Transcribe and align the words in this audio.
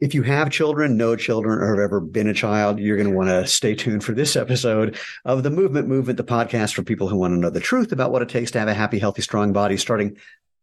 if 0.00 0.14
you 0.14 0.22
have 0.22 0.50
children, 0.50 0.96
no 0.96 1.16
children, 1.16 1.58
or 1.58 1.70
have 1.70 1.78
ever 1.78 2.00
been 2.00 2.28
a 2.28 2.34
child, 2.34 2.78
you're 2.78 2.96
going 2.96 3.08
to 3.08 3.16
want 3.16 3.28
to 3.28 3.46
stay 3.46 3.74
tuned 3.74 4.04
for 4.04 4.12
this 4.12 4.36
episode 4.36 4.98
of 5.24 5.42
the 5.42 5.50
Movement 5.50 5.88
Movement, 5.88 6.18
the 6.18 6.24
podcast 6.24 6.74
for 6.74 6.82
people 6.82 7.08
who 7.08 7.16
want 7.16 7.32
to 7.32 7.38
know 7.38 7.50
the 7.50 7.60
truth 7.60 7.92
about 7.92 8.12
what 8.12 8.22
it 8.22 8.28
takes 8.28 8.50
to 8.50 8.58
have 8.58 8.68
a 8.68 8.74
happy, 8.74 8.98
healthy, 8.98 9.22
strong 9.22 9.52
body, 9.52 9.76
starting 9.76 10.16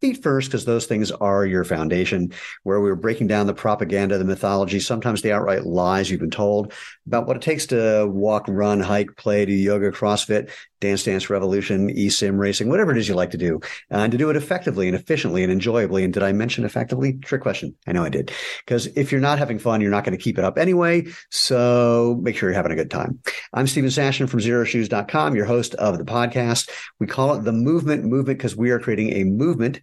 feet 0.04 0.21
first 0.21 0.49
because 0.49 0.65
those 0.65 0.85
things 0.85 1.11
are 1.11 1.46
your 1.46 1.63
foundation 1.63 2.33
where 2.63 2.81
we 2.81 2.89
are 2.89 2.96
breaking 2.96 3.25
down 3.25 3.47
the 3.47 3.54
propaganda 3.54 4.17
the 4.17 4.25
mythology 4.25 4.77
sometimes 4.77 5.21
the 5.21 5.32
outright 5.32 5.65
lies 5.65 6.11
you've 6.11 6.20
been 6.20 6.29
told 6.29 6.73
about 7.07 7.25
what 7.25 7.38
it 7.38 7.41
takes 7.41 7.68
to 7.68 8.05
walk 8.11 8.43
run 8.50 8.81
hike 8.81 9.15
play 9.15 9.45
do 9.45 9.54
yoga 9.54 9.93
crossfit 9.93 10.52
dance 10.84 11.04
dance 11.04 11.29
revolution 11.29 11.89
esim 11.89 12.38
racing 12.38 12.70
whatever 12.70 12.91
it 12.91 12.97
is 12.97 13.07
you 13.07 13.16
like 13.16 13.31
to 13.31 13.38
do 13.38 13.59
uh, 13.91 13.97
and 13.97 14.11
to 14.11 14.18
do 14.18 14.29
it 14.29 14.36
effectively 14.36 14.88
and 14.88 14.95
efficiently 14.95 15.43
and 15.43 15.52
enjoyably. 15.52 16.04
And 16.04 16.13
did 16.13 16.23
i 16.23 16.31
mention 16.31 16.66
effectively? 16.66 17.13
Trick 17.13 17.41
question. 17.41 17.75
I 17.88 17.93
know 17.93 18.04
i 18.04 18.09
did. 18.09 18.31
Because 18.66 18.88
if 18.95 19.11
you're 19.11 19.21
not 19.21 19.39
having 19.39 19.59
fun 19.59 19.81
you're 19.81 19.91
not 19.91 20.04
going 20.04 20.17
to 20.17 20.23
keep 20.23 20.38
it 20.38 20.43
up 20.43 20.57
anyway. 20.57 21.05
So 21.31 22.20
make 22.22 22.35
sure 22.35 22.49
you're 22.49 22.55
having 22.55 22.73
a 22.73 22.75
good 22.75 22.91
time. 22.91 23.20
I'm 23.53 23.67
steven 23.67 23.89
sashen 23.89 24.30
from 24.30 24.41
xeroshoes.com 24.41 25.35
your 25.35 25.45
host 25.45 25.73
of 25.75 25.98
the 25.98 26.05
podcast. 26.05 26.70
We 27.00 27.08
call 27.08 27.36
it 27.36 27.44
the 27.44 27.53
movement 27.53 28.03
movement 28.03 28.38
because 28.38 28.55
we 28.55 28.72
are 28.72 28.80
creating 28.80 29.13
a 29.13 29.23
movement 29.23 29.80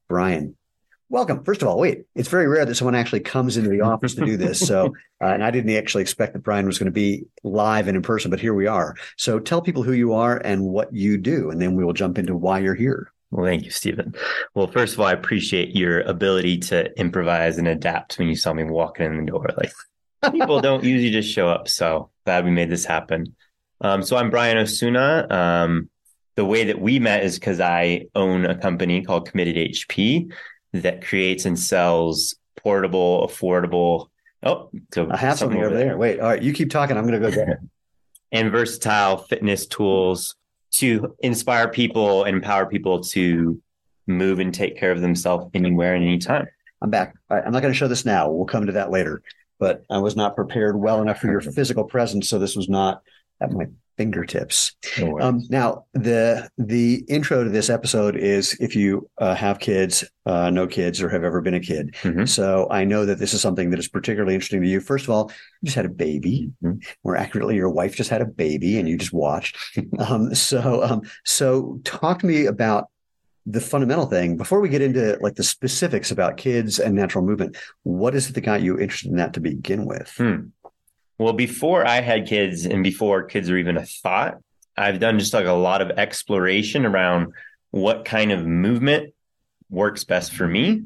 bryan 0.07 0.55
welcome 1.09 1.43
first 1.43 1.61
of 1.61 1.67
all 1.67 1.79
wait 1.79 2.03
it's 2.15 2.29
very 2.29 2.47
rare 2.47 2.65
that 2.65 2.75
someone 2.75 2.95
actually 2.95 3.19
comes 3.19 3.57
into 3.57 3.69
the 3.69 3.81
office 3.81 4.15
to 4.15 4.25
do 4.25 4.37
this 4.37 4.59
so 4.59 4.87
uh, 5.23 5.27
and 5.27 5.43
i 5.43 5.51
didn't 5.51 5.75
actually 5.75 6.01
expect 6.01 6.33
that 6.33 6.43
bryan 6.43 6.65
was 6.65 6.77
going 6.77 6.85
to 6.85 6.91
be 6.91 7.23
live 7.43 7.87
and 7.87 7.95
in 7.95 8.03
person 8.03 8.29
but 8.29 8.39
here 8.39 8.53
we 8.53 8.67
are 8.67 8.95
so 9.17 9.39
tell 9.39 9.61
people 9.61 9.83
who 9.83 9.93
you 9.93 10.13
are 10.13 10.37
and 10.37 10.63
what 10.63 10.93
you 10.93 11.17
do 11.17 11.49
and 11.49 11.61
then 11.61 11.75
we 11.75 11.85
will 11.85 11.93
jump 11.93 12.17
into 12.17 12.35
why 12.35 12.59
you're 12.59 12.75
here 12.75 13.11
well, 13.31 13.45
thank 13.45 13.63
you, 13.63 13.69
Steven. 13.69 14.15
Well, 14.55 14.67
first 14.67 14.95
of 14.95 14.99
all, 14.99 15.05
I 15.05 15.13
appreciate 15.13 15.75
your 15.75 16.01
ability 16.01 16.57
to 16.59 16.99
improvise 16.99 17.59
and 17.59 17.67
adapt 17.67 18.17
when 18.17 18.27
you 18.27 18.35
saw 18.35 18.53
me 18.53 18.63
walking 18.63 19.05
in 19.05 19.23
the 19.23 19.31
door. 19.31 19.49
Like 19.55 19.71
people 20.31 20.61
don't 20.61 20.83
usually 20.83 21.11
just 21.11 21.31
show 21.31 21.47
up. 21.47 21.67
So 21.67 22.09
glad 22.25 22.45
we 22.45 22.51
made 22.51 22.71
this 22.71 22.85
happen. 22.85 23.35
Um, 23.81 24.03
so 24.03 24.17
I'm 24.17 24.29
Bryan 24.29 24.57
Osuna. 24.57 25.27
Um, 25.29 25.89
the 26.35 26.45
way 26.45 26.65
that 26.65 26.79
we 26.79 26.99
met 26.99 27.23
is 27.23 27.39
because 27.39 27.59
I 27.59 28.07
own 28.15 28.45
a 28.45 28.57
company 28.57 29.03
called 29.03 29.29
Committed 29.29 29.55
HP 29.55 30.31
that 30.73 31.05
creates 31.05 31.45
and 31.45 31.57
sells 31.57 32.35
portable, 32.57 33.27
affordable. 33.27 34.07
Oh, 34.43 34.69
so 34.93 35.09
I 35.09 35.17
have 35.17 35.37
something, 35.37 35.59
over 35.59 35.75
there. 35.75 35.85
there. 35.87 35.97
Wait, 35.97 36.19
all 36.19 36.29
right, 36.29 36.41
you 36.41 36.53
keep 36.53 36.69
talking. 36.69 36.97
I'm 36.97 37.07
going 37.07 37.21
to 37.21 37.29
go 37.29 37.33
get 37.33 37.59
and 38.31 38.51
versatile 38.51 39.17
fitness 39.17 39.65
tools 39.65 40.35
to 40.71 41.15
inspire 41.19 41.67
people 41.67 42.23
and 42.23 42.35
empower 42.35 42.65
people 42.65 43.01
to 43.01 43.61
move 44.07 44.39
and 44.39 44.53
take 44.53 44.77
care 44.77 44.91
of 44.91 45.01
themselves 45.01 45.49
anywhere 45.53 45.95
and 45.95 46.03
anytime. 46.03 46.47
I'm 46.81 46.89
back. 46.89 47.15
I'm 47.29 47.51
not 47.51 47.61
going 47.61 47.73
to 47.73 47.77
show 47.77 47.87
this 47.87 48.05
now. 48.05 48.29
We'll 48.29 48.45
come 48.45 48.65
to 48.67 48.73
that 48.73 48.91
later. 48.91 49.21
But 49.57 49.83
I 49.89 49.97
was 49.97 50.15
not 50.15 50.35
prepared 50.35 50.79
well 50.79 51.01
enough 51.01 51.19
for 51.19 51.27
your 51.27 51.41
physical 51.51 51.83
presence, 51.83 52.29
so 52.29 52.39
this 52.39 52.55
was 52.55 52.69
not 52.69 53.01
at 53.41 53.51
my 53.51 53.65
fingertips. 53.99 54.77
No 54.97 55.19
um, 55.19 55.43
now, 55.49 55.85
the 55.93 56.49
the 56.57 57.03
intro 57.09 57.43
to 57.43 57.49
this 57.49 57.69
episode 57.69 58.15
is 58.15 58.55
if 58.61 58.73
you 58.73 59.09
uh, 59.17 59.35
have 59.35 59.59
kids, 59.59 60.05
uh, 60.25 60.49
no 60.49 60.67
kids, 60.67 61.01
or 61.01 61.09
have 61.09 61.25
ever 61.25 61.41
been 61.41 61.53
a 61.53 61.59
kid. 61.59 61.93
Mm-hmm. 62.03 62.23
So 62.23 62.67
I 62.71 62.85
know 62.85 63.05
that 63.05 63.19
this 63.19 63.33
is 63.33 63.41
something 63.41 63.71
that 63.71 63.79
is 63.79 63.89
particularly 63.89 64.35
interesting 64.35 64.61
to 64.61 64.67
you. 64.69 64.79
First 64.79 65.03
of 65.03 65.09
all, 65.09 65.31
you 65.61 65.65
just 65.65 65.75
had 65.75 65.85
a 65.85 65.89
baby. 65.89 66.49
Mm-hmm. 66.63 66.79
More 67.03 67.17
accurately, 67.17 67.57
your 67.57 67.69
wife 67.69 67.97
just 67.97 68.09
had 68.09 68.21
a 68.21 68.25
baby, 68.25 68.79
and 68.79 68.87
you 68.87 68.97
just 68.97 69.11
watched. 69.11 69.57
um, 69.99 70.33
so, 70.33 70.81
um, 70.81 71.01
so 71.25 71.81
talk 71.83 72.19
to 72.19 72.25
me 72.25 72.45
about 72.45 72.89
the 73.45 73.59
fundamental 73.59 74.05
thing 74.05 74.37
before 74.37 74.59
we 74.61 74.69
get 74.69 74.81
into 74.81 75.17
like 75.21 75.35
the 75.35 75.43
specifics 75.43 76.11
about 76.11 76.37
kids 76.37 76.79
and 76.79 76.95
natural 76.95 77.25
movement. 77.25 77.57
What 77.83 78.15
is 78.15 78.29
it 78.29 78.33
that 78.33 78.41
got 78.41 78.61
you 78.61 78.79
interested 78.79 79.09
in 79.09 79.17
that 79.17 79.33
to 79.33 79.39
begin 79.41 79.85
with? 79.85 80.13
Hmm. 80.15 80.49
Well, 81.19 81.33
before 81.33 81.85
I 81.85 81.99
had 81.99 82.27
kids 82.27 82.65
and 82.65 82.81
before 82.81 83.23
kids 83.23 83.51
were 83.51 83.57
even 83.57 83.75
a 83.75 83.85
thought, 83.85 84.37
I've 84.77 85.01
done 85.01 85.19
just 85.19 85.33
like 85.33 85.45
a 85.45 85.51
lot 85.51 85.81
of 85.81 85.91
exploration 85.91 86.85
around 86.85 87.33
what 87.71 88.05
kind 88.05 88.31
of 88.31 88.45
movement 88.45 89.13
works 89.69 90.05
best 90.05 90.33
for 90.33 90.47
me 90.47 90.83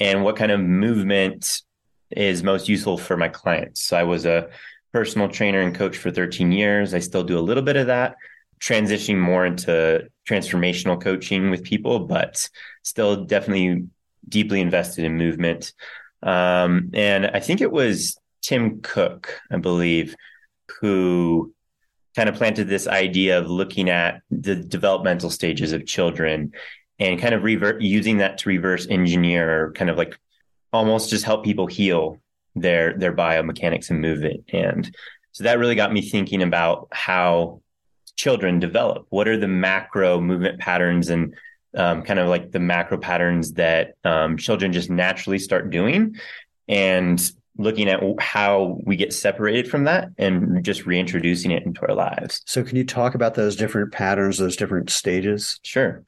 and 0.00 0.24
what 0.24 0.34
kind 0.34 0.50
of 0.50 0.60
movement 0.60 1.62
is 2.10 2.42
most 2.42 2.68
useful 2.68 2.98
for 2.98 3.16
my 3.16 3.28
clients. 3.28 3.80
So 3.82 3.96
I 3.96 4.02
was 4.02 4.26
a 4.26 4.48
personal 4.92 5.28
trainer 5.28 5.60
and 5.60 5.72
coach 5.72 5.96
for 5.96 6.10
13 6.10 6.50
years. 6.50 6.92
I 6.92 6.98
still 6.98 7.22
do 7.22 7.38
a 7.38 7.40
little 7.40 7.62
bit 7.62 7.76
of 7.76 7.86
that, 7.86 8.16
transitioning 8.60 9.20
more 9.20 9.46
into 9.46 10.08
transformational 10.28 11.00
coaching 11.00 11.50
with 11.50 11.62
people, 11.62 12.00
but 12.00 12.48
still 12.82 13.24
definitely 13.24 13.86
deeply 14.28 14.60
invested 14.60 15.04
in 15.04 15.16
movement. 15.16 15.72
Um, 16.20 16.90
and 16.94 17.26
I 17.26 17.38
think 17.38 17.60
it 17.60 17.70
was 17.70 18.18
Gray 18.46 18.70
Cook, 18.82 19.40
I 19.50 19.56
believe, 19.56 20.14
who 20.80 21.52
kind 22.16 22.28
of 22.28 22.34
planted 22.34 22.68
this 22.68 22.86
idea 22.86 23.38
of 23.38 23.48
looking 23.48 23.88
at 23.88 24.22
the 24.30 24.56
developmental 24.56 25.30
stages 25.30 25.72
of 25.72 25.86
children 25.86 26.52
and 26.98 27.20
kind 27.20 27.34
of 27.34 27.44
revert 27.44 27.80
using 27.80 28.18
that 28.18 28.38
to 28.38 28.48
reverse 28.48 28.86
engineer 28.88 29.72
kind 29.76 29.88
of 29.88 29.96
like 29.96 30.18
almost 30.72 31.10
just 31.10 31.24
help 31.24 31.44
people 31.44 31.66
heal 31.66 32.18
their 32.56 32.98
their 32.98 33.14
biomechanics 33.14 33.90
and 33.90 34.00
movement 34.00 34.42
and 34.52 34.90
so 35.38 35.44
that 35.44 35.60
really 35.60 35.76
got 35.76 35.92
me 35.92 36.02
thinking 36.02 36.42
about 36.42 36.88
how 36.90 37.60
children 38.16 38.58
develop. 38.58 39.06
What 39.10 39.28
are 39.28 39.36
the 39.36 39.46
macro 39.46 40.20
movement 40.20 40.58
patterns 40.58 41.08
and 41.08 41.34
um, 41.76 42.02
kind 42.02 42.18
of 42.18 42.28
like 42.28 42.50
the 42.50 42.58
macro 42.58 42.98
patterns 42.98 43.52
that 43.52 43.94
um, 44.04 44.36
children 44.36 44.72
just 44.72 44.90
naturally 44.90 45.38
start 45.38 45.70
doing? 45.70 46.16
And 46.66 47.22
looking 47.58 47.88
at 47.88 48.00
how 48.20 48.78
we 48.84 48.96
get 48.96 49.12
separated 49.12 49.68
from 49.68 49.84
that 49.84 50.08
and 50.16 50.64
just 50.64 50.86
reintroducing 50.86 51.50
it 51.50 51.64
into 51.64 51.82
our 51.82 51.94
lives. 51.94 52.40
So, 52.46 52.62
can 52.62 52.76
you 52.76 52.84
talk 52.84 53.14
about 53.14 53.34
those 53.34 53.56
different 53.56 53.92
patterns, 53.92 54.38
those 54.38 54.56
different 54.56 54.90
stages? 54.90 55.58
Sure. 55.62 56.04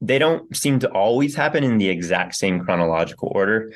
They 0.00 0.18
don't 0.18 0.54
seem 0.56 0.78
to 0.80 0.90
always 0.90 1.34
happen 1.34 1.64
in 1.64 1.78
the 1.78 1.88
exact 1.88 2.36
same 2.36 2.64
chronological 2.64 3.32
order, 3.34 3.72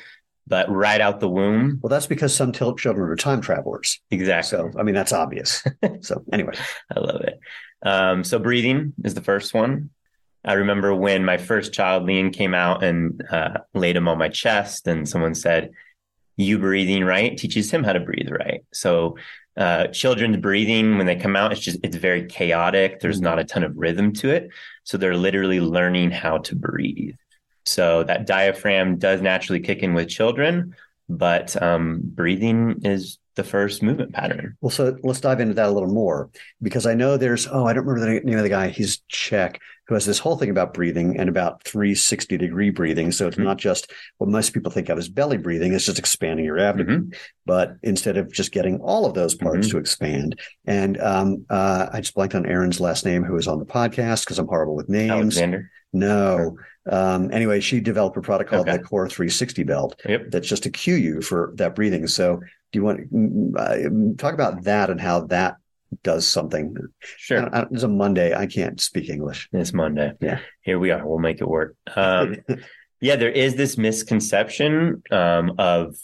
but 0.47 0.69
right 0.69 1.01
out 1.01 1.19
the 1.19 1.29
womb. 1.29 1.79
Well, 1.81 1.89
that's 1.89 2.07
because 2.07 2.33
some 2.33 2.51
tilt 2.51 2.79
children 2.79 3.09
are 3.09 3.15
time 3.15 3.41
travelers. 3.41 3.99
Exactly. 4.11 4.49
So, 4.49 4.71
I 4.79 4.83
mean, 4.83 4.95
that's 4.95 5.13
obvious. 5.13 5.63
so, 6.01 6.23
anyway. 6.31 6.53
I 6.95 6.99
love 6.99 7.21
it. 7.21 7.39
Um, 7.83 8.23
so, 8.23 8.39
breathing 8.39 8.93
is 9.03 9.13
the 9.13 9.21
first 9.21 9.53
one. 9.53 9.89
I 10.45 10.53
remember 10.53 10.95
when 10.95 11.25
my 11.25 11.37
first 11.37 11.73
child, 11.73 12.05
Lean, 12.05 12.31
came 12.31 12.53
out 12.53 12.81
and 12.81 13.21
uh, 13.29 13.59
laid 13.73 13.97
him 13.97 14.07
on 14.07 14.17
my 14.17 14.29
chest, 14.29 14.87
and 14.87 15.07
someone 15.07 15.35
said, 15.35 15.71
you 16.39 16.57
breathing 16.57 17.03
right 17.03 17.37
teaches 17.37 17.69
him 17.69 17.83
how 17.83 17.91
to 17.91 17.99
breathe 17.99 18.29
right. 18.31 18.63
So 18.71 19.17
uh, 19.57 19.87
children's 19.87 20.37
breathing 20.37 20.97
when 20.97 21.05
they 21.05 21.17
come 21.17 21.35
out, 21.35 21.51
it's 21.51 21.59
just 21.59 21.79
it's 21.83 21.97
very 21.97 22.25
chaotic. 22.27 23.01
There's 23.01 23.19
not 23.19 23.39
a 23.39 23.43
ton 23.43 23.63
of 23.63 23.75
rhythm 23.75 24.13
to 24.13 24.29
it. 24.29 24.49
So 24.85 24.97
they're 24.97 25.17
literally 25.17 25.59
learning 25.59 26.11
how 26.11 26.37
to 26.39 26.55
breathe. 26.55 27.15
So 27.65 28.03
that 28.03 28.25
diaphragm 28.25 28.97
does 28.97 29.21
naturally 29.21 29.59
kick 29.59 29.83
in 29.83 29.93
with 29.93 30.07
children, 30.07 30.75
but 31.09 31.61
um, 31.61 31.99
breathing 32.03 32.81
is 32.83 33.19
the 33.35 33.43
first 33.43 33.83
movement 33.83 34.13
pattern. 34.13 34.55
Well, 34.61 34.71
so 34.71 34.97
let's 35.03 35.19
dive 35.19 35.41
into 35.41 35.53
that 35.55 35.67
a 35.67 35.71
little 35.71 35.93
more 35.93 36.29
because 36.61 36.85
I 36.85 36.93
know 36.93 37.17
there's, 37.17 37.47
oh, 37.47 37.65
I 37.65 37.73
don't 37.73 37.85
remember 37.85 38.13
the 38.13 38.25
name 38.25 38.37
of 38.37 38.43
the 38.43 38.49
guy. 38.49 38.69
He's 38.69 39.01
Czech 39.09 39.59
who 39.89 39.95
has 39.95 40.05
this 40.05 40.19
whole 40.19 40.37
thing 40.37 40.51
about 40.51 40.71
breathing 40.71 41.19
and 41.19 41.29
about 41.29 41.63
360 41.63 42.37
degree 42.37 42.69
breathing. 42.69 43.11
So 43.11 43.27
it's 43.27 43.37
mm-hmm. 43.37 43.45
not 43.45 43.57
just 43.57 43.91
what 44.19 44.29
most 44.29 44.53
people 44.53 44.71
think 44.71 44.87
of 44.87 44.99
as 44.99 45.09
belly 45.09 45.37
breathing, 45.37 45.73
it's 45.73 45.85
just 45.85 45.97
expanding 45.97 46.45
your 46.45 46.59
abdomen. 46.59 47.05
Mm-hmm. 47.05 47.19
But 47.47 47.75
instead 47.81 48.15
of 48.15 48.31
just 48.31 48.51
getting 48.51 48.79
all 48.81 49.07
of 49.07 49.15
those 49.15 49.33
parts 49.33 49.65
mm-hmm. 49.67 49.77
to 49.77 49.79
expand. 49.79 50.39
And 50.65 51.01
um, 51.01 51.43
uh, 51.49 51.87
I 51.91 52.01
just 52.01 52.13
blanked 52.13 52.35
on 52.35 52.45
Aaron's 52.45 52.79
last 52.79 53.03
name, 53.03 53.23
who 53.23 53.33
was 53.33 53.47
on 53.47 53.57
the 53.57 53.65
podcast 53.65 54.25
because 54.25 54.37
I'm 54.37 54.45
horrible 54.45 54.75
with 54.75 54.89
names. 54.89 55.09
Alexander. 55.09 55.71
No. 55.91 56.55
Um, 56.87 57.31
anyway, 57.31 57.59
she 57.59 57.79
developed 57.79 58.15
a 58.15 58.21
product 58.21 58.51
called 58.51 58.69
okay. 58.69 58.77
the 58.77 58.83
Core 58.83 59.09
360 59.09 59.63
belt 59.63 59.99
yep. 60.07 60.29
that's 60.29 60.47
just 60.47 60.63
to 60.63 60.69
cue 60.69 60.93
you 60.93 61.21
for 61.21 61.51
that 61.55 61.73
breathing. 61.73 62.05
So, 62.05 62.37
do 62.71 62.77
you 62.77 62.83
want 62.83 62.99
to 62.99 63.05
mm, 63.07 64.13
uh, 64.13 64.15
talk 64.21 64.35
about 64.35 64.65
that 64.65 64.91
and 64.91 65.01
how 65.01 65.21
that 65.21 65.57
does 66.03 66.27
something. 66.27 66.75
Sure. 66.99 67.53
I 67.53 67.61
I, 67.61 67.65
it's 67.71 67.83
a 67.83 67.87
Monday. 67.87 68.33
I 68.33 68.45
can't 68.45 68.79
speak 68.79 69.09
English. 69.09 69.49
It's 69.51 69.73
Monday. 69.73 70.13
Yeah. 70.21 70.39
Here 70.61 70.79
we 70.79 70.91
are. 70.91 71.05
We'll 71.07 71.19
make 71.19 71.41
it 71.41 71.47
work. 71.47 71.75
Um, 71.95 72.37
Yeah, 73.01 73.15
there 73.15 73.31
is 73.31 73.55
this 73.55 73.77
misconception 73.77 75.03
um, 75.11 75.53
of 75.57 75.95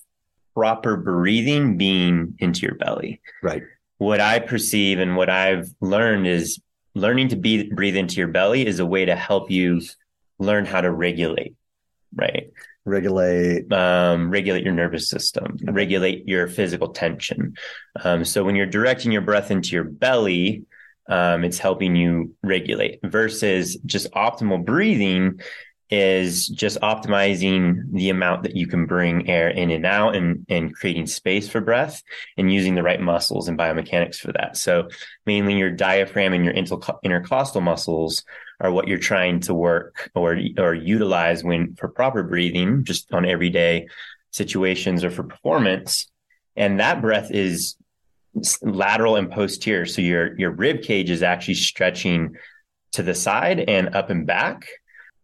proper 0.53 0.95
breathing 0.95 1.77
being 1.77 2.35
into 2.39 2.61
your 2.61 2.75
belly. 2.75 3.21
Right. 3.43 3.63
What 3.97 4.21
I 4.21 4.39
perceive 4.39 4.99
and 4.99 5.15
what 5.15 5.29
I've 5.29 5.67
learned 5.81 6.27
is 6.27 6.61
learning 6.93 7.29
to 7.29 7.35
be, 7.35 7.69
breathe 7.69 7.97
into 7.97 8.15
your 8.15 8.29
belly 8.29 8.65
is 8.65 8.79
a 8.79 8.85
way 8.85 9.05
to 9.05 9.15
help 9.15 9.51
you 9.51 9.81
learn 10.39 10.65
how 10.65 10.81
to 10.81 10.91
regulate, 10.91 11.55
right? 12.13 12.51
Regulate. 12.85 13.71
Um, 13.73 14.29
regulate 14.29 14.63
your 14.63 14.73
nervous 14.73 15.09
system, 15.09 15.57
okay. 15.63 15.71
regulate 15.71 16.27
your 16.27 16.47
physical 16.47 16.89
tension. 16.89 17.55
Um, 18.03 18.23
so 18.23 18.43
when 18.43 18.55
you're 18.55 18.67
directing 18.67 19.11
your 19.11 19.21
breath 19.21 19.49
into 19.49 19.69
your 19.69 19.85
belly, 19.85 20.65
um, 21.07 21.43
it's 21.43 21.57
helping 21.59 21.95
you 21.95 22.35
regulate 22.43 22.99
versus 23.03 23.77
just 23.85 24.11
optimal 24.13 24.63
breathing 24.63 25.39
is 25.91 26.47
just 26.47 26.79
optimizing 26.81 27.91
the 27.91 28.09
amount 28.09 28.43
that 28.43 28.55
you 28.55 28.65
can 28.65 28.85
bring 28.87 29.29
air 29.29 29.49
in 29.49 29.69
and 29.69 29.85
out 29.85 30.15
and, 30.15 30.45
and 30.49 30.73
creating 30.73 31.05
space 31.05 31.47
for 31.47 31.61
breath 31.61 32.01
and 32.37 32.51
using 32.51 32.73
the 32.73 32.81
right 32.81 32.99
muscles 32.99 33.47
and 33.47 33.57
biomechanics 33.57 34.15
for 34.15 34.31
that. 34.31 34.57
So 34.57 34.89
mainly 35.27 35.57
your 35.57 35.69
diaphragm 35.69 36.33
and 36.33 36.43
your 36.43 36.55
intercostal 37.03 37.61
muscles 37.61 38.23
are 38.59 38.71
what 38.71 38.87
you're 38.87 38.97
trying 38.97 39.39
to 39.41 39.53
work 39.53 40.09
or, 40.15 40.37
or 40.57 40.73
utilize 40.73 41.43
when 41.43 41.75
for 41.75 41.87
proper 41.87 42.23
breathing, 42.23 42.83
just 42.83 43.13
on 43.13 43.25
everyday 43.25 43.87
situations 44.31 45.03
or 45.03 45.11
for 45.11 45.23
performance. 45.23 46.09
And 46.55 46.79
that 46.79 47.01
breath 47.01 47.31
is 47.31 47.75
lateral 48.61 49.15
and 49.15 49.31
posterior. 49.31 49.85
So 49.85 50.01
your, 50.01 50.37
your 50.37 50.51
rib 50.51 50.81
cage 50.81 51.09
is 51.09 51.23
actually 51.23 51.55
stretching 51.55 52.35
to 52.93 53.03
the 53.03 53.15
side 53.15 53.59
and 53.59 53.95
up 53.95 54.09
and 54.09 54.25
back 54.25 54.67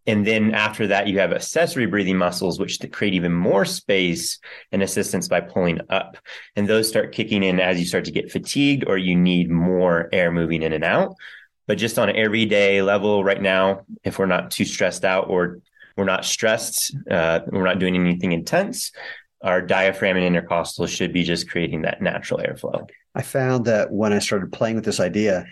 and 0.08 0.26
then 0.26 0.56
after 0.56 0.88
that, 0.88 1.08
you 1.08 1.20
have 1.20 1.32
accessory 1.32 1.86
breathing 1.86 2.18
muscles, 2.18 2.60
which 2.60 2.80
create 2.92 3.14
even 3.14 3.32
more 3.32 3.66
space 3.66 4.40
and 4.72 4.82
assistance 4.82 5.28
by 5.28 5.42
pulling 5.42 5.80
up. 5.90 6.18
And 6.56 6.68
those 6.68 6.88
start 6.88 7.12
kicking 7.12 7.44
in 7.44 7.60
as 7.60 7.80
you 7.80 7.86
start 7.86 8.06
to 8.06 8.12
get 8.12 8.32
fatigued 8.32 8.86
or 8.88 8.98
you 8.98 9.16
need 9.16 9.52
more 9.52 10.10
air 10.12 10.32
moving 10.32 10.64
in 10.64 10.74
and 10.74 10.84
out. 10.84 11.16
But 11.72 11.78
just 11.78 11.98
on 11.98 12.10
an 12.10 12.18
everyday 12.18 12.82
level 12.82 13.24
right 13.24 13.42
now, 13.42 13.86
if 14.04 14.20
we're 14.20 14.26
not 14.26 14.52
too 14.52 14.66
stressed 14.66 15.06
out 15.06 15.30
or 15.30 15.62
we're 15.96 16.04
not 16.04 16.26
stressed, 16.26 16.94
uh, 17.10 17.40
we're 17.48 17.64
not 17.64 17.80
doing 17.80 17.96
anything 17.96 18.34
intense, 18.34 18.92
our 19.42 19.62
diaphragm 19.62 20.18
and 20.18 20.26
intercostal 20.26 20.86
should 20.86 21.14
be 21.14 21.24
just 21.24 21.50
creating 21.50 21.84
that 21.84 22.02
natural 22.02 22.42
airflow. 22.42 22.90
I 23.16 23.22
found 23.22 23.64
that 23.68 23.90
when 23.90 24.12
I 24.12 24.20
started 24.20 24.52
playing 24.52 24.76
with 24.76 24.84
this 24.84 25.00
idea, 25.00 25.46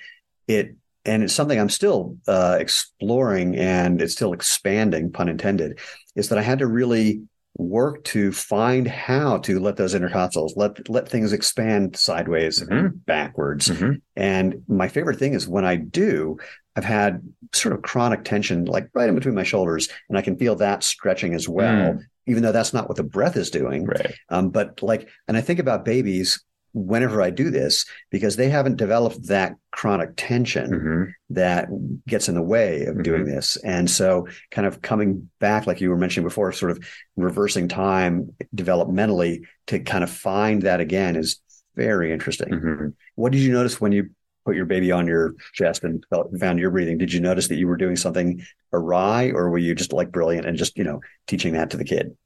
it 0.45 0.75
and 1.06 1.24
it's 1.24 1.31
something 1.31 1.57
I'm 1.57 1.69
still 1.69 2.18
uh, 2.27 2.57
exploring 2.60 3.56
and 3.56 4.01
it's 4.01 4.12
still 4.12 4.33
expanding, 4.33 5.13
pun 5.13 5.30
intended, 5.30 5.80
is 6.18 6.27
that 6.27 6.38
I 6.38 6.42
had 6.42 6.60
to 6.60 6.68
really 6.68 7.21
work 7.59 8.03
to 8.06 8.31
find 8.31 8.88
how 8.88 9.38
to 9.39 9.59
let 9.59 9.75
those 9.75 9.94
intercostals 9.94 10.53
let 10.56 10.89
let 10.89 11.09
things 11.09 11.33
expand 11.33 11.95
sideways 11.97 12.61
mm-hmm. 12.61 12.73
and 12.73 13.06
backwards. 13.06 13.67
Mm-hmm. 13.67 13.95
And 14.15 14.63
my 14.67 14.88
favorite 14.88 15.19
thing 15.19 15.33
is 15.33 15.47
when 15.47 15.65
I 15.65 15.75
do, 15.75 16.38
I've 16.75 16.85
had 16.85 17.21
sort 17.53 17.75
of 17.75 17.81
chronic 17.81 18.23
tension 18.23 18.65
like 18.65 18.89
right 18.94 19.09
in 19.09 19.15
between 19.15 19.35
my 19.35 19.44
shoulders, 19.44 19.89
and 20.07 20.17
I 20.17 20.21
can 20.21 20.38
feel 20.38 20.56
that 20.56 20.83
stretching 20.83 21.33
as 21.33 21.47
well. 21.50 21.94
Mm. 21.94 22.03
Even 22.27 22.44
though 22.44 22.51
that's 22.51 22.73
not 22.75 22.88
what 22.88 22.95
the 22.95 23.03
breath 23.03 23.35
is 23.35 23.50
doing, 23.50 23.85
right? 23.85 24.13
Um, 24.29 24.51
but 24.51 24.83
like, 24.83 25.09
and 25.27 25.35
I 25.35 25.41
think 25.41 25.57
about 25.57 25.83
babies 25.83 26.44
whenever 26.74 27.21
I 27.21 27.30
do 27.30 27.50
this 27.50 27.86
because 28.10 28.36
they 28.36 28.50
haven't 28.50 28.77
developed 28.77 29.27
that 29.27 29.56
chronic 29.71 30.12
tension 30.16 30.71
mm-hmm. 30.71 31.04
that 31.31 31.68
gets 32.07 32.30
in 32.30 32.36
the 32.36 32.42
way 32.42 32.83
of 32.83 32.95
mm-hmm. 32.95 33.04
doing 33.04 33.25
this. 33.25 33.57
And 33.57 33.89
so, 33.89 34.27
kind 34.51 34.68
of 34.68 34.81
coming 34.81 35.30
back, 35.39 35.68
like 35.68 35.81
you 35.81 35.89
were 35.89 35.98
mentioning 35.98 36.27
before, 36.27 36.51
sort 36.51 36.71
of 36.71 36.86
reversing 37.16 37.68
time 37.68 38.33
developmentally 38.56 39.45
to 39.68 39.80
kind 39.80 40.04
of 40.04 40.10
find 40.10 40.63
that 40.63 40.80
again 40.80 41.16
is 41.16 41.42
very 41.75 42.12
interesting. 42.12 42.50
Mm-hmm. 42.50 42.88
What 43.16 43.31
did 43.31 43.42
you 43.42 43.51
notice 43.51 43.80
when 43.80 43.92
you 43.92 44.10
put 44.45 44.56
your 44.56 44.66
baby 44.66 44.92
on 44.92 45.07
your 45.07 45.36
chest 45.54 45.83
and 45.83 46.04
found 46.39 46.60
your 46.60 46.71
breathing? 46.71 46.98
Did 46.98 47.13
you 47.13 47.19
notice 47.19 47.48
that 47.50 47.57
you 47.57 47.68
were 47.68 47.77
doing 47.77 47.95
something 47.95 48.42
awry, 48.74 49.31
or 49.31 49.50
were 49.50 49.57
you 49.57 49.75
just 49.75 49.94
like 49.94 50.12
brilliant 50.12 50.48
and 50.48 50.57
just 50.57 50.77
you 50.77 50.83
know 50.83 51.01
teaching 51.27 51.54
that 51.54 51.71
to 51.71 51.77
the 51.77 51.86
kid? 51.86 52.18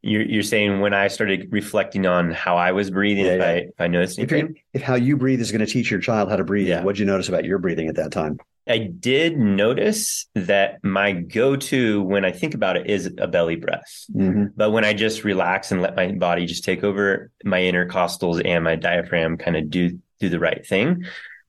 You're, 0.00 0.22
you're 0.22 0.42
saying 0.42 0.80
when 0.80 0.94
I 0.94 1.08
started 1.08 1.48
reflecting 1.50 2.06
on 2.06 2.30
how 2.30 2.56
I 2.56 2.72
was 2.72 2.90
breathing, 2.90 3.26
yeah, 3.26 3.32
if, 3.32 3.40
yeah. 3.40 3.46
I, 3.46 3.52
if 3.54 3.80
I 3.80 3.86
noticed 3.88 4.18
anything? 4.18 4.56
If, 4.72 4.80
if, 4.80 4.82
how 4.82 4.94
you 4.94 5.16
breathe 5.16 5.40
is 5.40 5.50
going 5.50 5.64
to 5.64 5.66
teach 5.66 5.90
your 5.90 6.00
child 6.00 6.30
how 6.30 6.36
to 6.36 6.44
breathe, 6.44 6.68
yeah. 6.68 6.84
what 6.84 6.94
did 6.94 7.00
you 7.00 7.06
notice 7.06 7.28
about 7.28 7.44
your 7.44 7.58
breathing 7.58 7.88
at 7.88 7.96
that 7.96 8.12
time? 8.12 8.38
I 8.68 8.78
did 8.78 9.38
notice 9.38 10.26
that 10.34 10.84
my 10.84 11.12
go 11.12 11.56
to 11.56 12.02
when 12.02 12.24
I 12.24 12.32
think 12.32 12.54
about 12.54 12.76
it 12.76 12.88
is 12.88 13.06
a 13.18 13.26
belly 13.26 13.56
breath. 13.56 14.04
Mm-hmm. 14.14 14.46
But 14.56 14.70
when 14.70 14.84
I 14.84 14.92
just 14.92 15.24
relax 15.24 15.72
and 15.72 15.80
let 15.80 15.96
my 15.96 16.12
body 16.12 16.44
just 16.44 16.64
take 16.64 16.84
over, 16.84 17.30
my 17.44 17.60
intercostals 17.60 18.42
and 18.44 18.62
my 18.62 18.76
diaphragm 18.76 19.38
kind 19.38 19.56
of 19.56 19.70
do 19.70 19.98
do 20.20 20.28
the 20.28 20.38
right 20.38 20.66
thing. 20.66 21.04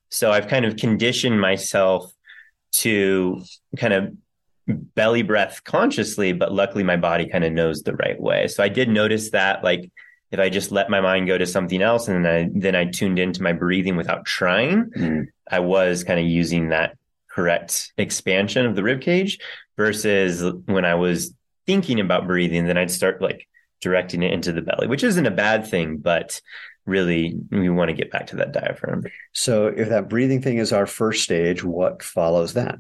So 0.10 0.32
I've 0.32 0.48
kind 0.48 0.66
of 0.66 0.78
conditioned 0.78 1.40
myself 1.42 2.12
to 2.72 3.44
kind 3.78 3.94
of 3.94 4.16
belly 4.70 5.24
breath 5.24 5.64
consciously, 5.64 6.34
but 6.34 6.54
luckily 6.54 6.84
my 6.84 6.98
body 6.98 7.28
kind 7.28 7.44
of 7.44 7.52
knows 7.52 7.82
the 7.82 7.96
right 7.96 8.20
way. 8.20 8.48
So 8.48 8.64
I 8.64 8.70
did 8.70 8.90
notice 8.90 9.32
that 9.32 9.64
like 9.64 9.92
if 10.32 10.40
I 10.40 10.50
just 10.50 10.72
let 10.72 10.90
my 10.90 11.02
mind 11.02 11.28
go 11.28 11.38
to 11.38 11.46
something 11.46 11.82
else 11.82 12.08
and 12.08 12.24
then 12.24 12.32
I 12.32 12.50
then 12.54 12.76
I 12.76 12.86
tuned 12.86 13.20
into 13.20 13.42
my 13.42 13.54
breathing 13.54 13.96
without 13.96 14.26
trying, 14.26 14.92
mm. 14.92 15.26
I 15.50 15.60
was 15.60 16.04
kind 16.04 16.20
of 16.20 16.26
using 16.26 16.70
that 16.70 16.98
correct 17.30 17.94
expansion 17.98 18.66
of 18.66 18.76
the 18.76 18.84
rib 18.84 19.02
cage 19.02 19.40
versus 19.78 20.44
when 20.66 20.86
I 20.86 20.96
was 20.96 21.34
thinking 21.66 22.00
about 22.00 22.28
breathing, 22.28 22.66
then 22.66 22.78
I'd 22.78 22.92
start 22.92 23.22
like 23.22 23.48
directing 23.82 24.24
it 24.24 24.34
into 24.34 24.52
the 24.52 24.62
belly, 24.62 24.88
which 24.88 25.04
isn't 25.04 25.26
a 25.26 25.32
bad 25.32 25.66
thing, 25.66 25.98
but 25.98 26.42
really 26.86 27.36
we 27.52 27.70
want 27.70 27.90
to 27.90 27.96
get 27.96 28.12
back 28.12 28.28
to 28.28 28.38
that 28.38 28.52
diaphragm. 28.52 29.04
So 29.34 29.68
if 29.68 29.90
that 29.90 30.10
breathing 30.10 30.42
thing 30.42 30.58
is 30.58 30.74
our 30.74 30.86
first 30.86 31.24
stage, 31.24 31.64
what 31.64 32.04
follows 32.04 32.54
that? 32.54 32.78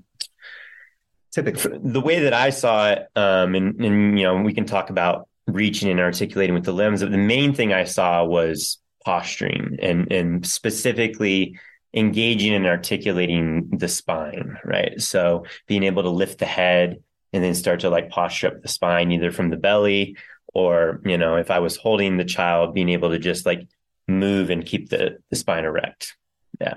Typically 1.31 1.79
the 1.81 2.01
way 2.01 2.19
that 2.19 2.33
I 2.33 2.49
saw 2.49 2.91
it, 2.91 3.07
um, 3.15 3.55
and, 3.55 3.79
and 3.81 4.19
you 4.19 4.25
know, 4.25 4.41
we 4.41 4.53
can 4.53 4.65
talk 4.65 4.89
about 4.89 5.27
reaching 5.47 5.89
and 5.89 5.99
articulating 5.99 6.53
with 6.53 6.65
the 6.65 6.73
limbs. 6.73 7.01
but 7.01 7.11
The 7.11 7.17
main 7.17 7.53
thing 7.53 7.73
I 7.73 7.83
saw 7.83 8.23
was 8.23 8.79
posturing 9.05 9.77
and 9.81 10.11
and 10.11 10.45
specifically 10.45 11.57
engaging 11.93 12.53
and 12.53 12.67
articulating 12.67 13.69
the 13.69 13.87
spine, 13.87 14.57
right? 14.63 15.01
So 15.01 15.45
being 15.67 15.83
able 15.83 16.03
to 16.03 16.09
lift 16.09 16.39
the 16.39 16.45
head 16.45 17.01
and 17.33 17.43
then 17.43 17.55
start 17.55 17.79
to 17.81 17.89
like 17.89 18.09
posture 18.09 18.47
up 18.47 18.61
the 18.61 18.67
spine, 18.67 19.11
either 19.11 19.31
from 19.31 19.49
the 19.49 19.57
belly 19.57 20.17
or, 20.53 21.01
you 21.05 21.17
know, 21.17 21.35
if 21.35 21.51
I 21.51 21.59
was 21.59 21.77
holding 21.77 22.17
the 22.17 22.25
child, 22.25 22.73
being 22.73 22.89
able 22.89 23.09
to 23.09 23.19
just 23.19 23.45
like 23.45 23.67
move 24.07 24.49
and 24.49 24.65
keep 24.65 24.89
the, 24.89 25.17
the 25.29 25.35
spine 25.35 25.65
erect. 25.65 26.15
Yeah. 26.59 26.75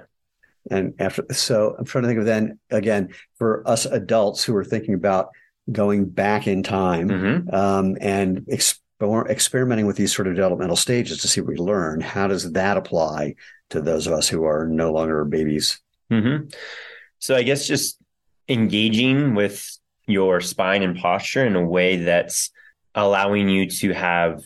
And 0.71 0.95
after, 0.99 1.25
so 1.31 1.75
I'm 1.79 1.85
trying 1.85 2.03
to 2.03 2.09
think 2.09 2.21
of 2.21 2.27
then 2.27 2.59
again 2.71 3.09
for 3.37 3.67
us 3.69 3.85
adults 3.85 4.45
who 4.45 4.55
are 4.57 4.65
thinking 4.65 4.95
about 4.95 5.31
going 5.71 6.09
back 6.09 6.47
in 6.47 6.63
time 6.63 7.09
mm-hmm. 7.09 7.55
um, 7.55 7.97
and 8.01 8.45
explore, 8.49 9.29
experimenting 9.29 9.87
with 9.87 9.97
these 9.97 10.15
sort 10.15 10.29
of 10.29 10.35
developmental 10.35 10.77
stages 10.77 11.19
to 11.19 11.29
see 11.29 11.41
what 11.41 11.51
we 11.51 11.57
learn. 11.57 12.01
How 12.01 12.27
does 12.27 12.53
that 12.53 12.77
apply 12.77 13.35
to 13.71 13.81
those 13.81 14.07
of 14.07 14.13
us 14.13 14.29
who 14.29 14.45
are 14.45 14.67
no 14.67 14.93
longer 14.93 15.25
babies? 15.25 15.81
Mm-hmm. 16.11 16.49
So 17.19 17.37
I 17.37 17.43
guess 17.43 17.67
just 17.67 17.99
engaging 18.49 19.35
with 19.35 19.79
your 20.07 20.41
spine 20.41 20.83
and 20.83 20.97
posture 20.97 21.47
in 21.47 21.57
a 21.57 21.65
way 21.65 21.97
that's 21.97 22.51
allowing 22.95 23.49
you 23.49 23.69
to 23.71 23.93
have 23.93 24.43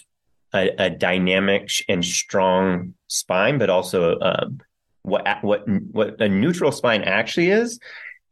a, 0.55 0.71
a 0.79 0.91
dynamic 0.91 1.71
and 1.89 2.05
strong 2.05 2.95
spine, 3.09 3.59
but 3.59 3.71
also 3.71 4.19
um, 4.21 4.61
what 5.07 5.43
what 5.43 5.69
what 5.69 6.21
a 6.21 6.29
neutral 6.29 6.73
spine 6.73 7.03
actually 7.03 7.51
is 7.51 7.79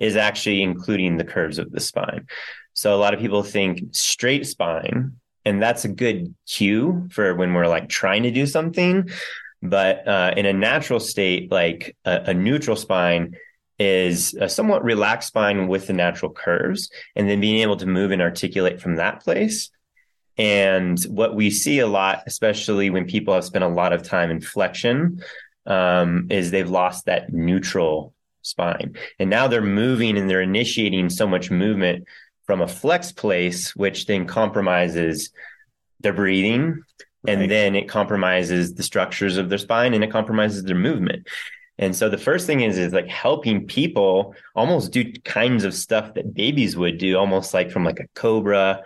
is 0.00 0.16
actually 0.16 0.60
including 0.62 1.16
the 1.16 1.24
curves 1.24 1.58
of 1.58 1.70
the 1.70 1.80
spine. 1.80 2.26
So 2.74 2.94
a 2.94 2.98
lot 2.98 3.14
of 3.14 3.20
people 3.20 3.44
think 3.44 3.94
straight 3.94 4.46
spine, 4.46 5.12
and 5.44 5.62
that's 5.62 5.84
a 5.84 5.88
good 5.88 6.34
cue 6.46 7.08
for 7.12 7.34
when 7.34 7.54
we're 7.54 7.68
like 7.68 7.88
trying 7.88 8.24
to 8.24 8.32
do 8.32 8.46
something. 8.46 9.08
But 9.62 10.06
uh, 10.06 10.34
in 10.36 10.46
a 10.46 10.52
natural 10.52 11.00
state, 11.00 11.50
like 11.50 11.96
a, 12.04 12.24
a 12.26 12.34
neutral 12.34 12.76
spine 12.76 13.36
is 13.78 14.34
a 14.34 14.48
somewhat 14.48 14.84
relaxed 14.84 15.28
spine 15.28 15.68
with 15.68 15.86
the 15.86 15.92
natural 15.92 16.32
curves, 16.32 16.90
and 17.14 17.28
then 17.28 17.40
being 17.40 17.62
able 17.62 17.76
to 17.76 17.86
move 17.86 18.10
and 18.10 18.20
articulate 18.20 18.80
from 18.80 18.96
that 18.96 19.22
place. 19.22 19.70
And 20.36 21.00
what 21.04 21.36
we 21.36 21.50
see 21.50 21.78
a 21.78 21.86
lot, 21.86 22.24
especially 22.26 22.90
when 22.90 23.06
people 23.06 23.34
have 23.34 23.44
spent 23.44 23.64
a 23.64 23.68
lot 23.68 23.92
of 23.92 24.02
time 24.02 24.30
in 24.32 24.40
flexion, 24.40 25.22
um, 25.66 26.28
is 26.30 26.50
they've 26.50 26.68
lost 26.68 27.06
that 27.06 27.32
neutral 27.32 28.14
spine. 28.42 28.96
And 29.18 29.30
now 29.30 29.48
they're 29.48 29.62
moving 29.62 30.16
and 30.16 30.28
they're 30.28 30.42
initiating 30.42 31.10
so 31.10 31.26
much 31.26 31.50
movement 31.50 32.04
from 32.46 32.60
a 32.60 32.68
flex 32.68 33.12
place, 33.12 33.74
which 33.74 34.06
then 34.06 34.26
compromises 34.26 35.30
their 36.00 36.12
breathing. 36.12 36.82
Right. 37.26 37.38
And 37.38 37.50
then 37.50 37.74
it 37.74 37.88
compromises 37.88 38.74
the 38.74 38.82
structures 38.82 39.38
of 39.38 39.48
their 39.48 39.58
spine 39.58 39.94
and 39.94 40.04
it 40.04 40.12
compromises 40.12 40.62
their 40.62 40.76
movement. 40.76 41.26
And 41.78 41.96
so 41.96 42.08
the 42.08 42.18
first 42.18 42.46
thing 42.46 42.60
is 42.60 42.78
is 42.78 42.92
like 42.92 43.08
helping 43.08 43.66
people 43.66 44.34
almost 44.54 44.92
do 44.92 45.12
kinds 45.24 45.64
of 45.64 45.74
stuff 45.74 46.14
that 46.14 46.34
babies 46.34 46.76
would 46.76 46.98
do, 46.98 47.16
almost 47.16 47.52
like 47.52 47.70
from 47.70 47.84
like 47.84 47.98
a 47.98 48.06
cobra 48.14 48.82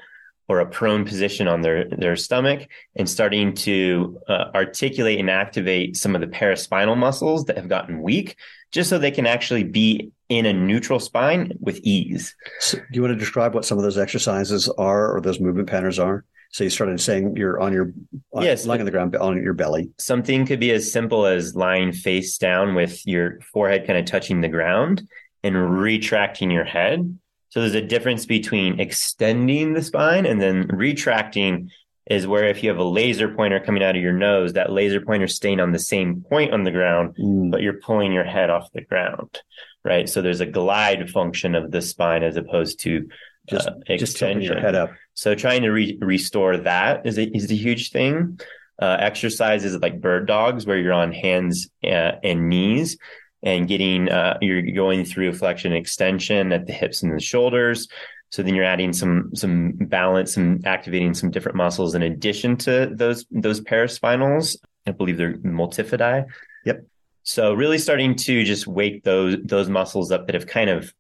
or 0.49 0.61
a 0.61 0.67
prone 0.67 1.05
position 1.05 1.47
on 1.47 1.61
their, 1.61 1.89
their 1.91 2.17
stomach 2.17 2.69
and 2.97 3.09
starting 3.09 3.55
to 3.55 4.19
uh, 4.29 4.47
articulate 4.55 5.21
and 5.21 5.29
activate 5.29 5.97
some 5.97 6.15
of 6.15 6.21
the 6.23 6.27
paraspinal 6.27 6.97
muscles 6.97 7.45
that 7.45 7.57
have 7.57 7.69
gotten 7.69 8.01
weak, 8.03 8.37
just 8.73 8.89
so 8.89 8.99
they 8.99 9.11
can 9.11 9.27
actually 9.27 9.63
be 9.65 10.11
in 10.31 10.47
a 10.47 10.53
neutral 10.53 11.01
spine 11.01 11.53
with 11.61 11.79
ease. 11.83 12.35
So 12.61 12.79
do 12.79 12.85
you 12.93 13.03
want 13.03 13.13
to 13.13 13.19
describe 13.19 13.55
what 13.55 13.65
some 13.67 13.79
of 13.79 13.85
those 13.85 13.99
exercises 13.99 14.69
are 14.71 15.15
or 15.15 15.21
those 15.21 15.39
movement 15.41 15.69
patterns 15.69 15.99
are? 15.99 16.25
So 16.51 16.65
you 16.65 16.71
started 16.71 16.99
saying 16.99 17.37
you're 17.37 17.61
on 17.61 17.75
your 17.75 17.93
on, 18.33 18.43
Yes. 18.43 18.65
lying 18.65 18.81
on 18.81 18.87
the 18.87 18.91
ground 18.91 19.15
on 19.17 19.43
your 19.43 19.53
belly. 19.53 19.91
Something 19.99 20.47
could 20.47 20.61
be 20.61 20.71
as 20.71 20.91
simple 20.91 21.27
as 21.27 21.55
lying 21.55 21.93
face 21.93 22.39
down 22.39 22.75
with 22.75 23.07
your 23.07 23.41
forehead 23.53 23.87
kind 23.87 23.99
of 23.99 24.07
touching 24.07 24.41
the 24.41 24.49
ground 24.49 25.07
and 25.45 25.79
retracting 25.79 26.51
your 26.51 26.65
head. 26.65 27.19
So 27.51 27.61
there's 27.61 27.75
a 27.75 27.83
difference 27.83 28.27
between 28.27 28.79
extending 28.81 29.73
the 29.73 29.83
spine 29.83 30.27
and 30.27 30.41
then 30.41 30.67
retracting 30.69 31.71
is 32.11 32.27
where 32.27 32.45
if 32.49 32.63
you 32.63 32.71
have 32.71 32.79
a 32.79 32.85
laser 32.85 33.29
pointer 33.35 33.61
coming 33.61 33.83
out 33.83 33.97
of 33.97 34.03
your 34.03 34.13
nose, 34.15 34.55
that 34.55 34.73
laser 34.73 35.01
pointer 35.01 35.27
staying 35.27 35.61
on 35.61 35.73
the 35.73 35.79
same 35.79 36.23
point 36.29 36.53
on 36.53 36.65
the 36.65 36.71
ground, 36.71 37.15
Mm. 37.19 37.51
but 37.51 37.61
you're 37.61 37.81
pulling 37.81 38.13
your 38.13 38.25
head 38.25 38.49
off 38.51 38.73
the 38.73 38.81
ground. 38.83 39.41
Right. 39.85 40.09
So 40.09 40.21
there's 40.23 40.41
a 40.41 40.47
glide 40.47 41.11
function 41.11 41.55
of 41.55 41.71
the 41.71 41.81
spine 41.83 42.23
as 42.23 42.37
opposed 42.37 42.81
to 42.81 43.09
Just 43.49 43.69
uh, 43.69 43.75
just 43.97 44.19
tilting 44.19 44.43
your 44.43 44.59
head 44.61 44.75
up. 44.75 44.91
So 45.15 45.35
trying 45.35 45.63
to 45.63 45.71
re- 45.71 45.97
restore 46.01 46.59
that 46.59 47.07
is 47.07 47.17
a, 47.19 47.25
is 47.35 47.51
a 47.51 47.55
huge 47.55 47.91
thing. 47.91 48.39
Uh, 48.81 48.97
exercises 49.01 49.77
like 49.81 50.01
bird 50.01 50.27
dogs, 50.27 50.67
where 50.67 50.79
you're 50.79 50.93
on 50.93 51.13
hands 51.13 51.69
uh, 51.83 52.13
and 52.23 52.49
knees 52.49 52.97
and 53.43 53.69
getting 53.69 54.09
uh, 54.09 54.39
you're 54.41 54.63
going 54.63 55.05
through 55.05 55.33
flexion 55.33 55.73
extension 55.73 56.53
at 56.53 56.67
the 56.67 56.73
hips 56.73 57.03
and 57.03 57.15
the 57.15 57.21
shoulders. 57.21 57.89
So 58.31 58.43
then 58.43 58.55
you're 58.55 58.65
adding 58.65 58.93
some 58.93 59.31
some 59.35 59.73
balance 59.73 60.37
and 60.37 60.67
activating 60.67 61.15
some 61.15 61.31
different 61.31 61.57
muscles 61.57 61.95
in 61.95 62.03
addition 62.03 62.57
to 62.59 62.91
those 62.93 63.25
those 63.31 63.61
paraspinals. 63.61 64.57
I 64.87 64.93
believe 64.93 65.17
they're 65.17 65.39
multifidi. 65.39 66.27
Yep. 66.65 66.85
So 67.23 67.55
really 67.55 67.79
starting 67.79 68.17
to 68.17 68.45
just 68.45 68.67
wake 68.67 69.05
those 69.05 69.37
those 69.45 69.69
muscles 69.69 70.11
up 70.11 70.27
that 70.27 70.35
have 70.35 70.47
kind 70.47 70.71
of 70.71 70.93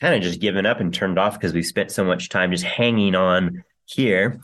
kind 0.00 0.14
of 0.14 0.22
just 0.22 0.40
given 0.40 0.66
up 0.66 0.80
and 0.80 0.92
turned 0.92 1.18
off 1.18 1.34
because 1.34 1.52
we 1.52 1.62
spent 1.62 1.92
so 1.92 2.04
much 2.04 2.28
time 2.28 2.50
just 2.50 2.64
hanging 2.64 3.14
on 3.14 3.62
here 3.84 4.40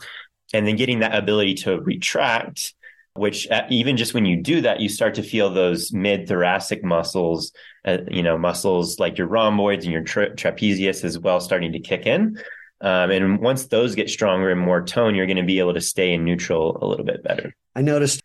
and 0.53 0.65
then 0.65 0.77
getting 0.77 0.99
that 0.99 1.15
ability 1.15 1.55
to 1.55 1.79
retract 1.81 2.73
which 3.13 3.49
uh, 3.49 3.65
even 3.69 3.97
just 3.97 4.13
when 4.13 4.25
you 4.25 4.41
do 4.41 4.61
that 4.61 4.79
you 4.79 4.89
start 4.89 5.13
to 5.15 5.23
feel 5.23 5.49
those 5.49 5.91
mid 5.91 6.27
thoracic 6.27 6.83
muscles 6.83 7.51
uh, 7.85 7.97
you 8.09 8.23
know 8.23 8.37
muscles 8.37 8.99
like 8.99 9.17
your 9.17 9.27
rhomboids 9.27 9.85
and 9.85 9.93
your 9.93 10.03
tra- 10.03 10.35
trapezius 10.35 11.03
as 11.03 11.17
well 11.17 11.39
starting 11.39 11.71
to 11.71 11.79
kick 11.79 12.05
in. 12.05 12.37
Um, 12.81 13.11
and 13.11 13.39
once 13.39 13.67
those 13.67 13.93
get 13.93 14.09
stronger 14.09 14.51
and 14.51 14.59
more 14.59 14.83
tone 14.83 15.15
you're 15.15 15.25
going 15.25 15.37
to 15.37 15.43
be 15.43 15.59
able 15.59 15.73
to 15.73 15.81
stay 15.81 16.13
in 16.13 16.23
neutral 16.23 16.77
a 16.81 16.85
little 16.85 17.05
bit 17.05 17.23
better. 17.23 17.53
I 17.75 17.81
noticed 17.81 18.21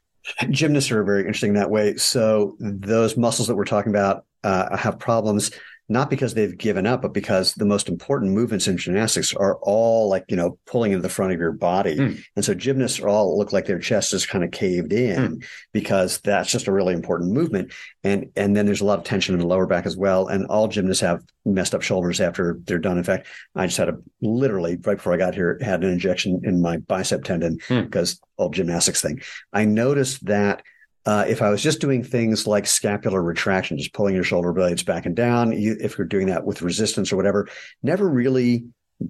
gymnasts 0.50 0.90
are 0.90 1.02
very 1.04 1.22
interesting 1.22 1.54
that 1.54 1.70
way. 1.70 1.96
So 1.96 2.56
those 2.60 3.16
muscles 3.16 3.48
that 3.48 3.56
we're 3.56 3.64
talking 3.64 3.90
about 3.90 4.24
uh, 4.42 4.76
have 4.76 4.98
problems 4.98 5.50
not 5.88 6.08
because 6.08 6.32
they've 6.34 6.56
given 6.56 6.86
up, 6.86 7.02
but 7.02 7.12
because 7.12 7.52
the 7.54 7.64
most 7.66 7.88
important 7.88 8.32
movements 8.32 8.66
in 8.66 8.76
gymnastics 8.78 9.34
are 9.34 9.56
all 9.62 10.08
like 10.08 10.24
you 10.28 10.36
know 10.36 10.58
pulling 10.66 10.92
into 10.92 11.02
the 11.02 11.08
front 11.08 11.32
of 11.32 11.38
your 11.38 11.52
body, 11.52 11.96
Mm. 11.96 12.22
and 12.36 12.44
so 12.44 12.54
gymnasts 12.54 13.00
are 13.00 13.08
all 13.08 13.36
look 13.38 13.52
like 13.52 13.66
their 13.66 13.78
chest 13.78 14.14
is 14.14 14.24
kind 14.26 14.42
of 14.44 14.50
caved 14.50 14.92
in 14.92 15.42
because 15.72 16.18
that's 16.20 16.50
just 16.50 16.66
a 16.68 16.72
really 16.72 16.94
important 16.94 17.32
movement, 17.32 17.72
and 18.02 18.30
and 18.36 18.56
then 18.56 18.66
there's 18.66 18.80
a 18.80 18.84
lot 18.86 18.98
of 18.98 19.04
tension 19.04 19.34
in 19.34 19.40
the 19.40 19.46
lower 19.46 19.66
back 19.66 19.84
as 19.86 19.96
well, 19.96 20.28
and 20.28 20.46
all 20.46 20.68
gymnasts 20.68 21.02
have 21.02 21.22
messed 21.44 21.74
up 21.74 21.82
shoulders 21.82 22.20
after 22.20 22.58
they're 22.64 22.78
done. 22.78 22.96
In 22.96 23.04
fact, 23.04 23.26
I 23.54 23.66
just 23.66 23.76
had 23.78 23.90
a 23.90 23.98
literally 24.22 24.76
right 24.84 24.96
before 24.96 25.12
I 25.12 25.18
got 25.18 25.34
here 25.34 25.58
had 25.60 25.84
an 25.84 25.90
injection 25.90 26.40
in 26.44 26.62
my 26.62 26.78
bicep 26.78 27.24
tendon 27.24 27.58
Hmm. 27.68 27.82
because 27.82 28.20
old 28.38 28.54
gymnastics 28.54 29.02
thing. 29.02 29.20
I 29.52 29.64
noticed 29.66 30.24
that 30.26 30.62
uh, 31.06 31.24
if 31.28 31.42
I 31.42 31.50
was 31.50 31.62
just 31.62 31.80
doing 31.80 32.02
things 32.02 32.46
like 32.46 32.66
scapular 32.66 33.22
retraction, 33.22 33.76
just 33.78 33.92
pulling 33.92 34.14
your 34.14 34.24
shoulder 34.24 34.52
blades 34.52 34.82
back 34.82 35.06
and 35.06 35.14
down, 35.14 35.52
you, 35.52 35.76
if 35.80 35.98
you're 35.98 36.06
doing 36.06 36.28
that 36.28 36.44
with 36.44 36.62
resistance 36.62 37.12
or 37.12 37.16
whatever, 37.16 37.48
never 37.82 38.08
really 38.08 38.64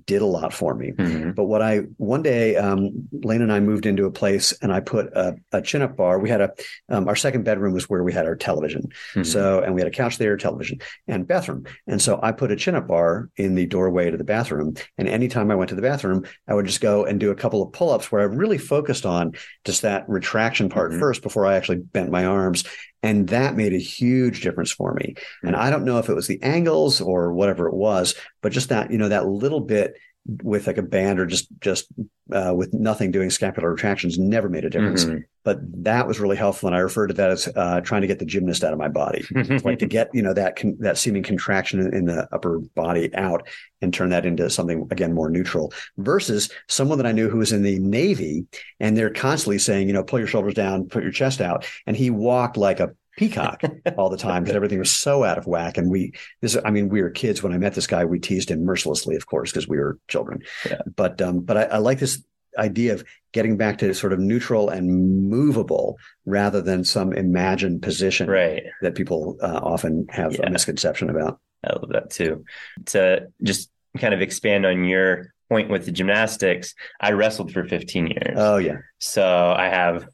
did 0.07 0.23
a 0.23 0.27
lot 0.27 0.53
for 0.53 0.75
me. 0.75 0.93
Mhm. 0.93 1.35
But 1.35 1.45
what 1.45 1.63
I 1.63 1.79
one 1.99 2.23
day, 2.23 2.57
um, 2.57 3.09
Lane 3.13 3.43
and 3.43 3.53
I 3.53 3.61
moved 3.61 3.87
into 3.87 4.07
a 4.07 4.11
place, 4.11 4.53
and 4.63 4.73
I 4.73 4.81
put 4.81 5.07
a, 5.15 5.37
a 5.53 5.61
chin 5.63 5.83
up 5.83 5.97
bar. 5.97 6.19
We 6.19 6.29
had 6.31 6.41
a 6.41 6.53
um, 6.89 7.07
our 7.09 7.17
second 7.17 7.45
bedroom 7.45 7.75
was 7.75 7.89
where 7.89 8.03
we 8.03 8.13
had 8.13 8.27
our 8.27 8.37
television. 8.37 8.89
Mhm. 9.15 9.27
So, 9.27 9.61
and 9.61 9.75
we 9.75 9.81
had 9.81 9.89
a 9.89 9.91
couch 9.95 10.19
there, 10.19 10.37
television, 10.37 10.79
and 11.07 11.27
bathroom. 11.27 11.65
And 11.87 12.01
so 12.01 12.19
I 12.23 12.33
put 12.33 12.51
a 12.51 12.57
chin 12.57 12.75
up 12.75 12.89
bar 12.89 13.29
in 13.37 13.55
the 13.55 13.67
doorway 13.67 14.11
to 14.11 14.17
the 14.17 14.25
bathroom. 14.25 14.75
And 14.99 15.09
anytime 15.09 15.51
I 15.51 15.55
went 15.55 15.69
to 15.69 15.75
the 15.77 15.83
bathroom, 15.83 16.25
I 16.49 16.55
would 16.55 16.67
just 16.67 16.81
go 16.81 17.05
and 17.05 17.21
do 17.21 17.31
a 17.31 17.35
couple 17.37 17.63
of 17.63 17.73
pull 17.73 17.91
ups 17.91 18.11
where 18.11 18.23
I 18.23 18.25
really 18.25 18.59
focused 18.59 19.05
on 19.07 19.33
just 19.65 19.83
that 19.83 20.09
retraction 20.09 20.69
part 20.69 20.93
Mhm. 20.93 20.99
first 20.99 21.23
before 21.23 21.47
I 21.47 21.55
actually 21.57 21.79
bent 21.79 22.11
my 22.11 22.25
arms. 22.25 22.65
And 23.05 23.29
that 23.29 23.55
made 23.55 23.75
a 23.75 23.79
huge 23.79 24.41
difference 24.41 24.73
for 24.73 24.95
me. 24.95 25.15
And 25.43 25.55
I 25.55 25.69
don't 25.69 25.85
know 25.85 25.99
if 25.99 26.09
it 26.09 26.15
was 26.15 26.27
the 26.27 26.43
angles 26.43 27.03
or 27.03 27.35
whatever 27.35 27.69
it 27.69 27.75
was, 27.75 28.15
but 28.41 28.51
just 28.51 28.71
that, 28.71 28.91
you 28.91 28.97
know, 28.97 29.11
that 29.11 29.27
little 29.27 29.61
bit 29.61 29.95
with 30.43 30.67
like 30.67 30.79
a 30.79 30.83
band 30.83 31.21
or 31.21 31.27
just, 31.27 31.49
just, 31.61 31.87
uh, 32.33 32.55
with 32.57 32.73
nothing 32.73 33.11
doing 33.11 33.31
scapular 33.31 33.71
retractions 33.71 34.19
never 34.19 34.49
made 34.49 34.65
a 34.65 34.71
difference. 34.71 35.05
Mhm. 35.05 35.25
But 35.45 35.59
that 35.85 36.09
was 36.09 36.19
really 36.19 36.37
helpful. 36.39 36.69
And 36.69 36.75
I 36.77 36.79
refer 36.79 37.07
to 37.07 37.13
that 37.15 37.31
as, 37.31 37.49
uh, 37.55 37.83
trying 37.83 38.01
to 38.01 38.07
get 38.07 38.19
the 38.19 38.25
gymnast 38.25 38.65
out 38.65 38.73
of 38.73 38.79
my 38.79 38.89
body 38.89 39.25
like 39.65 39.79
to 39.81 39.87
get 39.87 40.09
you 40.15 40.23
know 40.23 40.33
that 40.33 40.57
con- 40.57 40.77
that 40.81 40.97
seeming 40.97 41.23
contraction 41.23 41.81
in, 41.81 41.95
in 41.95 42.05
the 42.07 42.27
upper 42.33 42.61
body 42.75 43.15
out 43.15 43.47
and 43.83 43.93
turn 43.93 44.09
that 44.09 44.25
into 44.25 44.49
something 44.49 44.89
again 44.91 45.13
more 45.13 45.29
neutral 45.29 45.73
versus 45.99 46.51
someone 46.69 46.97
that 46.97 47.07
I 47.07 47.13
knew 47.13 47.29
who 47.29 47.39
was 47.39 47.53
in 47.53 47.63
the 47.63 47.79
Navy 47.79 48.47
and 48.81 48.97
they're 48.97 49.11
constantly 49.11 49.59
saying 49.59 49.87
you 49.87 49.93
know 49.93 50.03
pull 50.03 50.19
your 50.19 50.29
shoulders 50.29 50.55
down 50.55 50.89
put 50.89 51.03
your 51.03 51.13
chest 51.13 51.43
out 51.43 51.67
and 51.87 51.95
he 51.95 52.09
walked 52.09 52.57
like 52.57 52.81
a 52.81 52.95
peacock 53.17 53.63
all 53.97 54.11
the 54.11 54.17
time 54.17 54.43
because 54.43 54.57
everything 54.57 54.79
was 54.79 54.91
so 54.91 55.25
out 55.25 55.39
of 55.39 55.47
whack 55.47 55.79
and 55.79 55.91
we 55.91 56.13
this 56.43 56.57
I 56.65 56.71
mean 56.71 56.89
we 56.89 57.01
were 57.03 57.11
kids 57.11 57.43
when 57.43 57.53
I 57.53 57.59
met 57.59 57.75
this 57.75 57.87
guy 57.87 58.05
we 58.05 58.19
teased 58.19 58.51
him 58.51 58.65
mercilessly 58.65 59.15
of 59.17 59.27
course 59.27 59.51
because 59.53 59.69
we 59.69 59.79
were 59.79 59.99
children 60.09 60.43
Yeah. 60.69 60.81
but 60.97 61.21
um 61.23 61.41
but 61.41 61.57
I, 61.57 61.63
I 61.65 61.79
like 61.79 61.99
this 62.01 62.23
idea 62.59 62.93
of 62.95 63.05
getting 63.33 63.57
back 63.57 63.79
to 63.79 63.93
sort 63.95 64.13
of 64.13 64.19
neutral 64.21 64.69
and 64.71 65.29
movable 65.29 65.99
rather 66.25 66.61
than 66.63 66.85
some 66.85 67.13
imagined 67.13 67.83
position 67.83 68.29
right 68.29 68.63
that 68.83 68.95
people 68.95 69.37
uh, 69.43 69.61
often 69.63 70.07
have 70.11 70.33
Yeah. 70.35 70.47
a 70.47 70.51
misconception 70.51 71.11
about. 71.11 71.41
I 71.65 71.73
love 71.75 71.89
that 71.91 72.11
too. 72.11 72.45
To 72.87 73.27
just 73.43 73.71
kind 73.99 74.13
of 74.15 74.21
expand 74.21 74.67
on 74.67 74.85
your 74.85 75.33
point 75.49 75.69
with 75.71 75.85
the 75.87 75.93
gymnastics, 75.93 76.75
I 77.01 77.13
wrestled 77.13 77.53
for 77.53 77.65
15 77.65 78.07
years. 78.09 78.37
Oh 78.37 78.59
yeah, 78.59 78.77
so 78.99 79.25
I 79.57 79.67
have, 79.69 80.09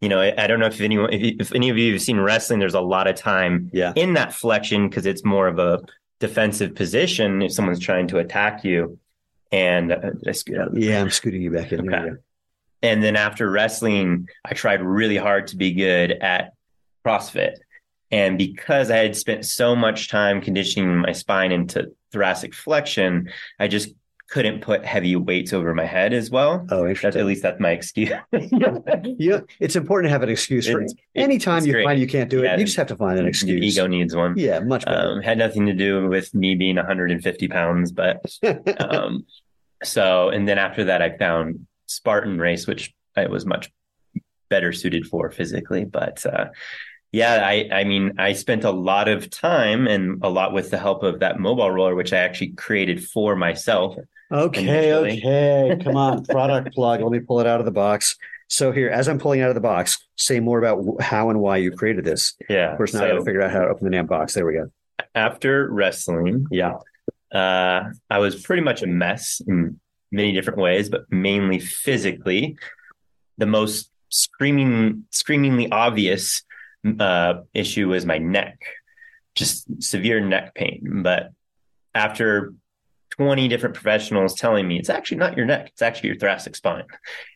you 0.00 0.08
know, 0.08 0.20
I 0.20 0.32
I 0.36 0.46
don't 0.46 0.60
know 0.60 0.66
if 0.66 0.80
anyone, 0.80 1.12
if, 1.12 1.40
if 1.40 1.54
any 1.54 1.68
of 1.68 1.78
you 1.78 1.92
have 1.92 2.02
seen 2.02 2.18
wrestling, 2.18 2.58
there's 2.58 2.74
a 2.74 2.80
lot 2.80 3.06
of 3.06 3.16
time 3.16 3.70
yeah, 3.72 3.92
in 3.96 4.14
that 4.14 4.32
flexion 4.32 4.88
because 4.88 5.06
it's 5.06 5.24
more 5.24 5.46
of 5.46 5.58
a 5.58 5.80
defensive 6.18 6.74
position 6.74 7.42
if 7.42 7.52
someone's 7.52 7.80
trying 7.80 8.08
to 8.08 8.18
attack 8.18 8.64
you. 8.64 8.98
And 9.52 9.92
uh, 9.92 10.10
I 10.26 10.32
scoot 10.32 10.58
out 10.58 10.72
the 10.72 10.80
yeah. 10.80 11.00
I'm 11.00 11.10
scooting 11.10 11.42
you 11.42 11.50
back 11.50 11.72
in. 11.72 11.80
Okay. 11.80 12.10
go. 12.10 12.16
and 12.82 13.02
then 13.02 13.16
after 13.16 13.50
wrestling, 13.50 14.28
I 14.44 14.54
tried 14.54 14.82
really 14.82 15.16
hard 15.16 15.48
to 15.48 15.56
be 15.56 15.72
good 15.72 16.12
at 16.12 16.52
CrossFit. 17.04 17.54
And 18.12 18.38
because 18.38 18.90
I 18.90 18.98
had 18.98 19.16
spent 19.16 19.44
so 19.44 19.76
much 19.76 20.08
time 20.08 20.40
conditioning 20.40 20.96
my 20.98 21.12
spine 21.12 21.52
into 21.52 21.92
thoracic 22.12 22.54
flexion, 22.54 23.30
I 23.58 23.68
just 23.68 23.90
couldn't 24.30 24.60
put 24.60 24.84
heavy 24.84 25.16
weights 25.16 25.52
over 25.52 25.74
my 25.74 25.84
head 25.84 26.12
as 26.12 26.30
well. 26.30 26.64
Oh, 26.70 26.86
That's, 26.86 27.16
at 27.16 27.26
least 27.26 27.42
that's 27.42 27.58
my 27.60 27.70
excuse. 27.72 28.10
yeah, 28.32 29.40
it's 29.58 29.74
important 29.76 30.06
to 30.08 30.12
have 30.12 30.22
an 30.22 30.28
excuse 30.28 30.66
for 30.68 30.80
It's- 30.82 30.94
anytime 31.16 31.58
it's 31.58 31.66
you 31.66 31.72
great. 31.72 31.84
find 31.84 32.00
you 32.00 32.06
can't 32.06 32.30
do 32.30 32.38
it. 32.40 32.44
Yeah. 32.44 32.56
You 32.56 32.64
just 32.64 32.76
have 32.76 32.86
to 32.88 32.96
find 32.96 33.18
an 33.18 33.26
excuse. 33.26 33.62
ego 33.62 33.86
needs 33.88 34.14
one. 34.14 34.34
Yeah, 34.36 34.60
much 34.60 34.84
better. 34.84 35.10
Um, 35.14 35.20
had 35.22 35.36
nothing 35.38 35.66
to 35.66 35.72
do 35.72 36.08
with 36.08 36.32
me 36.34 36.54
being 36.54 36.76
150 36.76 37.48
pounds, 37.48 37.90
but 37.92 38.24
um, 38.80 39.26
so 39.82 40.28
and 40.28 40.48
then 40.48 40.58
after 40.58 40.84
that, 40.84 41.02
I 41.02 41.16
found 41.16 41.66
Spartan 41.86 42.38
race, 42.38 42.66
which 42.68 42.94
I 43.16 43.26
was 43.26 43.44
much 43.44 43.70
better 44.48 44.72
suited 44.72 45.06
for 45.06 45.30
physically. 45.30 45.84
But 45.84 46.24
uh, 46.24 46.46
yeah, 47.10 47.44
I 47.44 47.68
I 47.72 47.82
mean, 47.84 48.14
I 48.18 48.34
spent 48.34 48.62
a 48.62 48.70
lot 48.70 49.08
of 49.08 49.28
time 49.28 49.88
and 49.88 50.20
a 50.22 50.28
lot 50.28 50.52
with 50.52 50.70
the 50.70 50.78
help 50.78 51.02
of 51.02 51.18
that 51.18 51.40
mobile 51.40 51.70
roller, 51.70 51.96
which 51.96 52.12
I 52.12 52.18
actually 52.18 52.52
created 52.52 53.02
for 53.04 53.34
myself. 53.34 53.96
Okay, 54.30 54.88
initially. 54.90 55.18
okay. 55.18 55.78
Come 55.84 55.96
on, 55.96 56.24
product 56.24 56.74
plug. 56.74 57.00
Let 57.02 57.10
me 57.12 57.20
pull 57.20 57.40
it 57.40 57.46
out 57.46 57.60
of 57.60 57.66
the 57.66 57.72
box. 57.72 58.16
So 58.48 58.72
here, 58.72 58.88
as 58.88 59.06
I'm 59.08 59.18
pulling 59.18 59.40
it 59.40 59.44
out 59.44 59.50
of 59.50 59.54
the 59.54 59.60
box, 59.60 60.04
say 60.16 60.40
more 60.40 60.58
about 60.58 61.00
how 61.02 61.30
and 61.30 61.40
why 61.40 61.58
you 61.58 61.70
created 61.70 62.04
this. 62.04 62.34
Yeah. 62.48 62.72
Of 62.72 62.76
course, 62.78 62.92
now 62.94 63.04
I 63.04 63.08
got 63.08 63.14
to 63.18 63.24
figure 63.24 63.42
out 63.42 63.50
how 63.52 63.60
to 63.60 63.68
open 63.68 63.84
the 63.84 63.90
damn 63.90 64.06
box. 64.06 64.34
There 64.34 64.44
we 64.46 64.54
go. 64.54 64.70
after 65.14 65.70
wrestling, 65.70 66.46
Yeah. 66.50 66.74
uh, 67.32 67.84
I 68.10 68.18
was 68.18 68.42
pretty 68.42 68.62
much 68.62 68.82
a 68.82 68.86
mess 68.88 69.40
in 69.46 69.78
many 70.10 70.32
different 70.32 70.58
ways, 70.58 70.88
but 70.88 71.02
mainly 71.10 71.60
physically. 71.60 72.56
The 73.38 73.46
most 73.46 73.90
screaming, 74.08 75.04
screamingly 75.10 75.70
obvious 75.70 76.42
uh, 76.98 77.34
issue 77.54 77.88
was 77.88 78.04
my 78.04 78.18
neck, 78.18 78.58
just 79.36 79.82
severe 79.82 80.18
neck 80.20 80.54
pain. 80.56 81.02
But 81.04 81.30
after 81.94 82.52
20 83.20 83.48
different 83.48 83.74
professionals 83.74 84.34
telling 84.34 84.66
me 84.66 84.78
it's 84.78 84.88
actually 84.88 85.18
not 85.18 85.36
your 85.36 85.44
neck, 85.44 85.68
it's 85.68 85.82
actually 85.82 86.08
your 86.08 86.16
thoracic 86.16 86.56
spine. 86.56 86.84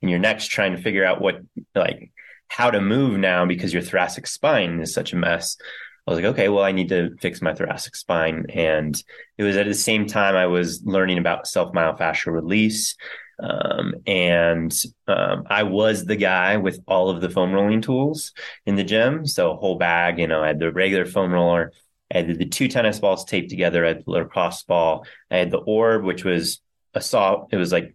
And 0.00 0.10
your 0.10 0.18
neck's 0.18 0.46
trying 0.46 0.74
to 0.74 0.80
figure 0.80 1.04
out 1.04 1.20
what, 1.20 1.42
like, 1.74 2.10
how 2.48 2.70
to 2.70 2.80
move 2.80 3.18
now 3.18 3.44
because 3.44 3.70
your 3.70 3.82
thoracic 3.82 4.26
spine 4.26 4.80
is 4.80 4.94
such 4.94 5.12
a 5.12 5.16
mess. 5.16 5.58
I 6.06 6.10
was 6.10 6.18
like, 6.18 6.32
okay, 6.32 6.48
well, 6.48 6.64
I 6.64 6.72
need 6.72 6.88
to 6.88 7.14
fix 7.20 7.42
my 7.42 7.52
thoracic 7.52 7.96
spine. 7.96 8.46
And 8.48 8.96
it 9.36 9.42
was 9.42 9.58
at 9.58 9.66
the 9.66 9.74
same 9.74 10.06
time 10.06 10.36
I 10.36 10.46
was 10.46 10.82
learning 10.86 11.18
about 11.18 11.46
self 11.46 11.74
myofascial 11.74 12.32
release. 12.32 12.96
Um, 13.38 13.94
and 14.06 14.74
um, 15.06 15.44
I 15.50 15.64
was 15.64 16.06
the 16.06 16.16
guy 16.16 16.56
with 16.56 16.80
all 16.88 17.10
of 17.10 17.20
the 17.20 17.28
foam 17.28 17.52
rolling 17.52 17.82
tools 17.82 18.32
in 18.64 18.76
the 18.76 18.84
gym. 18.84 19.26
So 19.26 19.52
a 19.52 19.56
whole 19.56 19.76
bag, 19.76 20.18
you 20.18 20.28
know, 20.28 20.42
I 20.42 20.46
had 20.46 20.60
the 20.60 20.72
regular 20.72 21.04
foam 21.04 21.30
roller, 21.30 21.72
I 22.14 22.18
had 22.18 22.38
the 22.38 22.46
two 22.46 22.68
tennis 22.68 23.00
balls 23.00 23.24
taped 23.24 23.50
together, 23.50 23.84
I 23.84 23.88
had 23.88 24.04
the 24.04 24.10
lacrosse 24.10 24.62
ball, 24.62 25.06
I 25.30 25.38
had 25.38 25.50
the 25.50 25.58
orb, 25.58 26.04
which 26.04 26.24
was 26.24 26.60
a 26.94 27.00
saw, 27.00 27.46
it 27.50 27.56
was 27.56 27.72
like 27.72 27.94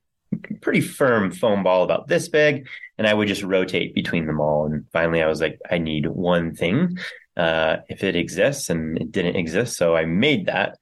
pretty 0.61 0.81
firm 0.81 1.31
foam 1.31 1.63
ball 1.63 1.83
about 1.83 2.07
this 2.07 2.27
big. 2.27 2.67
And 2.97 3.07
I 3.07 3.13
would 3.13 3.29
just 3.29 3.43
rotate 3.43 3.95
between 3.95 4.27
them 4.27 4.41
all. 4.41 4.65
And 4.65 4.85
finally 4.91 5.23
I 5.23 5.27
was 5.27 5.39
like, 5.39 5.59
I 5.71 5.77
need 5.77 6.05
one 6.05 6.53
thing. 6.53 6.97
Uh, 7.37 7.77
if 7.87 8.03
it 8.03 8.17
exists 8.17 8.69
and 8.69 8.97
it 8.97 9.13
didn't 9.13 9.37
exist. 9.37 9.77
So 9.77 9.95
I 9.95 10.03
made 10.03 10.47
that 10.47 10.77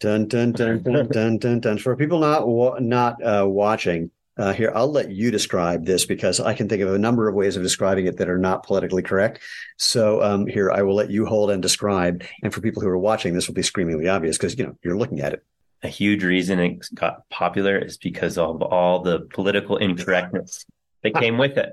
Dun 0.00 0.28
dun 0.28 0.52
dun 0.52 0.80
dun 0.80 1.08
dun 1.08 1.38
dun 1.38 1.58
dun. 1.58 1.78
For 1.78 1.96
people 1.96 2.20
not 2.20 2.46
not 2.80 3.20
uh, 3.20 3.44
watching 3.48 4.12
uh, 4.38 4.52
here, 4.52 4.72
I'll 4.74 4.90
let 4.90 5.10
you 5.10 5.30
describe 5.30 5.84
this 5.84 6.06
because 6.06 6.38
I 6.38 6.54
can 6.54 6.68
think 6.68 6.80
of 6.82 6.92
a 6.92 6.98
number 6.98 7.28
of 7.28 7.34
ways 7.34 7.56
of 7.56 7.62
describing 7.62 8.06
it 8.06 8.18
that 8.18 8.28
are 8.28 8.38
not 8.38 8.64
politically 8.64 9.02
correct. 9.02 9.40
So 9.78 10.22
um, 10.22 10.46
here, 10.46 10.70
I 10.70 10.82
will 10.82 10.94
let 10.94 11.10
you 11.10 11.26
hold 11.26 11.50
and 11.50 11.60
describe. 11.60 12.22
And 12.42 12.54
for 12.54 12.60
people 12.60 12.80
who 12.80 12.88
are 12.88 12.98
watching, 12.98 13.34
this 13.34 13.48
will 13.48 13.54
be 13.54 13.62
screamingly 13.62 14.08
obvious 14.08 14.38
because 14.38 14.56
you 14.56 14.64
know 14.64 14.78
you're 14.82 14.96
looking 14.96 15.20
at 15.20 15.32
it. 15.32 15.44
A 15.82 15.88
huge 15.88 16.24
reason 16.24 16.58
it 16.60 16.88
got 16.94 17.28
popular 17.30 17.78
is 17.78 17.96
because 17.96 18.38
of 18.38 18.62
all 18.62 19.02
the 19.02 19.20
political 19.20 19.76
incorrectness 19.76 20.64
that 21.02 21.14
came 21.14 21.38
with 21.38 21.56
it. 21.56 21.72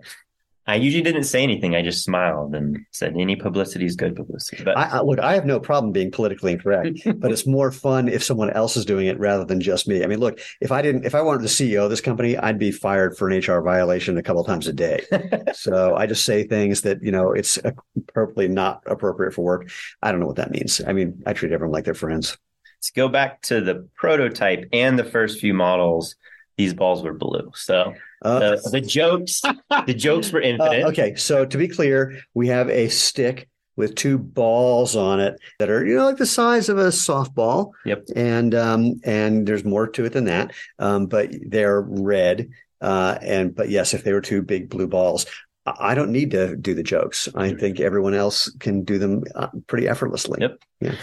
I 0.68 0.76
usually 0.76 1.04
didn't 1.04 1.26
say 1.26 1.44
anything. 1.44 1.76
I 1.76 1.84
just 1.84 2.04
smiled 2.04 2.56
and 2.56 2.86
said, 2.90 3.16
"Any 3.16 3.36
publicity 3.36 3.86
is 3.86 3.96
good 3.96 4.16
publicity." 4.16 4.64
But 4.64 4.78
I, 4.78 4.98
I, 4.98 5.02
look, 5.02 5.20
I 5.20 5.36
have 5.36 5.46
no 5.46 5.60
problem 5.60 5.92
being 5.92 6.10
politically 6.10 6.54
incorrect, 6.54 7.02
but 7.20 7.32
it's 7.32 7.46
more 7.46 7.72
fun 7.72 8.08
if 8.08 8.24
someone 8.24 8.50
else 8.50 8.76
is 8.76 8.84
doing 8.84 9.06
it 9.06 9.20
rather 9.20 9.46
than 9.46 9.62
just 9.62 9.88
me. 9.88 10.04
I 10.04 10.08
mean, 10.08 10.20
look, 10.20 10.40
if 10.62 10.72
I 10.72 10.82
didn't, 10.82 11.06
if 11.06 11.14
I 11.14 11.22
wanted 11.22 11.44
the 11.44 11.50
CEO 11.50 11.84
of 11.84 11.92
this 11.92 12.02
company, 12.02 12.36
I'd 12.36 12.58
be 12.58 12.72
fired 12.72 13.16
for 13.16 13.30
an 13.30 13.38
HR 13.38 13.62
violation 13.62 14.18
a 14.18 14.24
couple 14.24 14.42
of 14.42 14.48
times 14.48 14.68
a 14.68 14.74
day. 14.74 15.04
so 15.54 15.96
I 15.96 16.08
just 16.08 16.26
say 16.26 16.48
things 16.48 16.82
that 16.82 17.04
you 17.04 17.12
know 17.12 17.32
it's 17.32 17.58
appropriately 17.58 18.48
not 18.48 18.82
appropriate 18.88 19.34
for 19.34 19.44
work. 19.44 19.70
I 20.02 20.12
don't 20.12 20.20
know 20.20 20.28
what 20.28 20.38
that 20.38 20.52
means. 20.52 20.82
I 20.86 20.94
mean, 20.94 21.22
I 21.28 21.34
treat 21.34 21.52
everyone 21.52 21.74
like 21.74 21.86
they're 21.86 21.94
friends. 21.94 22.38
Let's 22.80 22.90
go 22.92 23.08
back 23.08 23.42
to 23.44 23.62
the 23.62 23.88
prototype 23.96 24.68
and 24.74 24.98
the 24.98 25.04
first 25.04 25.40
few 25.40 25.54
models 25.54 26.16
these 26.58 26.74
balls 26.74 27.04
were 27.04 27.14
blue. 27.14 27.52
So 27.54 27.94
uh, 28.26 28.40
the, 28.40 28.70
the, 28.72 28.82
jokes, 28.82 29.42
the 29.86 29.94
jokes 29.94 30.32
were 30.32 30.42
infinite. 30.42 30.84
Uh, 30.84 30.90
okay, 30.90 31.16
so 31.16 31.46
to 31.46 31.58
be 31.58 31.68
clear, 31.68 32.20
we 32.34 32.48
have 32.48 32.70
a 32.70 32.90
stick 32.90 33.48
with 33.76 33.96
two 33.96 34.18
balls 34.18 34.96
on 34.96 35.20
it 35.20 35.38
that 35.60 35.70
are 35.70 35.86
you 35.86 35.96
know 35.96 36.06
like 36.06 36.18
the 36.18 36.26
size 36.26 36.70
of 36.70 36.78
a 36.78 36.88
softball. 36.88 37.72
Yep. 37.86 38.06
And 38.16 38.56
um 38.56 39.02
and 39.04 39.46
there's 39.46 39.66
more 39.66 39.88
to 39.88 40.06
it 40.06 40.14
than 40.14 40.26
that. 40.26 40.54
Um, 40.80 41.08
but 41.08 41.32
they're 41.46 41.82
red. 41.82 42.50
Uh, 42.82 43.18
and 43.22 43.56
but 43.56 43.70
yes, 43.70 43.94
if 43.94 44.04
they 44.04 44.14
were 44.14 44.22
two 44.22 44.42
big 44.42 44.70
blue 44.70 44.88
balls, 44.88 45.26
I 45.66 45.96
don't 45.96 46.12
need 46.12 46.32
to 46.32 46.56
do 46.56 46.76
the 46.76 46.84
jokes. 46.84 47.28
I 47.36 47.54
think 47.54 47.80
everyone 47.80 48.14
else 48.14 48.50
can 48.60 48.84
do 48.84 49.00
them 49.00 49.24
uh, 49.34 49.48
pretty 49.68 49.88
effortlessly. 49.88 50.38
Yep. 50.42 50.58
Yeah. 50.82 50.96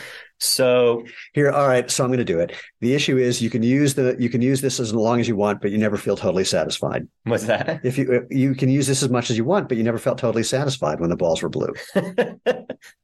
So 0.42 1.04
here, 1.34 1.50
all 1.50 1.68
right. 1.68 1.90
So 1.90 2.02
I'm 2.02 2.10
going 2.10 2.18
to 2.18 2.24
do 2.24 2.40
it. 2.40 2.52
The 2.80 2.94
issue 2.94 3.16
is 3.16 3.40
you 3.40 3.50
can 3.50 3.62
use 3.62 3.94
the 3.94 4.16
you 4.18 4.28
can 4.28 4.42
use 4.42 4.60
this 4.60 4.80
as 4.80 4.92
long 4.94 5.20
as 5.20 5.28
you 5.28 5.36
want, 5.36 5.60
but 5.60 5.70
you 5.70 5.78
never 5.78 5.96
feel 5.96 6.16
totally 6.16 6.44
satisfied. 6.44 7.06
What's 7.24 7.44
that? 7.44 7.80
If 7.84 7.96
you 7.96 8.26
you 8.30 8.54
can 8.54 8.68
use 8.68 8.86
this 8.86 9.02
as 9.02 9.08
much 9.08 9.30
as 9.30 9.36
you 9.36 9.44
want, 9.44 9.68
but 9.68 9.78
you 9.78 9.84
never 9.84 9.98
felt 9.98 10.18
totally 10.18 10.42
satisfied 10.42 11.00
when 11.00 11.10
the 11.10 11.16
balls 11.16 11.42
were 11.42 11.48
blue. 11.48 11.72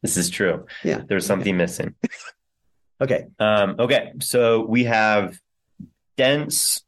this 0.03 0.17
is 0.17 0.31
true. 0.31 0.67
Yeah, 0.83 1.03
there's 1.09 1.27
something 1.27 1.57
missing. 1.57 1.95
okay. 3.01 3.27
Um, 3.39 3.77
okay. 3.79 4.13
So 4.21 4.65
we 4.65 4.85
have 4.85 5.39
dense, 6.17 6.83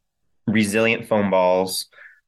resilient 0.47 1.07
foam 1.07 1.31
balls. 1.31 1.87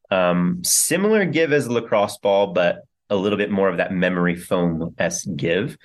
Um, 0.09 0.61
similar 0.63 1.25
give 1.25 1.51
as 1.51 1.67
lacrosse 1.67 2.17
ball, 2.19 2.53
but 2.53 2.83
a 3.09 3.15
little 3.15 3.37
bit 3.37 3.51
more 3.51 3.67
of 3.69 3.77
that 3.77 3.91
memory 3.91 4.35
foam 4.35 4.95
s 4.97 5.25
give. 5.25 5.77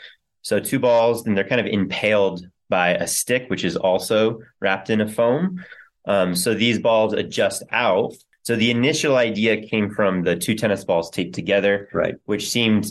So 0.48 0.58
two 0.58 0.78
balls, 0.78 1.26
and 1.26 1.36
they're 1.36 1.46
kind 1.46 1.60
of 1.60 1.66
impaled 1.66 2.40
by 2.70 2.94
a 2.94 3.06
stick, 3.06 3.50
which 3.50 3.66
is 3.66 3.76
also 3.76 4.40
wrapped 4.60 4.88
in 4.88 5.02
a 5.02 5.06
foam. 5.06 5.62
Um, 6.06 6.34
so 6.34 6.54
these 6.54 6.78
balls 6.78 7.12
adjust 7.12 7.64
out. 7.70 8.14
So 8.44 8.56
the 8.56 8.70
initial 8.70 9.18
idea 9.18 9.68
came 9.68 9.90
from 9.90 10.22
the 10.22 10.36
two 10.36 10.54
tennis 10.54 10.84
balls 10.84 11.10
taped 11.10 11.34
together, 11.34 11.90
right? 11.92 12.14
Which 12.24 12.48
seemed 12.48 12.90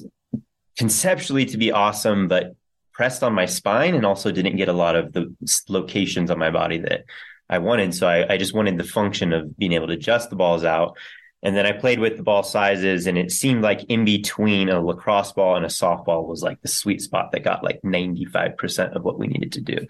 conceptually 0.77 1.45
to 1.45 1.57
be 1.57 1.71
awesome, 1.71 2.27
but 2.27 2.55
pressed 2.93 3.23
on 3.23 3.33
my 3.33 3.47
spine 3.47 3.95
and 3.95 4.05
also 4.05 4.31
didn't 4.31 4.57
get 4.57 4.69
a 4.69 4.73
lot 4.73 4.95
of 4.95 5.13
the 5.13 5.33
locations 5.67 6.29
on 6.29 6.37
my 6.37 6.51
body 6.51 6.77
that 6.77 7.05
I 7.49 7.57
wanted. 7.57 7.95
So 7.95 8.07
I, 8.07 8.33
I 8.33 8.37
just 8.37 8.53
wanted 8.53 8.77
the 8.77 8.83
function 8.83 9.33
of 9.33 9.57
being 9.57 9.73
able 9.73 9.87
to 9.87 9.93
adjust 9.93 10.29
the 10.29 10.35
balls 10.35 10.63
out 10.63 10.95
and 11.43 11.55
then 11.55 11.65
I 11.65 11.71
played 11.71 11.99
with 11.99 12.17
the 12.17 12.23
ball 12.23 12.43
sizes, 12.43 13.05
and 13.05 13.17
it 13.17 13.31
seemed 13.31 13.61
like 13.61 13.83
in 13.85 14.05
between 14.05 14.69
a 14.69 14.81
lacrosse 14.81 15.31
ball 15.33 15.55
and 15.55 15.65
a 15.65 15.69
softball 15.69 16.27
was 16.27 16.41
like 16.41 16.61
the 16.61 16.67
sweet 16.67 17.01
spot 17.01 17.31
that 17.31 17.43
got 17.43 17.63
like 17.63 17.81
95% 17.83 18.95
of 18.95 19.03
what 19.03 19.19
we 19.19 19.27
needed 19.27 19.51
to 19.53 19.61
do. 19.61 19.85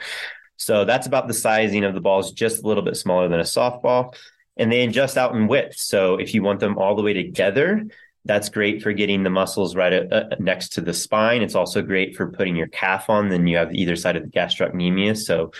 So 0.58 0.84
that's 0.86 1.08
about 1.08 1.28
the 1.28 1.34
sizing 1.34 1.84
of 1.84 1.94
the 1.94 2.02
balls, 2.02 2.32
just 2.32 2.64
a 2.64 2.68
little 2.68 2.84
bit 2.84 2.98
smaller 2.98 3.30
than 3.30 3.40
a 3.40 3.44
softball. 3.44 4.14
And 4.58 4.72
they 4.72 4.84
adjust 4.84 5.18
out 5.18 5.36
in 5.36 5.48
width. 5.48 5.78
So 5.78 6.16
if 6.16 6.34
you 6.34 6.42
want 6.42 6.60
them 6.60 6.78
all 6.78 6.96
the 6.96 7.04
way 7.04 7.14
together, 7.14 7.86
that's 8.26 8.50
great 8.50 8.82
for 8.82 8.92
getting 8.92 9.24
the 9.24 9.30
muscles 9.30 9.76
right 9.76 9.94
at, 9.94 10.12
uh, 10.12 10.36
next 10.40 10.70
to 10.74 10.82
the 10.82 10.94
spine. 10.94 11.44
It's 11.44 11.56
also 11.56 11.82
great 11.82 12.16
for 12.16 12.32
putting 12.32 12.56
your 12.56 12.68
calf 12.68 13.10
on. 13.10 13.30
Then 13.30 13.48
you 13.48 13.58
have 13.58 13.74
either 13.74 13.96
side 13.96 14.18
of 14.18 14.24
the 14.24 14.30
gastrocnemius. 14.30 15.20
So 15.20 15.52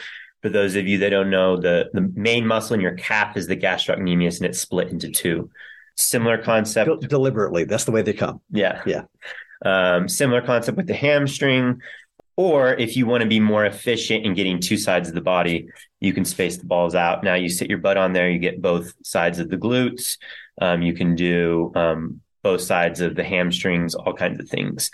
for 0.42 0.50
those 0.50 0.76
of 0.76 0.88
you 0.88 0.98
that 0.98 1.10
don't 1.10 1.30
know, 1.30 1.58
the, 1.58 1.90
the 1.94 2.12
main 2.16 2.46
muscle 2.46 2.74
in 2.74 2.82
your 2.82 2.96
calf 2.96 3.38
is 3.38 3.48
the 3.48 3.56
gastrocnemius 3.56 4.38
and 4.38 4.48
it's 4.48 4.60
split 4.60 4.90
into 4.90 5.10
two. 5.10 5.50
Similar 5.98 6.38
concept. 6.38 7.02
D- 7.02 7.08
deliberately. 7.08 7.66
That's 7.66 7.86
the 7.86 7.92
way 7.92 8.04
they 8.04 8.14
come. 8.14 8.42
Yeah. 8.52 8.82
Yeah. 8.86 9.04
Um, 9.66 10.08
similar 10.08 10.42
concept 10.42 10.78
with 10.78 10.88
the 10.88 10.94
hamstring. 10.94 11.82
Or 12.36 12.76
if 12.76 12.96
you 12.96 13.08
want 13.08 13.24
to 13.24 13.28
be 13.28 13.40
more 13.40 13.66
efficient 13.66 14.24
in 14.24 14.36
getting 14.36 14.60
two 14.60 14.78
sides 14.78 15.10
of 15.10 15.16
the 15.16 15.22
body, 15.22 15.70
you 16.00 16.14
can 16.14 16.24
space 16.24 16.58
the 16.58 16.66
balls 16.68 16.94
out. 16.94 17.24
Now 17.24 17.34
you 17.34 17.50
sit 17.50 17.68
your 17.68 17.80
butt 17.80 17.98
on 17.98 18.14
there, 18.14 18.30
you 18.30 18.38
get 18.38 18.62
both 18.62 18.94
sides 19.04 19.40
of 19.40 19.50
the 19.50 19.58
glutes. 19.58 20.18
Um, 20.62 20.84
you 20.84 20.94
can 20.94 21.16
do 21.16 21.72
um, 21.76 22.22
both 22.44 22.62
sides 22.62 23.02
of 23.02 23.16
the 23.16 23.24
hamstrings, 23.24 23.96
all 23.96 24.14
kinds 24.14 24.40
of 24.40 24.48
things. 24.48 24.92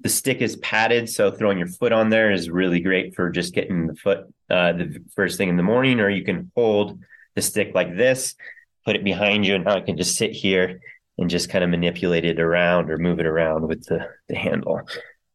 The 0.00 0.10
stick 0.10 0.42
is 0.42 0.56
padded, 0.56 1.08
so 1.08 1.30
throwing 1.30 1.58
your 1.58 1.66
foot 1.66 1.92
on 1.92 2.10
there 2.10 2.30
is 2.30 2.50
really 2.50 2.80
great 2.80 3.14
for 3.14 3.30
just 3.30 3.54
getting 3.54 3.86
the 3.86 3.94
foot 3.94 4.26
uh, 4.50 4.72
the 4.72 5.02
first 5.14 5.38
thing 5.38 5.48
in 5.48 5.56
the 5.56 5.62
morning. 5.62 5.98
Or 5.98 6.10
you 6.10 6.24
can 6.24 6.50
hold 6.54 6.98
the 7.34 7.42
stick 7.42 7.72
like 7.74 7.96
this 7.96 8.34
put 8.84 8.96
it 8.96 9.04
behind 9.04 9.46
you, 9.46 9.54
and 9.54 9.64
now 9.64 9.76
I 9.76 9.80
can 9.80 9.96
just 9.96 10.16
sit 10.16 10.32
here 10.32 10.80
and 11.18 11.28
just 11.28 11.50
kind 11.50 11.62
of 11.62 11.70
manipulate 11.70 12.24
it 12.24 12.40
around 12.40 12.90
or 12.90 12.98
move 12.98 13.20
it 13.20 13.26
around 13.26 13.68
with 13.68 13.84
the, 13.86 14.08
the 14.28 14.36
handle. 14.36 14.80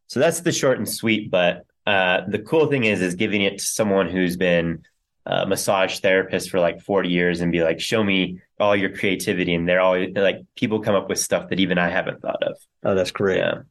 So 0.08 0.20
that's 0.20 0.40
the 0.40 0.52
short 0.52 0.78
and 0.78 0.88
sweet. 0.88 1.30
But 1.30 1.64
uh, 1.86 2.22
the 2.26 2.40
cool 2.40 2.66
thing 2.66 2.84
is, 2.84 3.00
is 3.00 3.14
giving 3.14 3.42
it 3.42 3.58
to 3.58 3.64
someone 3.64 4.08
who's 4.08 4.36
been 4.36 4.82
a 5.26 5.46
massage 5.46 6.00
therapist 6.00 6.50
for 6.50 6.60
like 6.60 6.80
40 6.80 7.08
years 7.08 7.40
and 7.40 7.52
be 7.52 7.62
like, 7.62 7.80
show 7.80 8.02
me 8.02 8.40
all 8.58 8.76
your 8.76 8.96
creativity. 8.96 9.54
And 9.54 9.68
they're 9.68 9.80
all 9.80 9.98
like, 10.14 10.38
people 10.56 10.80
come 10.80 10.94
up 10.94 11.08
with 11.08 11.18
stuff 11.18 11.50
that 11.50 11.60
even 11.60 11.78
I 11.78 11.88
haven't 11.88 12.20
thought 12.20 12.42
of. 12.42 12.56
Oh, 12.84 12.94
that's 12.94 13.10
great. 13.10 13.38
Yeah. 13.38 13.62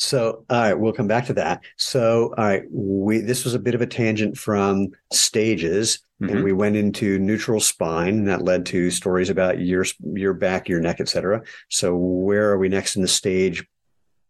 So, 0.00 0.46
all 0.48 0.60
right, 0.60 0.72
we'll 0.72 0.94
come 0.94 1.08
back 1.08 1.26
to 1.26 1.34
that. 1.34 1.62
So, 1.76 2.32
all 2.38 2.44
right, 2.44 2.62
we 2.70 3.18
this 3.18 3.44
was 3.44 3.52
a 3.52 3.58
bit 3.58 3.74
of 3.74 3.82
a 3.82 3.86
tangent 3.86 4.38
from 4.38 4.92
stages, 5.12 5.98
mm-hmm. 6.22 6.34
and 6.34 6.42
we 6.42 6.54
went 6.54 6.76
into 6.76 7.18
neutral 7.18 7.60
spine, 7.60 8.14
and 8.14 8.28
that 8.28 8.40
led 8.40 8.64
to 8.66 8.90
stories 8.90 9.28
about 9.28 9.60
your 9.60 9.84
your 10.14 10.32
back, 10.32 10.70
your 10.70 10.80
neck, 10.80 11.00
etc. 11.00 11.42
So, 11.68 11.94
where 11.94 12.50
are 12.50 12.56
we 12.56 12.70
next 12.70 12.96
in 12.96 13.02
the 13.02 13.08
stage 13.08 13.66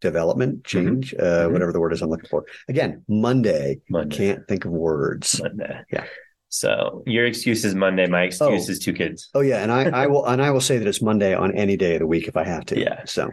development 0.01 0.65
mm-hmm. 0.65 0.89
change? 0.89 1.13
Mm-hmm. 1.13 1.25
Uh, 1.25 1.29
mm-hmm. 1.29 1.53
Whatever 1.53 1.73
the 1.73 1.81
word 1.81 1.93
is 1.93 2.03
I'm 2.03 2.11
looking 2.11 2.29
for. 2.29 2.47
Again, 2.69 3.05
Monday. 3.07 3.81
Monday. 3.89 4.17
Can't 4.17 4.49
think 4.49 4.65
of 4.65 4.73
words. 4.73 5.41
Monday. 5.41 5.83
Yeah. 5.93 6.05
So 6.49 7.05
your 7.07 7.27
excuse 7.27 7.65
is 7.65 7.77
Monday. 7.77 8.09
My 8.09 8.25
excuse 8.25 8.69
oh. 8.69 8.73
is 8.73 8.81
two 8.81 8.93
kids. 8.93 9.31
Oh 9.35 9.41
yeah, 9.41 9.63
and 9.63 9.71
I, 9.71 9.85
I 9.85 10.07
will 10.09 10.27
and 10.27 10.43
I 10.43 10.51
will 10.51 10.61
say 10.61 10.79
that 10.79 10.89
it's 10.89 11.01
Monday 11.01 11.33
on 11.33 11.55
any 11.55 11.77
day 11.77 11.95
of 11.95 12.01
the 12.01 12.09
week 12.09 12.27
if 12.27 12.37
I 12.37 12.43
have 12.43 12.67
to. 12.67 12.81
Yeah. 12.81 13.05
So 13.05 13.31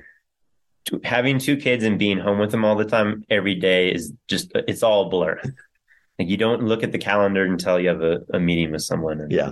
having 1.04 1.40
two 1.40 1.58
kids 1.58 1.84
and 1.84 2.00
being 2.00 2.18
home 2.18 2.40
with 2.40 2.52
them 2.52 2.66
all 2.66 2.76
the 2.76 2.86
time 2.86 3.24
every 3.30 3.56
day 3.56 3.92
is 3.92 4.14
just 4.28 4.52
it's 4.56 4.84
all 4.84 5.10
blur. 5.10 5.42
Like 6.20 6.30
you 6.30 6.38
don't 6.38 6.64
look 6.64 6.84
at 6.84 6.92
the 6.92 6.98
calendar 6.98 7.46
until 7.46 7.80
you 7.80 7.90
have 7.90 8.02
a, 8.02 8.22
a 8.34 8.40
meeting 8.40 8.72
with 8.72 8.82
someone. 8.82 9.22
And 9.22 9.32
yeah. 9.32 9.52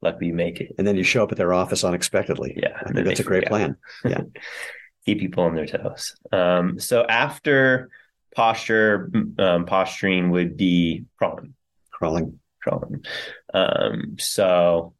Luckily 0.00 0.26
you 0.28 0.34
make 0.34 0.60
it. 0.60 0.74
And 0.78 0.86
then 0.86 0.96
you 0.96 1.02
show 1.02 1.24
up 1.24 1.32
at 1.32 1.38
their 1.38 1.52
office 1.52 1.82
unexpectedly. 1.82 2.54
Yeah. 2.56 2.78
I 2.80 2.92
think 2.92 3.06
that's 3.06 3.20
a 3.20 3.24
great 3.24 3.46
plan. 3.46 3.76
Yeah. 4.04 4.20
Keep 5.06 5.18
people 5.18 5.44
on 5.44 5.54
their 5.54 5.66
toes. 5.66 6.14
Um, 6.32 6.78
so 6.78 7.04
after 7.04 7.90
posture, 8.34 9.10
um, 9.38 9.66
posturing 9.66 10.30
would 10.30 10.56
be 10.56 11.04
crawling. 11.18 11.54
Crawling. 11.90 12.38
crawling. 12.62 13.04
Um, 13.52 14.16
so, 14.18 14.94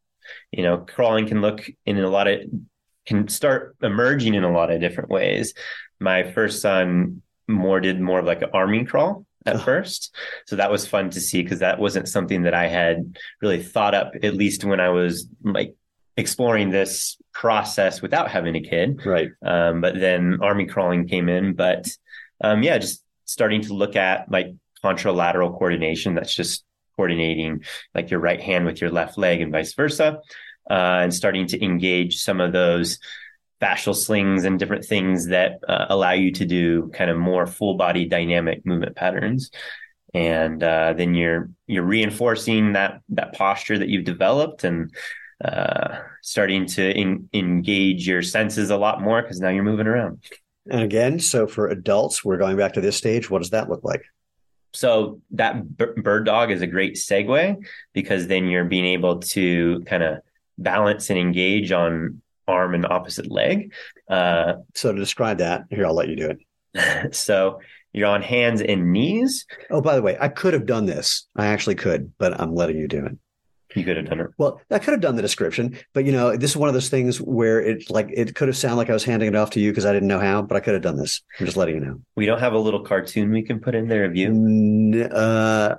you 0.51 0.63
know, 0.63 0.79
crawling 0.79 1.27
can 1.27 1.41
look 1.41 1.69
in 1.87 1.99
a 1.99 2.09
lot 2.09 2.29
of 2.29 2.41
can 3.07 3.29
start 3.29 3.77
emerging 3.83 4.35
in 4.35 4.45
a 4.45 4.53
lot 4.53 4.71
of 4.71 4.81
different 4.81 5.11
ways. 5.11 5.55
My 6.01 6.31
first 6.33 6.61
son 6.61 7.23
more 7.47 7.81
did 7.81 8.01
more 8.01 8.21
of 8.21 8.25
like 8.25 8.43
an 8.43 8.51
army 8.53 8.85
crawl 8.85 9.27
at 9.47 9.61
first. 9.61 10.15
So 10.47 10.57
that 10.57 10.71
was 10.71 10.87
fun 10.87 11.11
to 11.11 11.21
see 11.21 11.43
because 11.43 11.59
that 11.59 11.79
wasn't 11.79 12.09
something 12.09 12.43
that 12.43 12.55
I 12.55 12.67
had 12.67 13.17
really 13.43 13.63
thought 13.63 13.95
up, 13.95 14.13
at 14.23 14.35
least 14.35 14.65
when 14.65 14.81
I 14.81 14.89
was 14.89 15.29
like 15.43 15.75
exploring 16.17 16.71
this 16.71 17.17
process 17.33 18.01
without 18.01 18.31
having 18.31 18.57
a 18.57 18.61
kid. 18.61 19.05
Right. 19.05 19.31
Um, 19.45 19.81
but 19.81 19.99
then 19.99 20.39
army 20.41 20.67
crawling 20.67 21.09
came 21.09 21.29
in. 21.29 21.55
But 21.55 21.89
um, 22.41 22.63
yeah, 22.63 22.79
just 22.79 23.03
starting 23.25 23.63
to 23.63 23.75
look 23.75 23.97
at 23.97 24.31
like 24.31 24.55
contralateral 24.83 25.51
coordination. 25.51 26.15
That's 26.15 26.35
just 26.35 26.65
coordinating 26.97 27.65
like 27.95 28.11
your 28.11 28.21
right 28.21 28.41
hand 28.41 28.67
with 28.67 28.81
your 28.81 28.91
left 28.91 29.19
leg 29.19 29.41
and 29.41 29.53
vice 29.53 29.75
versa. 29.75 30.21
Uh, 30.71 31.01
and 31.03 31.15
starting 31.15 31.47
to 31.47 31.63
engage 31.63 32.23
some 32.23 32.41
of 32.41 32.53
those 32.53 32.99
fascial 33.65 33.95
slings 33.95 34.45
and 34.45 34.59
different 34.59 34.85
things 34.85 35.29
that 35.29 35.61
uh, 35.69 35.87
allow 35.89 36.13
you 36.13 36.31
to 36.33 36.45
do 36.45 36.91
kind 36.93 37.11
of 37.11 37.17
more 37.17 37.47
full 37.47 37.75
body 37.75 38.05
dynamic 38.05 38.65
movement 38.67 38.97
patterns. 38.97 39.51
And 40.13 40.63
uh, 40.63 40.93
then 40.93 41.15
you're 41.15 41.51
you're 41.67 41.85
reinforcing 41.85 42.75
that 42.75 43.01
that 43.11 43.35
posture 43.35 43.79
that 43.79 43.89
you've 43.89 44.05
developed 44.05 44.65
and 44.65 44.93
uh, 45.45 45.99
starting 46.23 46.67
to 46.67 46.91
in, 46.91 47.29
engage 47.33 48.07
your 48.07 48.23
senses 48.23 48.71
a 48.71 48.77
lot 48.77 49.03
more 49.03 49.23
because 49.23 49.41
now 49.41 49.49
you're 49.49 49.65
moving 49.65 49.87
around. 49.87 50.23
And 50.71 50.83
again 50.83 51.19
so 51.19 51.47
for 51.47 51.69
adults 51.69 52.25
we're 52.25 52.39
going 52.39 52.57
back 52.57 52.75
to 52.75 52.81
this 52.81 52.97
stage 52.97 53.29
what 53.29 53.41
does 53.41 53.51
that 53.51 53.69
look 53.69 53.83
like? 53.83 54.05
So 54.73 55.21
that 55.33 55.77
b- 55.77 56.01
bird 56.01 56.27
dog 56.27 56.51
is 56.51 56.63
a 56.63 56.67
great 56.67 56.95
segue 56.95 57.65
because 57.93 58.27
then 58.27 58.47
you're 58.47 58.65
being 58.65 58.87
able 58.87 59.21
to 59.21 59.83
kind 59.87 60.03
of 60.03 60.19
balance 60.59 61.11
and 61.11 61.19
engage 61.19 61.73
on 61.73 62.23
arm 62.47 62.75
and 62.75 62.87
opposite 62.87 63.31
leg. 63.31 63.73
Uh, 64.09 64.55
so 64.75 64.93
to 64.93 64.99
describe 64.99 65.39
that, 65.39 65.65
here 65.71 65.87
I'll 65.87 65.95
let 65.95 66.09
you 66.09 66.17
do 66.17 66.31
it. 66.75 67.15
so 67.15 67.61
you're 67.93 68.09
on 68.09 68.23
hands 68.23 68.61
and 68.61 68.93
knees. 68.93 69.47
Oh, 69.71 69.81
by 69.81 69.95
the 69.95 70.03
way, 70.03 70.17
I 70.21 70.29
could 70.29 70.53
have 70.53 70.67
done 70.67 70.87
this. 70.87 71.27
I 71.37 71.47
actually 71.47 71.77
could, 71.77 72.13
but 72.19 72.39
I'm 72.41 72.55
letting 72.55 72.77
you 72.77 72.89
do 72.89 73.07
it. 73.07 73.19
You 73.75 73.85
could 73.85 73.97
have 73.97 74.07
done 74.07 74.21
it. 74.21 74.31
Well, 74.39 74.61
I 74.71 74.79
could 74.79 74.93
have 74.93 75.01
done 75.01 75.17
the 75.17 75.23
description, 75.23 75.77
but 75.95 76.05
you 76.05 76.13
know, 76.13 76.37
this 76.37 76.51
is 76.51 76.57
one 76.57 76.69
of 76.69 76.75
those 76.75 76.89
things 76.89 77.21
where 77.21 77.61
it 77.61 77.91
like 77.91 78.09
it 78.13 78.35
could 78.37 78.47
have 78.49 78.57
sounded 78.57 78.77
like 78.77 78.91
I 78.91 78.93
was 78.93 79.05
handing 79.05 79.29
it 79.29 79.35
off 79.35 79.51
to 79.51 79.61
you 79.61 79.73
because 79.73 79.85
I 79.85 79.93
didn't 79.93 80.09
know 80.09 80.21
how, 80.21 80.43
but 80.43 80.57
I 80.57 80.61
could 80.61 80.75
have 80.75 80.83
done 80.83 80.97
this. 80.97 81.23
I'm 81.41 81.47
just 81.47 81.57
letting 81.57 81.77
you 81.77 81.81
know. 81.81 82.01
We 82.15 82.27
don't 82.27 82.39
have 82.39 82.53
a 82.53 82.59
little 82.59 82.85
cartoon 82.85 83.31
we 83.33 83.43
can 83.43 83.59
put 83.59 83.75
in 83.75 83.89
there 83.89 84.05
of 84.05 84.15
you. 84.15 85.05
Uh, 85.05 85.77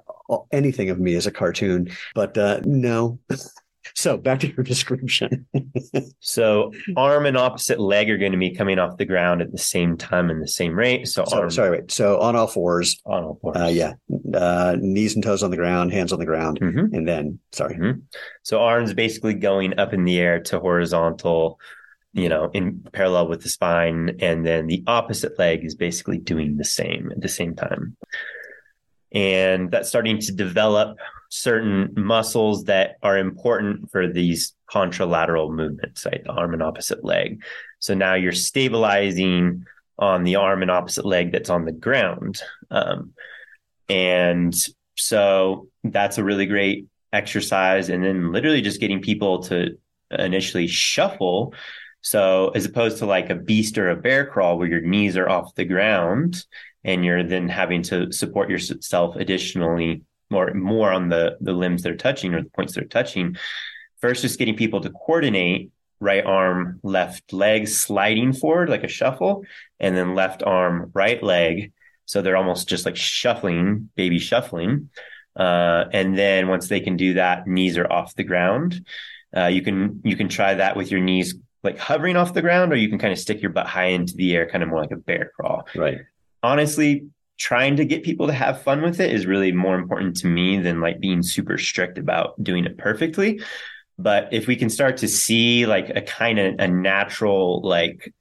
anything 0.52 0.90
of 0.90 1.00
me 1.00 1.14
is 1.14 1.26
a 1.26 1.32
cartoon, 1.32 1.90
but 2.14 2.38
uh, 2.38 2.60
no. 2.66 3.20
So 3.96 4.18
back 4.18 4.42
to 4.42 4.48
your 4.48 4.64
description. 4.64 5.48
so 6.20 6.74
arm 6.98 7.26
and 7.26 7.38
opposite 7.38 7.80
leg 7.80 8.10
are 8.10 8.18
going 8.18 8.34
to 8.34 8.38
be 8.38 8.54
coming 8.54 8.78
off 8.78 8.98
the 8.98 9.06
ground 9.06 9.42
at 9.42 9.54
the 9.54 9.58
same 9.58 9.96
time 9.96 10.30
and 10.30 10.44
the 10.44 10.50
same 10.50 10.76
rate. 10.76 11.08
So, 11.08 11.24
so 11.26 11.40
arm, 11.40 11.50
sorry, 11.50 11.72
wait. 11.72 11.92
So 11.92 12.20
on 12.20 12.36
all 12.36 12.48
fours. 12.48 13.02
On 13.06 13.24
all 13.24 13.40
fours. 13.42 13.56
Uh, 13.56 13.68
yeah. 13.68 13.94
Uh, 14.34 14.76
knees 14.78 15.16
and 15.16 15.24
toes 15.24 15.44
on 15.44 15.50
the 15.50 15.58
ground, 15.58 15.94
hands 15.94 16.12
on 16.12 16.20
the 16.20 16.26
ground, 16.26 16.60
mm-hmm. 16.60 16.94
and 16.94 17.08
then 17.08 17.40
sorry. 17.54 17.76
Mm-hmm. 17.76 18.00
So 18.44 18.60
arms 18.60 18.94
basically 18.94 19.34
going 19.34 19.80
up 19.80 19.94
in 19.94 20.04
the 20.04 20.20
air 20.20 20.42
to 20.42 20.60
horizontal. 20.60 21.60
You 22.12 22.30
know, 22.30 22.50
in 22.54 22.80
parallel 22.94 23.28
with 23.28 23.44
the 23.44 23.50
spine, 23.50 24.18
and 24.22 24.46
then 24.46 24.68
the 24.68 24.86
opposite 24.88 25.38
leg 25.38 25.66
is 25.66 25.76
basically 25.76 26.18
doing 26.18 26.56
the 26.56 26.64
same 26.64 27.12
at 27.12 27.20
the 27.20 27.28
same 27.28 27.58
time 27.58 27.98
and 29.16 29.72
that's 29.72 29.90
starting 29.90 30.20
to 30.20 30.32
develop 30.34 30.98
certain 31.30 31.94
muscles 31.96 32.66
that 32.66 32.96
are 33.04 33.18
important 33.18 33.92
for 33.92 34.08
these 34.08 34.54
contralateral 34.70 35.54
movements, 35.54 36.06
right? 36.06 36.24
The 36.24 36.32
arm 36.32 36.54
and 36.54 36.64
opposite 36.64 37.04
leg. 37.04 37.44
So 37.80 37.94
now 37.94 38.16
you're 38.16 38.32
stabilizing 38.32 39.66
on 39.98 40.24
the 40.24 40.36
arm 40.36 40.62
and 40.62 40.72
opposite 40.72 41.06
leg 41.06 41.32
that's 41.32 41.50
on 41.50 41.66
the 41.66 41.72
ground. 41.72 42.42
Um, 42.72 43.14
and 43.90 44.56
so 44.96 45.68
that's 45.84 46.18
a 46.18 46.24
really 46.24 46.46
great 46.46 46.88
exercise. 47.14 47.90
And 47.90 48.04
then 48.04 48.32
literally 48.32 48.62
just 48.62 48.80
getting 48.80 49.02
people 49.02 49.44
to 49.44 49.78
initially 50.12 50.68
shuffle. 50.68 51.54
So 52.02 52.50
as 52.50 52.66
opposed 52.66 52.98
to 53.00 53.06
like 53.06 53.30
a 53.30 53.36
beast 53.36 53.78
or 53.78 53.90
a 53.90 53.96
bear 53.96 54.26
crawl 54.26 54.58
where 54.58 54.68
your 54.68 54.82
knees 54.82 55.18
are 55.18 55.30
off 55.30 55.56
the 55.56 55.66
ground 55.66 56.44
and 56.84 57.04
you're 57.04 57.24
then 57.24 57.50
having 57.50 57.82
to 57.84 58.12
support 58.12 58.50
yourself 58.50 59.16
additionally 59.16 60.04
more 60.30 60.54
more 60.54 60.92
on 60.92 61.10
the 61.10 61.38
the 61.42 61.54
limbs 61.54 61.84
they're 61.84 61.96
touching 61.96 62.34
or 62.34 62.42
the 62.44 62.50
points 62.50 62.76
they're 62.76 62.86
touching. 62.86 63.36
First, 64.02 64.22
just 64.22 64.40
getting 64.40 64.56
people 64.56 64.82
to 64.82 64.90
coordinate 64.90 65.72
right 66.00 66.26
arm, 66.26 66.80
left 66.84 67.32
leg 67.34 67.68
sliding 67.68 68.34
forward 68.34 68.70
like 68.70 68.84
a 68.84 68.88
shuffle, 68.88 69.44
and 69.80 69.96
then 69.96 70.16
left 70.16 70.44
arm, 70.44 70.92
right 70.94 71.22
leg. 71.22 71.72
So 72.06 72.22
they're 72.22 72.38
almost 72.38 72.68
just 72.68 72.86
like 72.86 72.96
shuffling, 72.96 73.90
baby 73.96 74.20
shuffling. 74.20 74.90
Uh, 75.36 75.86
and 75.92 76.18
then 76.18 76.48
once 76.48 76.68
they 76.68 76.80
can 76.80 76.98
do 76.98 77.16
that, 77.16 77.48
knees 77.48 77.78
are 77.78 77.92
off 77.92 78.16
the 78.16 78.24
ground. 78.24 78.86
Uh, 79.36 79.48
you 79.48 79.62
can 79.62 80.02
you 80.04 80.16
can 80.16 80.30
try 80.30 80.54
that 80.54 80.78
with 80.78 80.92
your 80.92 81.02
knees 81.02 81.36
like 81.64 81.78
hovering 81.78 82.16
off 82.16 82.34
the 82.34 82.42
ground, 82.42 82.72
or 82.72 82.76
you 82.76 82.90
can 82.90 83.00
kind 83.00 83.12
of 83.12 83.20
stick 83.20 83.42
your 83.42 83.52
butt 83.52 83.68
high 83.68 83.88
into 83.88 84.16
the 84.16 84.36
air, 84.36 84.48
kind 84.48 84.64
of 84.64 84.70
more 84.70 84.80
like 84.80 84.92
a 84.92 84.98
bear 84.98 85.32
crawl. 85.36 85.68
Right. 85.76 85.98
Honestly, 86.44 87.08
trying 87.38 87.76
to 87.78 87.86
get 87.86 88.04
people 88.04 88.28
to 88.28 88.34
have 88.34 88.62
fun 88.62 88.82
with 88.82 89.00
it 89.00 89.12
is 89.12 89.26
really 89.26 89.52
more 89.52 89.76
important 89.76 90.16
to 90.18 90.28
me 90.28 90.60
than 90.60 90.80
like 90.80 91.00
being 91.00 91.22
super 91.22 91.58
strict 91.58 91.98
about 91.98 92.42
doing 92.42 92.66
it 92.66 92.78
perfectly. 92.78 93.42
But 93.98 94.30
if 94.34 94.48
we 94.48 94.56
can 94.56 94.70
start 94.70 94.98
to 94.98 95.08
see 95.08 95.66
like 95.66 95.90
a 95.90 96.02
kind 96.02 96.40
of 96.40 96.56
a 96.60 96.68
natural 96.68 97.62
like 97.62 98.14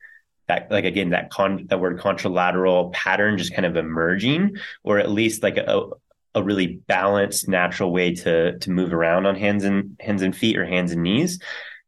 that 0.46 0.70
like 0.70 0.84
again 0.84 1.10
that 1.10 1.30
con 1.30 1.66
that 1.68 1.80
word 1.80 1.98
contralateral 1.98 2.92
pattern 2.92 3.38
just 3.38 3.54
kind 3.54 3.66
of 3.66 3.76
emerging, 3.76 4.56
or 4.82 4.98
at 4.98 5.10
least 5.10 5.42
like 5.42 5.56
a 5.56 5.88
a 6.34 6.42
really 6.42 6.80
balanced 6.88 7.48
natural 7.48 7.92
way 7.92 8.14
to 8.14 8.58
to 8.58 8.70
move 8.70 8.92
around 8.92 9.26
on 9.26 9.36
hands 9.36 9.64
and 9.64 9.96
hands 10.00 10.22
and 10.22 10.36
feet 10.36 10.58
or 10.58 10.64
hands 10.64 10.92
and 10.92 11.02
knees 11.02 11.38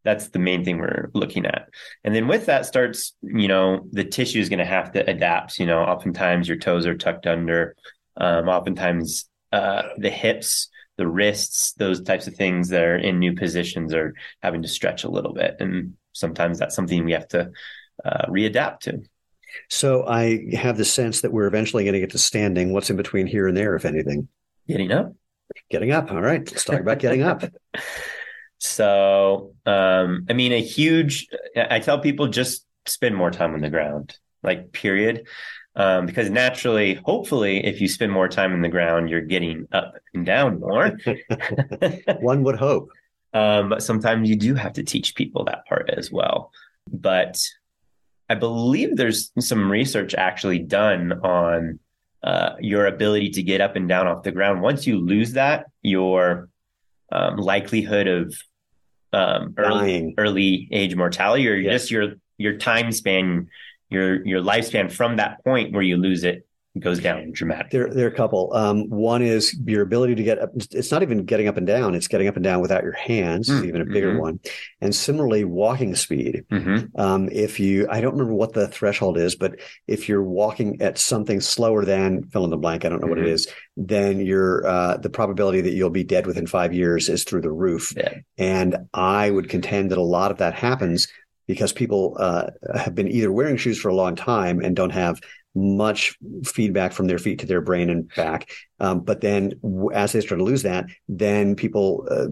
that's 0.06 0.28
the 0.28 0.38
main 0.38 0.64
thing 0.64 0.78
we're 0.78 1.10
looking 1.14 1.44
at. 1.46 1.68
And 2.04 2.14
then 2.14 2.28
with 2.28 2.46
that 2.46 2.64
starts, 2.64 3.12
you 3.22 3.48
know, 3.48 3.88
the 3.90 4.04
tissue 4.04 4.38
is 4.38 4.48
going 4.48 4.60
to 4.60 4.64
have 4.64 4.92
to 4.92 5.10
adapt. 5.10 5.58
You 5.58 5.66
know, 5.66 5.80
oftentimes 5.80 6.46
your 6.46 6.58
toes 6.58 6.86
are 6.86 6.96
tucked 6.96 7.26
under. 7.26 7.74
Um, 8.16 8.48
oftentimes 8.48 9.28
uh, 9.52 9.82
the 9.98 10.08
hips, 10.08 10.68
the 10.96 11.08
wrists, 11.08 11.72
those 11.72 12.00
types 12.02 12.28
of 12.28 12.34
things 12.34 12.68
that 12.68 12.84
are 12.84 12.96
in 12.96 13.18
new 13.18 13.34
positions 13.34 13.92
are 13.92 14.14
having 14.42 14.62
to 14.62 14.68
stretch 14.68 15.02
a 15.02 15.10
little 15.10 15.34
bit. 15.34 15.56
And 15.58 15.94
sometimes 16.12 16.60
that's 16.60 16.76
something 16.76 17.04
we 17.04 17.12
have 17.12 17.28
to 17.28 17.50
uh, 18.04 18.26
readapt 18.28 18.80
to. 18.80 19.02
So 19.68 20.06
I 20.06 20.46
have 20.52 20.76
the 20.76 20.84
sense 20.84 21.22
that 21.22 21.32
we're 21.32 21.48
eventually 21.48 21.82
going 21.82 21.94
to 21.94 22.00
get 22.00 22.10
to 22.10 22.18
standing. 22.18 22.72
What's 22.72 22.90
in 22.90 22.96
between 22.96 23.26
here 23.26 23.48
and 23.48 23.56
there, 23.56 23.74
if 23.74 23.84
anything? 23.84 24.28
Getting 24.68 24.92
up. 24.92 25.14
Getting 25.68 25.90
up. 25.90 26.12
All 26.12 26.22
right. 26.22 26.48
Let's 26.48 26.64
talk 26.64 26.78
about 26.78 27.00
getting 27.00 27.22
up. 27.22 27.42
So, 28.58 29.54
um, 29.66 30.26
I 30.28 30.32
mean, 30.32 30.52
a 30.52 30.62
huge, 30.62 31.28
I 31.56 31.78
tell 31.80 31.98
people 31.98 32.28
just 32.28 32.64
spend 32.86 33.14
more 33.14 33.30
time 33.30 33.54
on 33.54 33.60
the 33.60 33.70
ground, 33.70 34.16
like, 34.42 34.72
period. 34.72 35.26
Um, 35.74 36.06
because 36.06 36.30
naturally, 36.30 36.94
hopefully, 36.94 37.64
if 37.64 37.82
you 37.82 37.88
spend 37.88 38.10
more 38.10 38.28
time 38.28 38.54
in 38.54 38.62
the 38.62 38.68
ground, 38.68 39.10
you're 39.10 39.20
getting 39.20 39.68
up 39.72 39.94
and 40.14 40.24
down 40.24 40.58
more. 40.58 40.96
One 42.20 42.42
would 42.44 42.56
hope. 42.56 42.90
Um, 43.34 43.68
but 43.68 43.82
sometimes 43.82 44.30
you 44.30 44.36
do 44.36 44.54
have 44.54 44.72
to 44.74 44.82
teach 44.82 45.14
people 45.14 45.44
that 45.44 45.66
part 45.66 45.90
as 45.90 46.10
well. 46.10 46.52
But 46.90 47.38
I 48.30 48.34
believe 48.34 48.96
there's 48.96 49.30
some 49.38 49.70
research 49.70 50.14
actually 50.14 50.60
done 50.60 51.12
on 51.12 51.78
uh, 52.22 52.54
your 52.60 52.86
ability 52.86 53.30
to 53.32 53.42
get 53.42 53.60
up 53.60 53.76
and 53.76 53.86
down 53.86 54.06
off 54.06 54.22
the 54.22 54.32
ground. 54.32 54.62
Once 54.62 54.86
you 54.86 54.98
lose 54.98 55.32
that, 55.32 55.66
your 55.82 56.48
um, 57.12 57.36
likelihood 57.36 58.06
of 58.06 58.34
um, 59.12 59.54
early 59.56 60.14
early 60.18 60.68
age 60.72 60.94
mortality, 60.94 61.48
or 61.48 61.54
yes. 61.54 61.82
just 61.82 61.90
your 61.90 62.14
your 62.38 62.56
time 62.56 62.92
span, 62.92 63.48
your 63.90 64.24
your 64.26 64.42
lifespan 64.42 64.90
from 64.90 65.16
that 65.16 65.42
point 65.44 65.72
where 65.72 65.82
you 65.82 65.96
lose 65.96 66.24
it 66.24 66.45
goes 66.80 67.00
down 67.00 67.32
dramatically. 67.32 67.78
There, 67.78 67.88
there 67.92 68.06
are 68.06 68.10
a 68.10 68.14
couple. 68.14 68.52
Um, 68.54 68.88
one 68.88 69.22
is 69.22 69.58
your 69.64 69.82
ability 69.82 70.14
to 70.16 70.22
get 70.22 70.38
up. 70.38 70.50
It's 70.54 70.90
not 70.90 71.02
even 71.02 71.24
getting 71.24 71.48
up 71.48 71.56
and 71.56 71.66
down. 71.66 71.94
It's 71.94 72.08
getting 72.08 72.28
up 72.28 72.36
and 72.36 72.44
down 72.44 72.60
without 72.60 72.82
your 72.82 72.92
hands. 72.92 73.48
Mm, 73.48 73.66
even 73.66 73.80
a 73.80 73.84
bigger 73.84 74.10
mm-hmm. 74.10 74.20
one. 74.20 74.40
And 74.80 74.94
similarly, 74.94 75.44
walking 75.44 75.94
speed. 75.94 76.44
Mm-hmm. 76.50 77.00
Um, 77.00 77.28
if 77.30 77.58
you, 77.60 77.86
I 77.90 78.00
don't 78.00 78.12
remember 78.12 78.34
what 78.34 78.52
the 78.52 78.68
threshold 78.68 79.18
is, 79.18 79.36
but 79.36 79.58
if 79.86 80.08
you're 80.08 80.22
walking 80.22 80.80
at 80.82 80.98
something 80.98 81.40
slower 81.40 81.84
than 81.84 82.24
fill 82.24 82.44
in 82.44 82.50
the 82.50 82.56
blank, 82.56 82.84
I 82.84 82.88
don't 82.88 83.00
know 83.00 83.06
mm-hmm. 83.06 83.18
what 83.18 83.26
it 83.26 83.28
is, 83.28 83.46
mm-hmm. 83.46 83.80
is, 83.80 83.88
then 83.88 84.20
your 84.20 84.66
uh, 84.66 84.96
the 84.96 85.10
probability 85.10 85.60
that 85.62 85.72
you'll 85.72 85.90
be 85.90 86.04
dead 86.04 86.26
within 86.26 86.46
five 86.46 86.72
years 86.72 87.08
is 87.08 87.24
through 87.24 87.42
the 87.42 87.52
roof. 87.52 87.92
Yeah. 87.96 88.14
And 88.38 88.88
I 88.94 89.30
would 89.30 89.48
contend 89.48 89.90
that 89.90 89.98
a 89.98 90.02
lot 90.02 90.30
of 90.30 90.38
that 90.38 90.54
happens 90.54 91.08
because 91.46 91.72
people 91.72 92.16
uh, 92.18 92.48
have 92.74 92.94
been 92.94 93.08
either 93.08 93.30
wearing 93.30 93.56
shoes 93.56 93.78
for 93.78 93.88
a 93.88 93.94
long 93.94 94.16
time 94.16 94.60
and 94.60 94.74
don't 94.74 94.90
have 94.90 95.20
much 95.56 96.16
feedback 96.44 96.92
from 96.92 97.06
their 97.06 97.18
feet 97.18 97.40
to 97.40 97.46
their 97.46 97.60
brain 97.62 97.90
and 97.90 98.14
back. 98.14 98.48
Um, 98.78 99.00
but 99.00 99.22
then 99.22 99.54
as 99.92 100.12
they 100.12 100.20
start 100.20 100.38
to 100.38 100.44
lose 100.44 100.62
that, 100.62 100.86
then 101.08 101.56
people, 101.56 102.06
uh, 102.10 102.26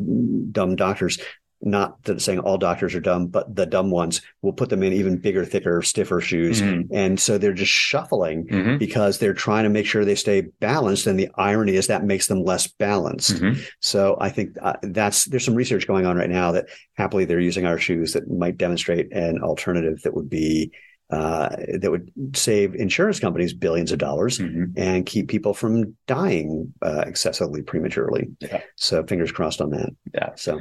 dumb 0.52 0.76
doctors, 0.76 1.18
not 1.66 2.02
that 2.02 2.20
saying 2.20 2.40
all 2.40 2.58
doctors 2.58 2.94
are 2.94 3.00
dumb, 3.00 3.28
but 3.28 3.56
the 3.56 3.64
dumb 3.64 3.90
ones 3.90 4.20
will 4.42 4.52
put 4.52 4.68
them 4.68 4.82
in 4.82 4.92
even 4.92 5.16
bigger, 5.16 5.46
thicker, 5.46 5.80
stiffer 5.80 6.20
shoes. 6.20 6.60
Mhm. 6.60 6.88
And 6.92 7.18
so 7.18 7.38
they're 7.38 7.54
just 7.54 7.72
shuffling 7.72 8.46
Mhm. 8.48 8.78
because 8.78 9.18
they're 9.18 9.32
trying 9.32 9.64
to 9.64 9.70
make 9.70 9.87
sure 9.87 10.04
they 10.04 10.14
stay 10.14 10.42
balanced. 10.60 11.06
And 11.06 11.18
the 11.18 11.30
irony 11.37 11.76
is 11.76 11.87
that 11.87 12.04
makes 12.04 12.26
them 12.26 12.44
less 12.44 12.66
balanced. 12.66 13.37
Mhm. 13.40 13.56
So 13.80 14.18
I 14.20 14.28
think 14.28 14.50
uh, 14.60 14.74
that's 14.82 15.24
there's 15.24 15.44
some 15.46 15.54
research 15.54 15.87
going 15.87 16.04
on 16.04 16.18
right 16.18 16.28
now 16.28 16.52
that 16.52 16.66
happily 16.98 17.24
they're 17.24 17.40
using 17.40 17.64
our 17.64 17.78
shoes 17.78 18.12
that 18.12 18.30
might 18.30 18.58
demonstrate 18.58 19.10
an 19.12 19.38
alternative 19.42 20.02
that 20.02 20.14
would 20.14 20.28
be 20.28 20.70
uh, 21.14 21.48
that 21.81 21.90
would 21.90 22.07
save 22.35 22.74
insurance 22.74 23.18
companies 23.20 23.53
billions 23.55 23.92
of 23.92 23.98
dollars 23.98 24.38
Mhm. 24.38 24.72
and 24.77 25.07
keep 25.07 25.29
people 25.29 25.55
from 25.55 25.94
dying 26.07 26.72
uh, 26.88 27.05
excessively 27.07 27.62
prematurely. 27.62 28.24
Yeah. 28.40 28.61
So 28.77 29.05
fingers 29.05 29.33
crossed 29.33 29.61
on 29.61 29.70
that. 29.70 29.90
Yeah. 30.14 30.31
So 30.37 30.53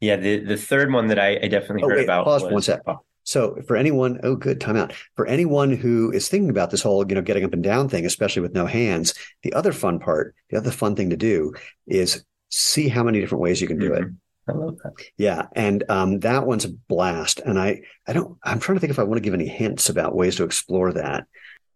Yeah. 0.00 0.16
The 0.16 0.32
the 0.52 0.56
third 0.70 0.92
one 0.92 1.06
that 1.08 1.18
I, 1.18 1.30
I 1.44 1.48
definitely 1.48 1.82
Oh, 1.84 1.88
heard 1.88 1.98
wait, 1.98 2.04
about 2.10 2.24
pause 2.26 2.42
was 2.42 2.52
one 2.52 2.62
sec. 2.62 2.80
so 3.24 3.56
for 3.66 3.76
anyone, 3.76 4.20
oh 4.22 4.36
good, 4.36 4.60
time 4.60 4.76
out. 4.76 4.92
For 5.16 5.26
anyone 5.26 5.70
who 5.82 6.10
is 6.18 6.28
thinking 6.28 6.50
about 6.50 6.70
this 6.70 6.82
whole 6.82 7.00
you 7.08 7.14
know 7.14 7.22
getting 7.22 7.44
up 7.44 7.52
and 7.54 7.62
down 7.62 7.88
thing, 7.88 8.04
especially 8.04 8.42
with 8.42 8.54
no 8.54 8.66
hands, 8.66 9.14
the 9.42 9.52
other 9.54 9.72
fun 9.72 9.98
part, 9.98 10.34
the 10.50 10.58
other 10.58 10.70
fun 10.70 10.94
thing 10.96 11.10
to 11.10 11.16
do 11.16 11.52
is 11.86 12.24
see 12.50 12.88
how 12.88 13.02
many 13.02 13.20
different 13.20 13.42
ways 13.42 13.60
you 13.60 13.68
can 13.68 13.78
do 13.78 13.92
it. 13.94 14.04
I 14.48 14.52
love 14.52 14.76
that. 14.84 14.92
Yeah, 15.16 15.46
and 15.54 15.84
um, 15.88 16.20
that 16.20 16.46
one's 16.46 16.64
a 16.66 16.68
blast. 16.88 17.40
And 17.40 17.58
I, 17.58 17.80
I 18.06 18.12
don't. 18.12 18.36
I'm 18.44 18.60
trying 18.60 18.76
to 18.76 18.80
think 18.80 18.90
if 18.90 18.98
I 18.98 19.04
want 19.04 19.16
to 19.16 19.22
give 19.22 19.34
any 19.34 19.48
hints 19.48 19.88
about 19.88 20.14
ways 20.14 20.36
to 20.36 20.44
explore 20.44 20.92
that. 20.92 21.26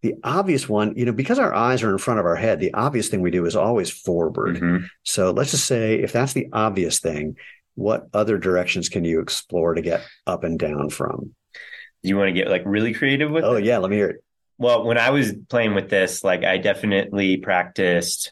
The 0.02 0.14
obvious 0.22 0.68
one, 0.68 0.94
you 0.96 1.04
know, 1.06 1.12
because 1.12 1.38
our 1.40 1.52
eyes 1.52 1.82
are 1.82 1.90
in 1.90 1.98
front 1.98 2.20
of 2.20 2.26
our 2.26 2.36
head, 2.36 2.60
the 2.60 2.72
obvious 2.74 3.08
thing 3.08 3.20
we 3.20 3.32
do 3.32 3.46
is 3.46 3.56
always 3.56 3.90
forward. 3.90 4.56
Mhm. 4.58 4.86
So 5.02 5.32
let's 5.32 5.50
just 5.50 5.66
say 5.66 5.96
if 5.96 6.12
that's 6.12 6.34
the 6.34 6.46
obvious 6.52 7.00
thing, 7.00 7.36
what 7.74 8.06
other 8.14 8.38
directions 8.38 8.88
can 8.88 9.04
you 9.04 9.20
explore 9.20 9.74
to 9.74 9.82
get 9.82 10.02
up 10.26 10.44
and 10.44 10.56
down 10.58 10.90
from? 10.90 11.34
Do 12.02 12.08
you 12.08 12.16
want 12.16 12.28
to 12.28 12.32
get 12.32 12.48
like 12.48 12.62
really 12.64 12.92
creative 12.94 13.30
with 13.30 13.42
Oh 13.44 13.56
it? 13.56 13.64
yeah, 13.64 13.78
let 13.78 13.90
me 13.90 13.96
hear 13.96 14.10
it. 14.10 14.24
Well, 14.56 14.84
when 14.84 14.98
I 14.98 15.10
was 15.10 15.34
playing 15.48 15.74
with 15.74 15.88
this, 15.88 16.22
like 16.22 16.44
I 16.44 16.58
definitely 16.58 17.38
practiced. 17.38 18.30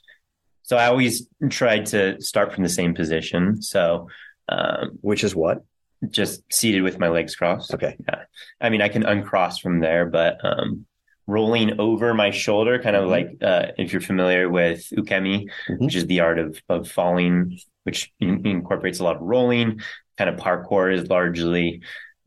So 0.62 0.76
I 0.76 0.86
always 0.86 1.26
tried 1.50 1.86
to 1.86 2.20
start 2.20 2.52
from 2.52 2.62
the 2.62 2.68
same 2.68 2.94
position. 2.94 3.60
So 3.62 4.08
um, 4.48 4.98
Which 5.00 5.24
is 5.24 5.34
what? 5.34 5.64
just 6.10 6.42
seated 6.52 6.82
with 6.82 6.98
my 6.98 7.08
legs 7.08 7.34
crossed. 7.34 7.72
Okay. 7.74 7.96
Yeah. 8.08 8.22
I 8.60 8.68
mean, 8.68 8.82
I 8.82 8.88
can 8.88 9.04
uncross 9.04 9.58
from 9.58 9.80
there, 9.80 10.04
but 10.06 10.36
um, 10.44 10.84
rolling 11.26 11.80
over 11.80 12.14
my 12.14 12.30
shoulder, 12.30 12.78
kind 12.80 12.94
of 12.96 13.04
Mhm. 13.06 13.10
like 13.10 13.28
uh, 13.42 13.72
if 13.78 13.92
you're 13.92 14.02
familiar 14.02 14.48
with 14.48 14.80
ukemi, 14.90 15.48
Mhm. 15.68 15.80
which 15.80 15.96
is 15.96 16.06
the 16.06 16.20
art 16.20 16.38
of 16.38 16.60
of 16.68 16.88
falling, 16.88 17.58
which 17.84 18.12
in- 18.20 18.46
incorporates 18.46 19.00
a 19.00 19.04
lot 19.04 19.16
of 19.16 19.22
rolling. 19.22 19.80
Kind 20.18 20.30
of 20.30 20.36
parkour 20.36 20.92
is 20.92 21.08
largely 21.08 21.82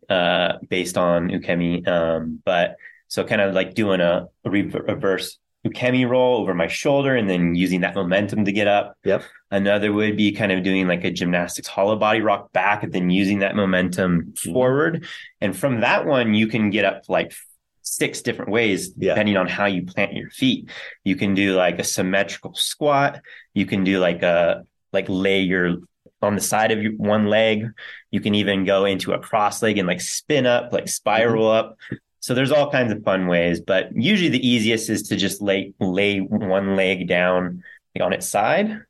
uh, 0.10 0.58
based 0.70 0.98
on 0.98 1.30
ukemi, 1.30 1.88
um, 1.88 2.42
but 2.44 2.76
so 3.08 3.24
kind 3.24 3.42
of 3.42 3.54
like 3.54 3.76
doing 3.76 4.02
a, 4.02 4.28
a 4.46 4.50
re- 4.50 4.64
reverse 4.64 5.38
ukemi 5.68 6.08
roll 6.08 6.38
over 6.42 6.54
my 6.54 6.68
shoulder 6.68 7.16
and 7.16 7.30
then 7.30 7.54
using 7.56 7.82
that 7.82 7.96
momentum 7.96 8.46
to 8.46 8.52
get 8.52 8.68
up. 8.68 8.96
Yep. 9.04 9.24
Another 9.52 9.92
would 9.92 10.16
be 10.16 10.32
kind 10.32 10.52
of 10.52 10.64
doing 10.64 10.88
like 10.88 11.04
a 11.04 11.12
gymnastics 11.12 11.68
hollow 11.68 11.98
body 11.98 12.22
rock 12.22 12.52
back 12.54 12.84
and 12.84 12.94
then 12.94 13.10
using 13.10 13.40
that 13.40 13.56
momentum 13.56 14.34
Mhm. 14.38 14.54
forward. 14.54 15.06
And 15.42 15.56
from 15.56 15.82
that 15.82 16.06
one, 16.06 16.34
you 16.34 16.48
can 16.48 16.70
get 16.70 16.86
up 16.86 17.04
like 17.10 17.34
six 17.82 18.22
different 18.22 18.52
ways 18.52 18.94
Yeah. 18.98 19.14
depending 19.14 19.36
on 19.36 19.48
how 19.48 19.66
you 19.66 19.84
plant 19.86 20.14
your 20.14 20.30
feet. 20.30 20.70
You 21.04 21.16
can 21.16 21.34
do 21.34 21.56
like 21.56 21.80
a 21.80 21.84
symmetrical 21.84 22.54
squat. 22.54 23.20
You 23.54 23.66
can 23.66 23.84
do 23.84 24.00
like 24.00 24.24
a 24.24 24.64
like 24.94 25.06
lay 25.10 25.42
your 25.42 25.78
on 26.22 26.36
the 26.36 26.42
side 26.42 26.72
of 26.72 26.82
your 26.82 26.94
one 26.94 27.28
leg. 27.28 27.66
You 28.12 28.20
can 28.22 28.36
even 28.36 28.66
go 28.66 28.86
into 28.86 29.14
a 29.14 29.20
cross 29.20 29.62
leg 29.62 29.78
and 29.78 29.88
like 29.88 30.02
spin 30.02 30.46
up, 30.46 30.72
like 30.74 30.88
spiral 30.88 31.50
up. 31.50 31.78
So 32.22 32.34
there's 32.34 32.52
all 32.52 32.70
kinds 32.70 32.92
of 32.92 33.04
fun 33.04 33.28
ways, 33.28 33.62
but 33.62 33.90
usually 33.96 34.30
the 34.30 34.46
easiest 34.48 34.90
is 34.90 35.04
to 35.04 35.16
just 35.16 35.42
lay 35.42 35.74
lay 35.80 36.20
one 36.20 36.76
leg 36.76 37.08
down 37.08 37.64
on 38.00 38.14
its 38.14 38.28
side 38.28 38.82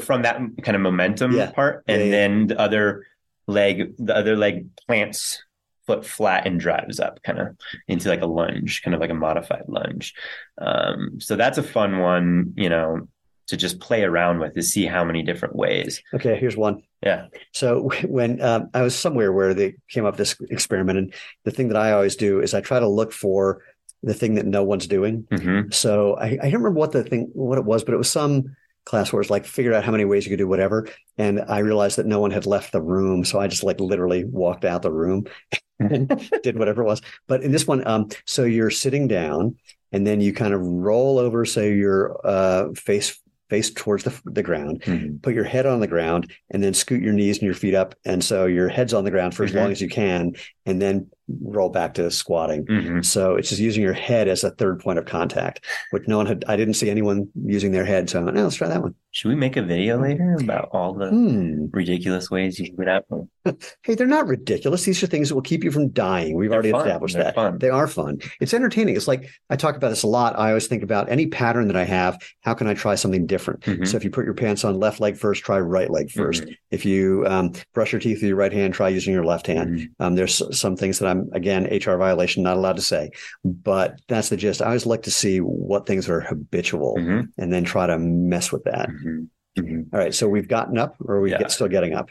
from 0.00 0.22
that 0.22 0.38
kind 0.62 0.76
of 0.76 0.82
momentum 0.82 1.32
Yeah. 1.32 1.50
part, 1.52 1.84
and 1.86 2.00
Yeah, 2.00 2.04
yeah. 2.06 2.10
then 2.10 2.46
the 2.48 2.58
other 2.60 3.06
leg, 3.46 3.94
the 3.98 4.14
other 4.16 4.36
leg 4.36 4.68
plants 4.86 5.42
foot 5.86 6.04
flat 6.04 6.46
and 6.46 6.58
drives 6.58 6.98
up 6.98 7.22
kind 7.22 7.38
of 7.38 7.56
into 7.88 8.08
like 8.08 8.22
a 8.22 8.26
lunge, 8.26 8.82
kind 8.82 8.94
of 8.94 9.00
like 9.00 9.10
a 9.10 9.14
modified 9.14 9.64
lunge. 9.68 10.14
Um, 10.58 11.20
so 11.20 11.36
that's 11.36 11.58
a 11.58 11.62
fun 11.62 11.98
one, 11.98 12.54
you 12.56 12.70
know, 12.70 13.06
to 13.48 13.56
just 13.56 13.80
play 13.80 14.02
around 14.02 14.38
with 14.40 14.54
to 14.54 14.62
see 14.62 14.86
how 14.86 15.04
many 15.04 15.22
different 15.22 15.56
ways. 15.56 16.02
Okay, 16.14 16.36
here's 16.36 16.56
one. 16.56 16.82
Yeah. 17.02 17.26
So 17.52 17.90
when 18.06 18.40
um, 18.40 18.70
I 18.74 18.82
was 18.82 18.98
somewhere 18.98 19.32
where 19.32 19.54
they 19.54 19.74
came 19.88 20.06
up 20.06 20.16
this 20.16 20.36
experiment, 20.50 20.98
and 20.98 21.14
the 21.44 21.50
thing 21.50 21.68
that 21.68 21.76
I 21.76 21.92
always 21.92 22.16
do 22.16 22.40
is 22.40 22.54
I 22.54 22.60
try 22.60 22.80
to 22.80 22.88
look 22.88 23.12
for 23.12 23.62
the 24.02 24.14
thing 24.14 24.34
that 24.34 24.46
no 24.46 24.62
one's 24.62 24.86
doing. 24.86 25.26
hmm 25.30 25.62
So 25.70 26.16
I, 26.16 26.26
I 26.26 26.36
don't 26.50 26.62
remember 26.62 26.70
what 26.72 26.92
the 26.92 27.04
thing, 27.04 27.30
what 27.32 27.58
it 27.58 27.64
was, 27.64 27.84
but 27.84 27.94
it 27.94 27.98
was 27.98 28.10
some 28.10 28.54
class 28.84 29.12
where 29.12 29.22
it's 29.22 29.30
like 29.30 29.46
figure 29.46 29.72
out 29.72 29.84
how 29.84 29.92
many 29.92 30.04
ways 30.04 30.26
you 30.26 30.30
could 30.30 30.38
do 30.38 30.48
whatever. 30.48 30.86
And 31.16 31.40
I 31.48 31.60
realized 31.60 31.96
that 31.96 32.06
no 32.06 32.20
one 32.20 32.30
had 32.30 32.46
left 32.46 32.72
the 32.72 32.82
room, 32.82 33.24
so 33.24 33.40
I 33.40 33.46
just 33.46 33.64
like 33.64 33.80
literally 33.80 34.24
walked 34.24 34.64
out 34.64 34.82
the 34.82 34.92
room 34.92 35.24
and 35.80 36.08
did 36.42 36.58
whatever 36.58 36.82
it 36.82 36.86
was. 36.86 37.00
But 37.26 37.42
in 37.42 37.50
this 37.52 37.66
one, 37.66 37.86
um, 37.86 38.08
so 38.26 38.44
you're 38.44 38.70
sitting 38.70 39.08
down, 39.08 39.56
and 39.92 40.06
then 40.06 40.20
you 40.20 40.32
kind 40.32 40.52
of 40.52 40.60
roll 40.60 41.18
over, 41.18 41.44
so 41.44 41.62
you're 41.62 42.20
uh, 42.24 42.72
face 42.74 43.18
face 43.50 43.70
towards 43.70 44.04
the 44.04 44.20
the 44.24 44.42
ground. 44.42 44.82
hmm 44.84 45.16
Put 45.22 45.34
your 45.34 45.44
head 45.44 45.66
on 45.66 45.80
the 45.80 45.86
ground, 45.86 46.30
and 46.50 46.62
then 46.62 46.74
scoot 46.74 47.02
your 47.02 47.12
knees 47.12 47.38
and 47.38 47.44
your 47.46 47.54
feet 47.54 47.74
up, 47.74 47.94
and 48.04 48.22
so 48.24 48.46
your 48.46 48.68
head's 48.68 48.94
on 48.94 49.04
the 49.04 49.10
ground 49.10 49.34
for 49.34 49.44
as 49.44 49.52
Mhm. 49.52 49.56
long 49.56 49.70
as 49.72 49.80
you 49.80 49.88
can, 49.88 50.32
and 50.66 50.80
then 50.80 51.08
roll 51.42 51.68
back 51.70 51.94
to 51.94 52.10
squatting. 52.10 52.66
hmm 52.66 53.00
So 53.02 53.36
it's 53.36 53.48
just 53.48 53.60
using 53.60 53.82
your 53.82 53.92
head 53.94 54.28
as 54.28 54.44
a 54.44 54.50
third 54.50 54.80
point 54.80 54.98
of 54.98 55.06
contact, 55.06 55.64
which 55.90 56.06
no 56.08 56.16
one 56.18 56.26
had. 56.26 56.44
I 56.48 56.56
didn't 56.56 56.74
see 56.74 56.90
anyone 56.90 57.28
using 57.46 57.72
their 57.72 57.84
head, 57.84 58.08
so 58.10 58.20
I 58.20 58.24
went, 58.24 58.36
"No, 58.36 58.44
let's 58.44 58.56
try 58.56 58.68
that 58.68 58.82
one." 58.82 58.94
Should 59.14 59.28
we 59.28 59.36
make 59.36 59.56
a 59.56 59.62
video 59.62 59.96
later 60.02 60.36
about 60.40 60.70
all 60.72 60.92
the 60.92 61.08
Hmm. 61.08 61.66
ridiculous 61.70 62.32
ways 62.32 62.58
you 62.58 62.66
can 62.66 62.76
get 62.76 62.88
up? 62.88 63.06
Hey, 63.84 63.94
they're 63.94 64.06
not 64.06 64.26
ridiculous. 64.26 64.84
These 64.84 65.02
are 65.02 65.06
things 65.06 65.28
that 65.28 65.34
will 65.34 65.42
keep 65.42 65.62
you 65.62 65.70
from 65.70 65.90
dying. 65.90 66.34
We've 66.34 66.48
They're 66.48 66.54
already 66.56 66.70
fun. 66.72 66.80
established 66.86 67.14
They're 67.14 67.24
that. 67.24 67.34
fun. 67.34 67.58
They 67.58 67.68
are 67.68 67.86
fun. 67.86 68.18
It's 68.40 68.54
entertaining. 68.54 68.96
It's 68.96 69.06
like 69.06 69.28
I 69.50 69.56
talk 69.56 69.76
about 69.76 69.90
this 69.90 70.02
a 70.02 70.06
lot. 70.08 70.36
I 70.38 70.48
always 70.48 70.66
think 70.66 70.82
about 70.82 71.10
any 71.10 71.26
pattern 71.26 71.66
that 71.68 71.76
I 71.76 71.84
have. 71.84 72.18
How 72.40 72.54
can 72.54 72.66
I 72.68 72.72
try 72.74 72.94
something 72.94 73.26
different? 73.26 73.60
Mhm. 73.60 73.86
So 73.86 73.98
if 73.98 74.02
you 74.04 74.10
put 74.10 74.24
your 74.24 74.32
pants 74.32 74.64
on 74.64 74.80
left 74.80 74.98
leg 74.98 75.16
first, 75.18 75.42
try 75.44 75.60
right 75.60 75.90
leg 75.90 76.10
1st 76.10 76.44
Mhm. 76.46 76.56
If 76.70 76.86
you 76.86 77.24
um, 77.26 77.52
brush 77.74 77.92
your 77.92 78.00
teeth 78.00 78.16
with 78.22 78.28
your 78.28 78.36
right 78.36 78.52
hand, 78.52 78.72
try 78.72 78.88
using 78.88 79.12
your 79.12 79.24
left 79.26 79.46
hand. 79.46 79.76
Mhm. 79.78 79.86
Um, 80.00 80.14
there's 80.14 80.40
some 80.58 80.74
things 80.74 80.98
that 81.00 81.08
I'm 81.08 81.28
again 81.34 81.66
HR 81.70 81.98
violation, 81.98 82.42
not 82.42 82.56
allowed 82.56 82.76
to 82.76 82.82
say, 82.82 83.10
but 83.44 84.00
that's 84.08 84.30
the 84.30 84.38
gist. 84.38 84.62
I 84.62 84.66
always 84.68 84.86
like 84.86 85.02
to 85.02 85.10
see 85.10 85.38
what 85.38 85.86
things 85.86 86.08
are 86.08 86.20
habitual 86.20 86.96
Mhm. 86.98 87.28
and 87.36 87.52
then 87.52 87.64
try 87.64 87.86
to 87.86 87.98
mess 87.98 88.50
with 88.50 88.64
that. 88.64 88.88
Mhm. 89.04 89.28
Mhm. 89.58 89.86
All 89.92 89.98
right, 90.00 90.14
so 90.14 90.28
we've 90.28 90.48
gotten 90.48 90.78
up, 90.78 90.96
or 91.04 91.16
are 91.16 91.20
we 91.20 91.30
Yeah. 91.30 91.38
get, 91.38 91.50
still 91.52 91.68
getting 91.68 91.94
up? 91.94 92.10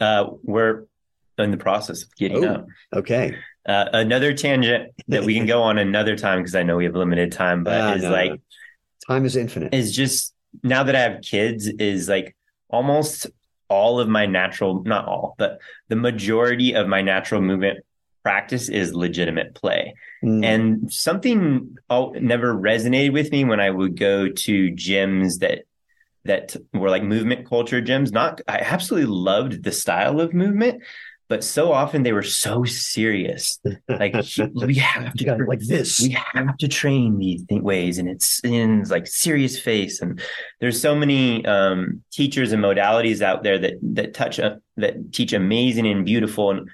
Uh, 0.00 0.30
we're 0.42 0.84
in 1.38 1.50
the 1.50 1.56
process 1.56 2.02
of 2.04 2.14
getting 2.16 2.44
Oh. 2.44 2.48
up. 2.54 2.66
Okay, 2.94 3.36
Uh, 3.64 3.88
another 3.92 4.32
tangent 4.34 4.90
that 5.06 5.22
we 5.22 5.34
can 5.36 5.46
go 5.46 5.62
on 5.62 5.78
another 5.78 6.16
time 6.16 6.40
because 6.40 6.56
I 6.56 6.64
know 6.64 6.76
we 6.78 6.84
have 6.84 6.96
limited 6.96 7.30
time, 7.30 7.62
but 7.62 7.80
Ah, 7.80 7.94
is 7.94 8.02
no, 8.02 8.10
like 8.10 8.30
no. 8.32 8.36
time 9.06 9.24
is 9.24 9.36
infinite. 9.36 9.72
is 9.72 9.94
just 9.94 10.34
now 10.64 10.82
that 10.82 10.96
I 10.96 10.98
have 10.98 11.20
kids 11.22 11.68
is 11.68 12.08
like 12.08 12.34
almost 12.70 13.28
all 13.68 14.00
of 14.00 14.08
my 14.08 14.26
natural 14.26 14.82
not 14.82 15.06
all 15.06 15.36
but 15.38 15.60
the 15.88 15.94
majority 15.96 16.74
of 16.74 16.88
my 16.88 17.02
natural 17.02 17.40
movement 17.40 17.78
practice 18.24 18.68
is 18.68 18.94
legitimate 18.94 19.54
play 19.54 19.94
Mm, 20.24 20.44
and 20.44 20.92
something 20.92 21.76
never 22.20 22.52
resonated 22.54 23.12
with 23.12 23.30
me 23.30 23.44
when 23.44 23.60
I 23.60 23.70
would 23.70 23.96
go 23.96 24.28
to 24.28 24.70
gyms 24.72 25.38
that 25.38 25.62
that 26.24 26.54
were 26.72 26.90
like 26.90 27.02
movement 27.02 27.48
culture 27.48 27.82
gyms. 27.82 28.12
Not, 28.12 28.40
I 28.48 28.58
absolutely 28.58 29.12
loved 29.12 29.64
the 29.64 29.72
style 29.72 30.20
of 30.20 30.32
movement, 30.32 30.82
but 31.28 31.42
so 31.42 31.72
often 31.72 32.02
they 32.02 32.12
were 32.12 32.22
so 32.22 32.64
serious. 32.64 33.58
Like 33.88 34.14
we 34.54 34.74
have 34.74 35.14
to 35.14 35.36
like 35.46 35.60
this. 35.60 36.00
We 36.00 36.10
have 36.34 36.56
to 36.58 36.68
train 36.68 37.18
these 37.18 37.44
th- 37.46 37.62
ways, 37.62 37.98
and 37.98 38.08
it's 38.08 38.44
in 38.44 38.82
like 38.84 39.06
serious 39.06 39.58
face. 39.58 40.02
And 40.02 40.20
there's 40.60 40.80
so 40.80 40.94
many 40.94 41.44
um, 41.46 42.02
teachers 42.12 42.52
and 42.52 42.62
modalities 42.62 43.22
out 43.22 43.42
there 43.42 43.58
that 43.58 43.74
that 43.94 44.14
touch 44.14 44.38
uh, 44.38 44.56
that 44.76 45.12
teach 45.12 45.32
amazing 45.32 45.86
and 45.86 46.04
beautiful 46.04 46.50
and 46.50 46.68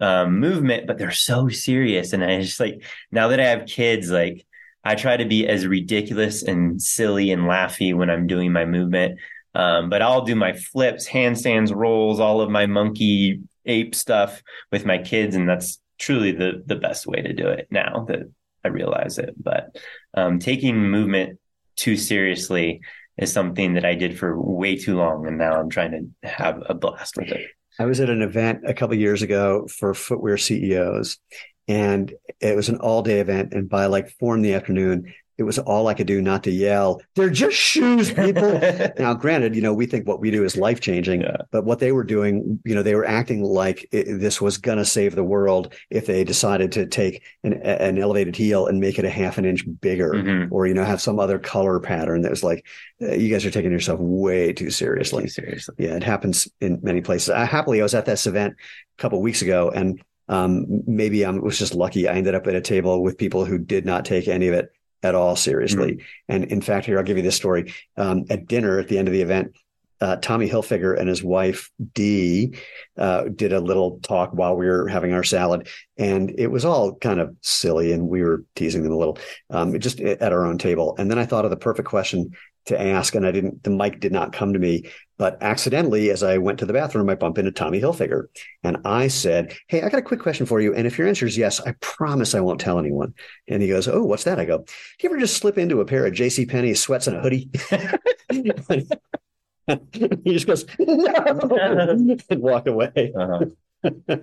um, 0.00 0.38
movement, 0.40 0.86
but 0.86 0.98
they're 0.98 1.10
so 1.10 1.48
serious. 1.48 2.12
And 2.12 2.22
I 2.22 2.42
just 2.42 2.60
like 2.60 2.84
now 3.12 3.28
that 3.28 3.40
I 3.40 3.46
have 3.46 3.66
kids, 3.66 4.10
like 4.10 4.44
I 4.84 4.94
try 4.94 5.16
to 5.16 5.24
be 5.24 5.46
as 5.46 5.66
ridiculous 5.66 6.42
and 6.42 6.80
silly 6.80 7.30
and 7.30 7.42
laughy 7.42 7.94
when 7.94 8.10
I'm 8.10 8.26
doing 8.26 8.52
my 8.52 8.64
movement. 8.64 9.18
Um, 9.54 9.90
but 9.90 10.02
I'll 10.02 10.24
do 10.24 10.34
my 10.34 10.54
flips, 10.54 11.08
handstands, 11.08 11.74
rolls, 11.74 12.20
all 12.20 12.40
of 12.40 12.50
my 12.50 12.66
monkey 12.66 13.40
ape 13.66 13.94
stuff 13.94 14.42
with 14.70 14.84
my 14.84 14.98
kids, 14.98 15.36
and 15.36 15.48
that's 15.48 15.78
truly 15.98 16.32
the 16.32 16.62
the 16.66 16.76
best 16.76 17.06
way 17.06 17.20
to 17.20 17.32
do 17.32 17.48
it 17.48 17.68
now 17.70 18.06
that 18.08 18.20
I 18.64 18.68
realize 18.68 19.18
it. 19.18 19.34
But 19.40 19.76
um, 20.14 20.38
taking 20.38 20.90
movement 20.90 21.38
too 21.76 21.96
seriously 21.96 22.80
is 23.18 23.32
something 23.32 23.74
that 23.74 23.84
I 23.84 23.94
did 23.94 24.18
for 24.18 24.40
way 24.40 24.76
too 24.76 24.96
long, 24.96 25.26
and 25.26 25.38
now 25.38 25.60
I'm 25.60 25.68
trying 25.68 26.12
to 26.22 26.28
have 26.28 26.62
a 26.66 26.74
blast 26.74 27.16
with 27.16 27.28
it. 27.28 27.46
I 27.78 27.86
was 27.86 28.00
at 28.00 28.10
an 28.10 28.22
event 28.22 28.60
a 28.66 28.74
couple 28.74 28.96
years 28.96 29.22
ago 29.22 29.66
for 29.66 29.94
footwear 29.94 30.36
CEOs, 30.36 31.18
and 31.68 32.12
it 32.40 32.56
was 32.56 32.68
an 32.68 32.78
all 32.78 33.02
day 33.02 33.20
event. 33.20 33.52
And 33.52 33.68
by 33.68 33.86
like 33.86 34.10
four 34.10 34.34
in 34.34 34.42
the 34.42 34.54
afternoon, 34.54 35.12
it 35.38 35.44
was 35.44 35.58
all 35.58 35.88
I 35.88 35.94
could 35.94 36.06
do 36.06 36.20
not 36.20 36.44
to 36.44 36.50
yell. 36.50 37.00
They're 37.16 37.30
just 37.30 37.56
shoes, 37.56 38.12
people. 38.12 38.60
now, 38.98 39.14
granted, 39.14 39.56
you 39.56 39.62
know, 39.62 39.72
we 39.72 39.86
think 39.86 40.06
what 40.06 40.20
we 40.20 40.30
do 40.30 40.44
is 40.44 40.56
life 40.56 40.80
changing, 40.80 41.22
yeah. 41.22 41.38
but 41.50 41.64
what 41.64 41.78
they 41.78 41.90
were 41.90 42.04
doing, 42.04 42.60
you 42.64 42.74
know, 42.74 42.82
they 42.82 42.94
were 42.94 43.06
acting 43.06 43.42
like 43.42 43.88
it, 43.92 44.18
this 44.18 44.40
was 44.40 44.58
going 44.58 44.78
to 44.78 44.84
save 44.84 45.14
the 45.14 45.24
world 45.24 45.74
if 45.90 46.06
they 46.06 46.22
decided 46.22 46.70
to 46.72 46.86
take 46.86 47.22
an, 47.44 47.54
an, 47.54 47.98
elevated 47.98 48.36
heel 48.36 48.66
and 48.66 48.78
make 48.78 48.98
it 48.98 49.04
a 49.04 49.10
half 49.10 49.38
an 49.38 49.44
inch 49.44 49.64
bigger 49.80 50.12
mm-hmm. 50.12 50.54
or, 50.54 50.66
you 50.66 50.74
know, 50.74 50.84
have 50.84 51.00
some 51.00 51.18
other 51.18 51.38
color 51.38 51.80
pattern 51.80 52.22
that 52.22 52.30
was 52.30 52.44
like, 52.44 52.66
uh, 53.00 53.12
you 53.12 53.30
guys 53.30 53.44
are 53.46 53.50
taking 53.50 53.72
yourself 53.72 54.00
way 54.00 54.52
too 54.52 54.70
seriously. 54.70 55.24
Too 55.24 55.30
seriously. 55.30 55.74
Yeah, 55.78 55.96
it 55.96 56.04
happens 56.04 56.46
in 56.60 56.78
many 56.82 57.00
places. 57.00 57.30
I, 57.30 57.46
happily, 57.46 57.80
I 57.80 57.84
was 57.84 57.94
at 57.94 58.06
this 58.06 58.26
event 58.26 58.54
a 58.98 59.02
couple 59.02 59.20
weeks 59.22 59.42
ago 59.42 59.70
and 59.70 60.00
um, 60.28 60.82
maybe 60.86 61.24
I 61.24 61.30
was 61.30 61.58
just 61.58 61.74
lucky. 61.74 62.08
I 62.08 62.14
ended 62.14 62.34
up 62.34 62.46
at 62.46 62.54
a 62.54 62.60
table 62.60 63.02
with 63.02 63.18
people 63.18 63.44
who 63.44 63.58
did 63.58 63.84
not 63.84 64.04
take 64.04 64.28
any 64.28 64.48
of 64.48 64.54
it 64.54 64.72
at 65.02 65.14
all 65.14 65.36
seriously. 65.36 65.94
Mm-hmm. 65.94 66.02
And 66.28 66.44
in 66.44 66.60
fact, 66.60 66.86
here 66.86 66.98
I'll 66.98 67.04
give 67.04 67.16
you 67.16 67.22
this 67.22 67.36
story. 67.36 67.74
Um, 67.96 68.24
at 68.30 68.46
dinner 68.46 68.78
at 68.78 68.88
the 68.88 68.98
end 68.98 69.08
of 69.08 69.12
the 69.12 69.22
event, 69.22 69.56
uh, 70.02 70.16
Tommy 70.16 70.48
Hilfiger 70.48 70.98
and 70.98 71.08
his 71.08 71.22
wife 71.22 71.70
Dee 71.94 72.58
uh, 72.98 73.28
did 73.28 73.52
a 73.52 73.60
little 73.60 74.00
talk 74.00 74.32
while 74.32 74.56
we 74.56 74.66
were 74.66 74.88
having 74.88 75.12
our 75.12 75.22
salad, 75.22 75.68
and 75.96 76.34
it 76.36 76.48
was 76.48 76.64
all 76.64 76.96
kind 76.96 77.20
of 77.20 77.36
silly, 77.40 77.92
and 77.92 78.08
we 78.08 78.24
were 78.24 78.44
teasing 78.56 78.82
them 78.82 78.92
a 78.92 78.98
little, 78.98 79.16
um, 79.50 79.78
just 79.78 80.00
at 80.00 80.32
our 80.32 80.44
own 80.44 80.58
table. 80.58 80.96
And 80.98 81.08
then 81.08 81.20
I 81.20 81.24
thought 81.24 81.44
of 81.44 81.52
the 81.52 81.56
perfect 81.56 81.88
question 81.88 82.32
to 82.66 82.80
ask, 82.80 83.14
and 83.14 83.24
I 83.24 83.30
didn't. 83.30 83.62
The 83.62 83.70
mic 83.70 84.00
did 84.00 84.10
not 84.10 84.32
come 84.32 84.52
to 84.54 84.58
me, 84.58 84.90
but 85.18 85.40
accidentally, 85.40 86.10
as 86.10 86.24
I 86.24 86.38
went 86.38 86.58
to 86.58 86.66
the 86.66 86.72
bathroom, 86.72 87.08
I 87.08 87.14
bumped 87.14 87.38
into 87.38 87.52
Tommy 87.52 87.80
Hilfiger, 87.80 88.24
and 88.64 88.78
I 88.84 89.06
said, 89.06 89.54
"Hey, 89.68 89.82
I 89.82 89.88
got 89.88 89.98
a 89.98 90.02
quick 90.02 90.20
question 90.20 90.46
for 90.46 90.60
you, 90.60 90.74
and 90.74 90.84
if 90.84 90.98
your 90.98 91.06
answer 91.06 91.26
is 91.26 91.38
yes, 91.38 91.60
I 91.60 91.74
promise 91.80 92.34
I 92.34 92.40
won't 92.40 92.60
tell 92.60 92.80
anyone." 92.80 93.14
And 93.46 93.62
he 93.62 93.68
goes, 93.68 93.86
"Oh, 93.86 94.02
what's 94.02 94.24
that?" 94.24 94.40
I 94.40 94.46
go, 94.46 94.58
"Do 94.58 94.64
you 95.00 95.10
ever 95.10 95.20
just 95.20 95.36
slip 95.36 95.58
into 95.58 95.80
a 95.80 95.84
pair 95.84 96.04
of 96.06 96.12
J.C. 96.12 96.44
Penney 96.44 96.74
sweats 96.74 97.06
and 97.06 97.18
a 97.18 97.20
hoodie?" 97.20 97.50
he 99.92 100.32
just 100.32 100.46
goes, 100.46 100.66
"No," 100.78 101.14
and 102.30 102.42
walked 102.42 102.68
away. 102.68 103.12
Uh-huh. 103.16 103.46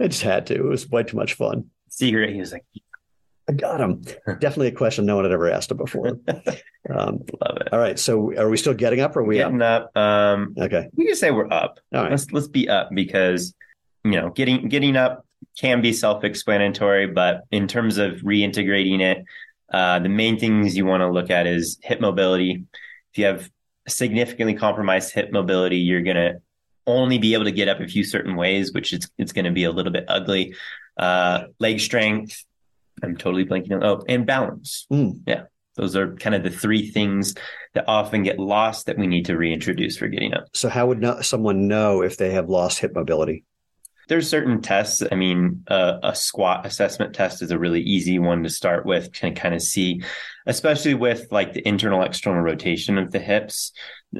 I 0.00 0.06
just 0.08 0.22
had 0.22 0.46
to. 0.46 0.54
It 0.54 0.64
was 0.64 0.88
way 0.88 1.02
too 1.02 1.16
much 1.16 1.34
fun. 1.34 1.70
Secret. 1.88 2.32
He 2.32 2.40
was 2.40 2.52
like, 2.52 2.64
I 3.48 3.52
got 3.52 3.80
him. 3.80 4.02
Definitely 4.26 4.68
a 4.68 4.72
question 4.72 5.06
no 5.06 5.16
one 5.16 5.24
had 5.24 5.32
ever 5.32 5.50
asked 5.50 5.70
him 5.70 5.76
before. 5.76 6.18
Um, 6.88 7.24
Love 7.40 7.56
it. 7.60 7.72
All 7.72 7.78
right. 7.78 7.98
So 7.98 8.34
are 8.36 8.48
we 8.48 8.56
still 8.56 8.74
getting 8.74 9.00
up 9.00 9.16
or 9.16 9.20
are 9.20 9.24
we 9.24 9.36
getting 9.36 9.60
up? 9.62 9.90
up 9.94 9.96
um, 10.00 10.54
okay. 10.58 10.88
We 10.94 11.06
can 11.06 11.16
say 11.16 11.30
we're 11.30 11.52
up. 11.52 11.78
All 11.94 12.02
right. 12.02 12.10
Let's 12.10 12.30
let's 12.30 12.48
be 12.48 12.68
up 12.68 12.90
because 12.92 13.54
you 14.04 14.12
know 14.12 14.30
getting 14.30 14.68
getting 14.68 14.96
up 14.96 15.26
can 15.58 15.82
be 15.82 15.92
self-explanatory, 15.92 17.08
but 17.08 17.42
in 17.50 17.66
terms 17.66 17.98
of 17.98 18.20
reintegrating 18.20 19.00
it, 19.00 19.24
uh, 19.72 19.98
the 19.98 20.08
main 20.08 20.38
things 20.38 20.76
you 20.76 20.84
want 20.84 21.00
to 21.00 21.10
look 21.10 21.30
at 21.30 21.46
is 21.46 21.78
hip 21.82 22.00
mobility. 22.00 22.64
If 23.12 23.18
you 23.18 23.24
have 23.26 23.50
significantly 23.90 24.54
compromised 24.54 25.12
hip 25.12 25.32
mobility, 25.32 25.78
you're 25.78 26.02
gonna 26.02 26.40
only 26.86 27.18
be 27.18 27.34
able 27.34 27.44
to 27.44 27.52
get 27.52 27.68
up 27.68 27.80
a 27.80 27.86
few 27.86 28.04
certain 28.04 28.36
ways, 28.36 28.72
which 28.72 28.92
is 28.92 29.10
it's 29.18 29.32
going 29.32 29.44
to 29.44 29.50
be 29.50 29.64
a 29.64 29.70
little 29.70 29.92
bit 29.92 30.04
ugly. 30.08 30.54
Uh, 30.96 31.44
leg 31.58 31.80
strength, 31.80 32.44
I'm 33.02 33.16
totally 33.16 33.44
blanking 33.44 33.72
on. 33.72 33.84
Oh, 33.84 34.02
and 34.08 34.26
balance. 34.26 34.86
Mm. 34.92 35.22
Yeah. 35.26 35.44
Those 35.76 35.96
are 35.96 36.14
kind 36.16 36.34
of 36.34 36.42
the 36.42 36.50
three 36.50 36.90
things 36.90 37.34
that 37.74 37.84
often 37.86 38.22
get 38.22 38.38
lost 38.38 38.86
that 38.86 38.98
we 38.98 39.06
need 39.06 39.26
to 39.26 39.36
reintroduce 39.36 39.96
for 39.96 40.08
getting 40.08 40.34
up. 40.34 40.48
So, 40.52 40.68
how 40.68 40.88
would 40.88 41.24
someone 41.24 41.68
know 41.68 42.02
if 42.02 42.16
they 42.16 42.32
have 42.32 42.50
lost 42.50 42.80
hip 42.80 42.92
mobility? 42.94 43.44
There's 44.08 44.28
certain 44.28 44.60
tests. 44.60 45.02
I 45.10 45.14
mean, 45.14 45.64
uh, 45.68 45.98
a 46.02 46.14
squat 46.14 46.66
assessment 46.66 47.14
test 47.14 47.40
is 47.40 47.52
a 47.52 47.58
really 47.58 47.80
easy 47.80 48.18
one 48.18 48.42
to 48.42 48.50
start 48.50 48.84
with, 48.84 49.12
to 49.12 49.30
kind 49.30 49.54
of 49.54 49.62
see, 49.62 50.02
especially 50.46 50.94
with 50.94 51.26
like 51.30 51.52
the 51.52 51.66
internal 51.66 52.02
external 52.02 52.42
rotation 52.42 52.98
of 52.98 53.10
the 53.12 53.18
hips, 53.18 53.72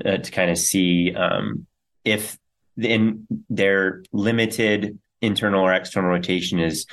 uh, 0.05 0.19
to 0.19 0.31
kind 0.31 0.51
of 0.51 0.59
see 0.59 1.15
um, 1.15 1.67
if 2.05 2.39
in 2.77 3.27
their 3.49 4.03
limited 4.13 4.99
internal 5.21 5.65
or 5.65 5.73
external 5.73 6.11
rotation 6.11 6.59
is 6.59 6.87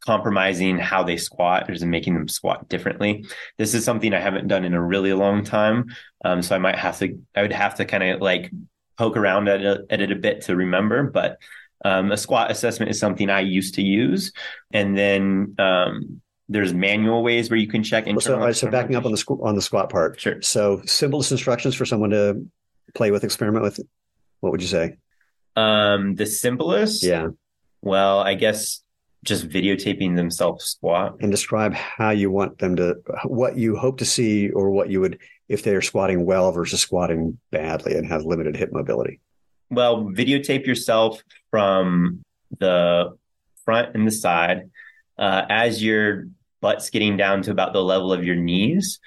compromising 0.00 0.78
how 0.78 1.02
they 1.02 1.16
squat 1.16 1.68
or 1.68 1.72
is 1.72 1.84
making 1.84 2.14
them 2.14 2.26
squat 2.26 2.68
differently. 2.68 3.24
This 3.58 3.74
is 3.74 3.84
something 3.84 4.14
I 4.14 4.20
haven't 4.20 4.48
done 4.48 4.64
in 4.64 4.74
a 4.74 4.82
really 4.82 5.12
long 5.12 5.44
time. 5.44 5.94
Um, 6.24 6.42
so 6.42 6.54
I 6.54 6.58
might 6.58 6.78
have 6.78 6.98
to, 7.00 7.18
I 7.36 7.42
would 7.42 7.52
have 7.52 7.74
to 7.76 7.84
kind 7.84 8.02
of 8.02 8.20
like 8.20 8.50
poke 8.98 9.16
around 9.16 9.48
at 9.48 9.60
it, 9.60 9.80
at 9.90 10.00
it 10.00 10.10
a 10.10 10.16
bit 10.16 10.42
to 10.42 10.56
remember, 10.56 11.02
but 11.04 11.38
um, 11.84 12.12
a 12.12 12.16
squat 12.16 12.50
assessment 12.50 12.90
is 12.90 12.98
something 12.98 13.30
I 13.30 13.40
used 13.40 13.74
to 13.74 13.82
use. 13.82 14.32
And 14.72 14.96
then, 14.96 15.54
um, 15.58 16.22
there's 16.50 16.74
manual 16.74 17.22
ways 17.22 17.48
where 17.48 17.58
you 17.58 17.68
can 17.68 17.84
check. 17.84 18.06
Well, 18.06 18.20
so, 18.20 18.36
right, 18.36 18.54
so 18.54 18.68
backing 18.68 18.96
up 18.96 19.04
on 19.04 19.12
the 19.12 19.16
squ- 19.18 19.42
on 19.42 19.54
the 19.54 19.62
squat 19.62 19.88
part. 19.88 20.20
Sure. 20.20 20.42
So 20.42 20.82
simplest 20.84 21.30
instructions 21.30 21.76
for 21.76 21.86
someone 21.86 22.10
to 22.10 22.44
play 22.94 23.12
with, 23.12 23.22
experiment 23.22 23.62
with. 23.62 23.80
What 24.40 24.50
would 24.50 24.60
you 24.60 24.66
say? 24.66 24.96
Um, 25.54 26.16
the 26.16 26.26
simplest. 26.26 27.04
Yeah. 27.04 27.28
Well, 27.82 28.18
I 28.18 28.34
guess 28.34 28.82
just 29.22 29.48
videotaping 29.48 30.16
themselves 30.16 30.64
squat 30.64 31.16
and 31.20 31.30
describe 31.30 31.72
how 31.74 32.10
you 32.10 32.30
want 32.30 32.58
them 32.58 32.74
to 32.76 32.96
what 33.24 33.56
you 33.56 33.76
hope 33.76 33.98
to 33.98 34.04
see 34.04 34.50
or 34.50 34.70
what 34.70 34.90
you 34.90 35.00
would 35.00 35.18
if 35.48 35.62
they're 35.62 35.82
squatting 35.82 36.24
well 36.24 36.50
versus 36.52 36.80
squatting 36.80 37.38
badly 37.50 37.94
and 37.94 38.06
have 38.06 38.24
limited 38.24 38.56
hip 38.56 38.72
mobility 38.72 39.20
well 39.70 40.04
videotape 40.04 40.64
yourself 40.64 41.22
from 41.50 42.22
the 42.60 43.14
front 43.66 43.94
and 43.94 44.06
the 44.06 44.10
side 44.10 44.70
uh, 45.18 45.44
as 45.50 45.84
your 45.84 46.26
butt's 46.60 46.90
getting 46.90 47.16
down 47.16 47.42
to 47.42 47.50
about 47.50 47.72
the 47.72 47.82
level 47.82 48.12
of 48.12 48.24
your 48.24 48.36
knees 48.36 49.00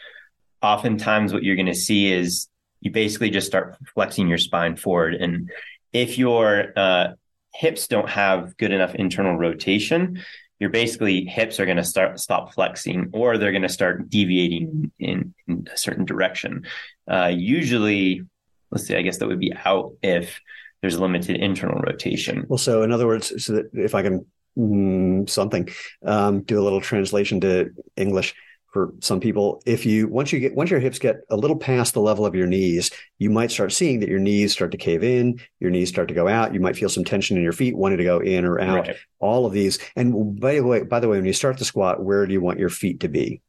oftentimes 0.62 1.34
what 1.34 1.44
you're 1.44 1.56
going 1.56 1.66
to 1.66 1.76
see 1.76 2.12
is 2.12 2.48
you 2.80 2.92
basically 2.92 3.30
just 3.30 3.48
start 3.48 3.78
flexing 3.94 4.28
your 4.28 4.38
spine 4.38 4.76
forward 4.76 5.14
and 5.14 5.50
if 5.94 6.18
your 6.18 6.74
uh, 6.76 7.14
hips 7.54 7.88
don't 7.88 8.10
have 8.10 8.58
good 8.58 8.72
enough 8.72 8.96
internal 8.96 9.38
rotation, 9.38 10.22
your 10.60 10.70
basically 10.70 11.26
hips 11.26 11.60
are 11.60 11.66
going 11.66 11.78
to 11.78 11.84
start 11.84 12.20
stop 12.20 12.54
flexing 12.54 13.10
or 13.14 13.38
they're 13.38 13.52
going 13.52 13.62
to 13.62 13.70
start 13.70 14.10
deviating 14.10 14.92
in, 15.00 15.34
in 15.48 15.68
a 15.72 15.78
certain 15.78 16.06
direction. 16.06 16.66
Uh, 17.10 17.32
usually, 17.34 18.24
let's 18.72 18.88
see, 18.88 18.96
I 18.96 19.02
guess 19.02 19.18
that 19.20 19.28
would 19.28 19.40
be 19.40 19.54
out 19.54 19.94
if 20.02 20.42
there's 20.82 21.00
limited 21.00 21.38
internal 21.38 21.80
rotation. 21.80 22.46
Well, 22.48 22.58
so 22.58 22.84
in 22.84 22.92
other 22.92 23.08
words, 23.08 23.44
so 23.44 23.54
that 23.54 23.70
if 23.74 23.96
I 23.96 24.02
can 24.02 24.26
mm, 24.58 25.30
something. 25.30 25.70
Um, 26.06 26.42
do 26.42 26.60
a 26.60 26.64
little 26.64 26.82
translation 26.82 27.42
to 27.42 27.72
English 27.96 28.36
for 28.74 28.94
some 29.00 29.20
people. 29.20 29.62
If 29.66 29.86
you 29.86 30.08
once 30.08 30.34
you 30.34 30.40
get 30.40 30.56
once 30.56 30.72
your 30.72 30.80
hips 30.80 30.98
get 31.00 31.18
a 31.30 31.38
little 31.38 31.56
past 31.56 31.94
the 31.94 32.02
level 32.02 32.26
of 32.26 32.34
your 32.34 32.48
knees 32.48 32.90
you 33.20 33.30
might 33.30 33.52
start 33.52 33.72
seeing 33.72 34.00
that 34.00 34.10
your 34.10 34.20
knees 34.20 34.52
start 34.52 34.72
to 34.72 34.78
cave 34.78 35.04
in 35.04 35.40
your 35.60 35.70
knees 35.70 35.90
start 35.90 36.08
to 36.08 36.14
go 36.16 36.28
out 36.28 36.56
you 36.56 36.60
might 36.60 36.76
feel 36.76 36.90
some 36.90 37.04
tension 37.04 37.38
in 37.38 37.44
your 37.44 37.54
feet 37.54 37.78
wanting 37.78 38.00
to 38.00 38.04
go 38.04 38.20
in 38.20 38.46
or 38.46 38.60
out. 38.60 38.88
Right. 38.88 38.98
all 39.20 39.46
of 39.46 39.54
these. 39.54 39.78
And 39.96 40.40
by 40.40 40.56
the 40.56 40.64
way 40.64 40.82
by 40.82 41.00
the 41.00 41.08
way 41.08 41.18
when 41.18 41.26
you 41.26 41.34
start 41.34 41.60
the 41.60 41.66
squat 41.66 42.04
where 42.04 42.26
do 42.26 42.34
you 42.34 42.42
want 42.42 42.60
your 42.60 42.70
feet 42.70 43.02
to 43.02 43.08
be? 43.08 43.42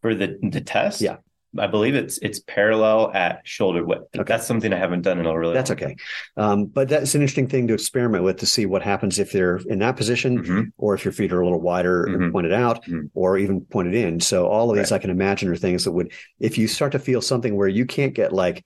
For 0.00 0.14
the 0.14 0.38
the 0.42 0.62
test? 0.62 1.02
Yeah 1.02 1.18
I 1.58 1.66
believe 1.66 1.94
it's 1.94 2.18
it's 2.18 2.40
parallel 2.40 3.12
at 3.12 3.40
shoulder 3.44 3.84
width. 3.84 4.04
Okay. 4.14 4.24
That's 4.26 4.46
something 4.46 4.72
I 4.72 4.76
haven't 4.76 5.02
done 5.02 5.18
in 5.18 5.26
a 5.26 5.38
really. 5.38 5.54
That's 5.54 5.70
okay, 5.70 5.96
um, 6.36 6.66
but 6.66 6.88
that's 6.88 7.14
an 7.14 7.20
interesting 7.20 7.48
thing 7.48 7.66
to 7.68 7.74
experiment 7.74 8.24
with 8.24 8.38
to 8.38 8.46
see 8.46 8.66
what 8.66 8.82
happens 8.82 9.18
if 9.18 9.32
they're 9.32 9.60
in 9.66 9.78
that 9.80 9.96
position, 9.96 10.42
mm-hmm. 10.42 10.62
or 10.78 10.94
if 10.94 11.04
your 11.04 11.12
feet 11.12 11.32
are 11.32 11.40
a 11.40 11.44
little 11.44 11.60
wider 11.60 12.06
mm-hmm. 12.06 12.22
and 12.22 12.32
pointed 12.32 12.52
out, 12.52 12.84
mm-hmm. 12.84 13.06
or 13.14 13.36
even 13.36 13.60
pointed 13.60 13.94
in. 13.94 14.20
So 14.20 14.46
all 14.46 14.70
of 14.70 14.76
these 14.76 14.90
right. 14.90 14.98
I 14.98 15.00
can 15.00 15.10
imagine 15.10 15.48
are 15.50 15.56
things 15.56 15.84
that 15.84 15.92
would, 15.92 16.12
if 16.40 16.56
you 16.56 16.68
start 16.68 16.92
to 16.92 16.98
feel 16.98 17.20
something 17.20 17.56
where 17.56 17.68
you 17.68 17.84
can't 17.84 18.14
get 18.14 18.32
like 18.32 18.64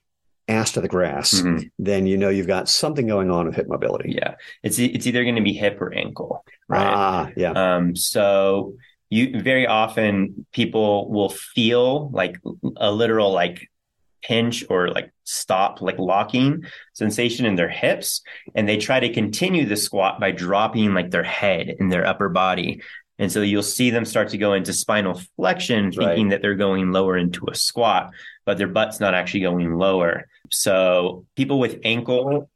ass 0.48 0.72
to 0.72 0.80
the 0.80 0.88
grass, 0.88 1.34
mm-hmm. 1.34 1.66
then 1.78 2.06
you 2.06 2.16
know 2.16 2.28
you've 2.28 2.46
got 2.46 2.68
something 2.68 3.06
going 3.06 3.30
on 3.30 3.46
with 3.46 3.56
hip 3.56 3.66
mobility. 3.68 4.14
Yeah, 4.16 4.34
it's 4.62 4.78
it's 4.78 5.06
either 5.06 5.24
going 5.24 5.36
to 5.36 5.42
be 5.42 5.54
hip 5.54 5.80
or 5.80 5.92
ankle, 5.92 6.44
right? 6.68 6.86
Ah, 6.86 7.30
yeah. 7.36 7.50
Um, 7.50 7.96
so 7.96 8.74
you 9.10 9.40
very 9.40 9.66
often 9.66 10.46
people 10.52 11.10
will 11.10 11.28
feel 11.28 12.10
like 12.10 12.38
a 12.76 12.90
literal 12.90 13.32
like 13.32 13.68
pinch 14.22 14.64
or 14.68 14.88
like 14.88 15.12
stop 15.24 15.80
like 15.80 15.98
locking 15.98 16.64
sensation 16.94 17.46
in 17.46 17.54
their 17.54 17.68
hips 17.68 18.22
and 18.54 18.68
they 18.68 18.76
try 18.76 18.98
to 18.98 19.12
continue 19.12 19.64
the 19.64 19.76
squat 19.76 20.18
by 20.18 20.32
dropping 20.32 20.94
like 20.94 21.10
their 21.10 21.22
head 21.22 21.76
in 21.78 21.88
their 21.88 22.06
upper 22.06 22.28
body 22.28 22.82
and 23.18 23.30
so 23.30 23.40
you'll 23.40 23.62
see 23.62 23.90
them 23.90 24.04
start 24.04 24.28
to 24.28 24.38
go 24.38 24.52
into 24.52 24.72
spinal 24.72 25.20
flexion 25.36 25.92
thinking 25.92 26.24
right. 26.24 26.30
that 26.30 26.42
they're 26.42 26.54
going 26.54 26.90
lower 26.90 27.16
into 27.16 27.46
a 27.48 27.54
squat 27.54 28.10
but 28.44 28.58
their 28.58 28.68
butt's 28.68 28.98
not 28.98 29.14
actually 29.14 29.40
going 29.40 29.76
lower 29.76 30.28
so 30.50 31.24
people 31.36 31.60
with 31.60 31.78
ankle 31.84 32.50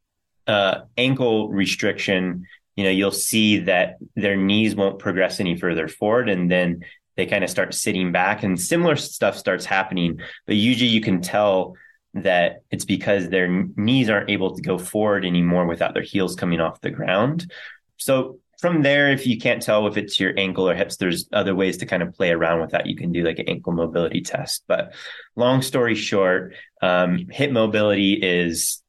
uh, 0.46 0.80
ankle 0.96 1.48
restriction 1.50 2.46
you 2.76 2.84
know, 2.84 2.90
you'll 2.90 3.10
see 3.10 3.58
that 3.60 3.96
their 4.16 4.36
knees 4.36 4.74
won't 4.74 4.98
progress 4.98 5.40
any 5.40 5.56
further 5.56 5.88
forward 5.88 6.28
and 6.28 6.50
then 6.50 6.84
they 7.16 7.26
kind 7.26 7.44
of 7.44 7.50
start 7.50 7.74
sitting 7.74 8.12
back 8.12 8.42
and 8.42 8.60
similar 8.60 8.96
stuff 8.96 9.36
starts 9.36 9.64
happening. 9.64 10.20
But 10.46 10.56
usually 10.56 10.90
you 10.90 11.00
can 11.00 11.20
tell 11.20 11.74
that 12.14 12.62
it's 12.70 12.84
because 12.84 13.28
their 13.28 13.48
knees 13.48 14.08
aren't 14.08 14.30
able 14.30 14.56
to 14.56 14.62
go 14.62 14.78
forward 14.78 15.24
anymore 15.24 15.66
without 15.66 15.94
their 15.94 16.02
heels 16.02 16.34
coming 16.34 16.60
off 16.60 16.80
the 16.80 16.90
ground. 16.90 17.52
So 17.98 18.38
from 18.60 18.82
there, 18.82 19.10
if 19.10 19.26
you 19.26 19.38
can't 19.38 19.62
tell 19.62 19.86
if 19.86 19.96
it's 19.96 20.20
your 20.20 20.32
ankle 20.36 20.68
or 20.68 20.74
hips, 20.74 20.96
there's 20.96 21.28
other 21.32 21.54
ways 21.54 21.78
to 21.78 21.86
kind 21.86 22.02
of 22.02 22.14
play 22.14 22.30
around 22.30 22.60
with 22.60 22.70
that. 22.70 22.86
You 22.86 22.96
can 22.96 23.12
do 23.12 23.24
like 23.24 23.38
an 23.38 23.48
ankle 23.48 23.72
mobility 23.72 24.20
test. 24.20 24.64
But 24.66 24.92
long 25.36 25.62
story 25.62 25.94
short, 25.94 26.54
um, 26.82 27.26
hip 27.30 27.52
mobility 27.52 28.14
is 28.14 28.82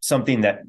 something 0.00 0.42
that 0.42 0.62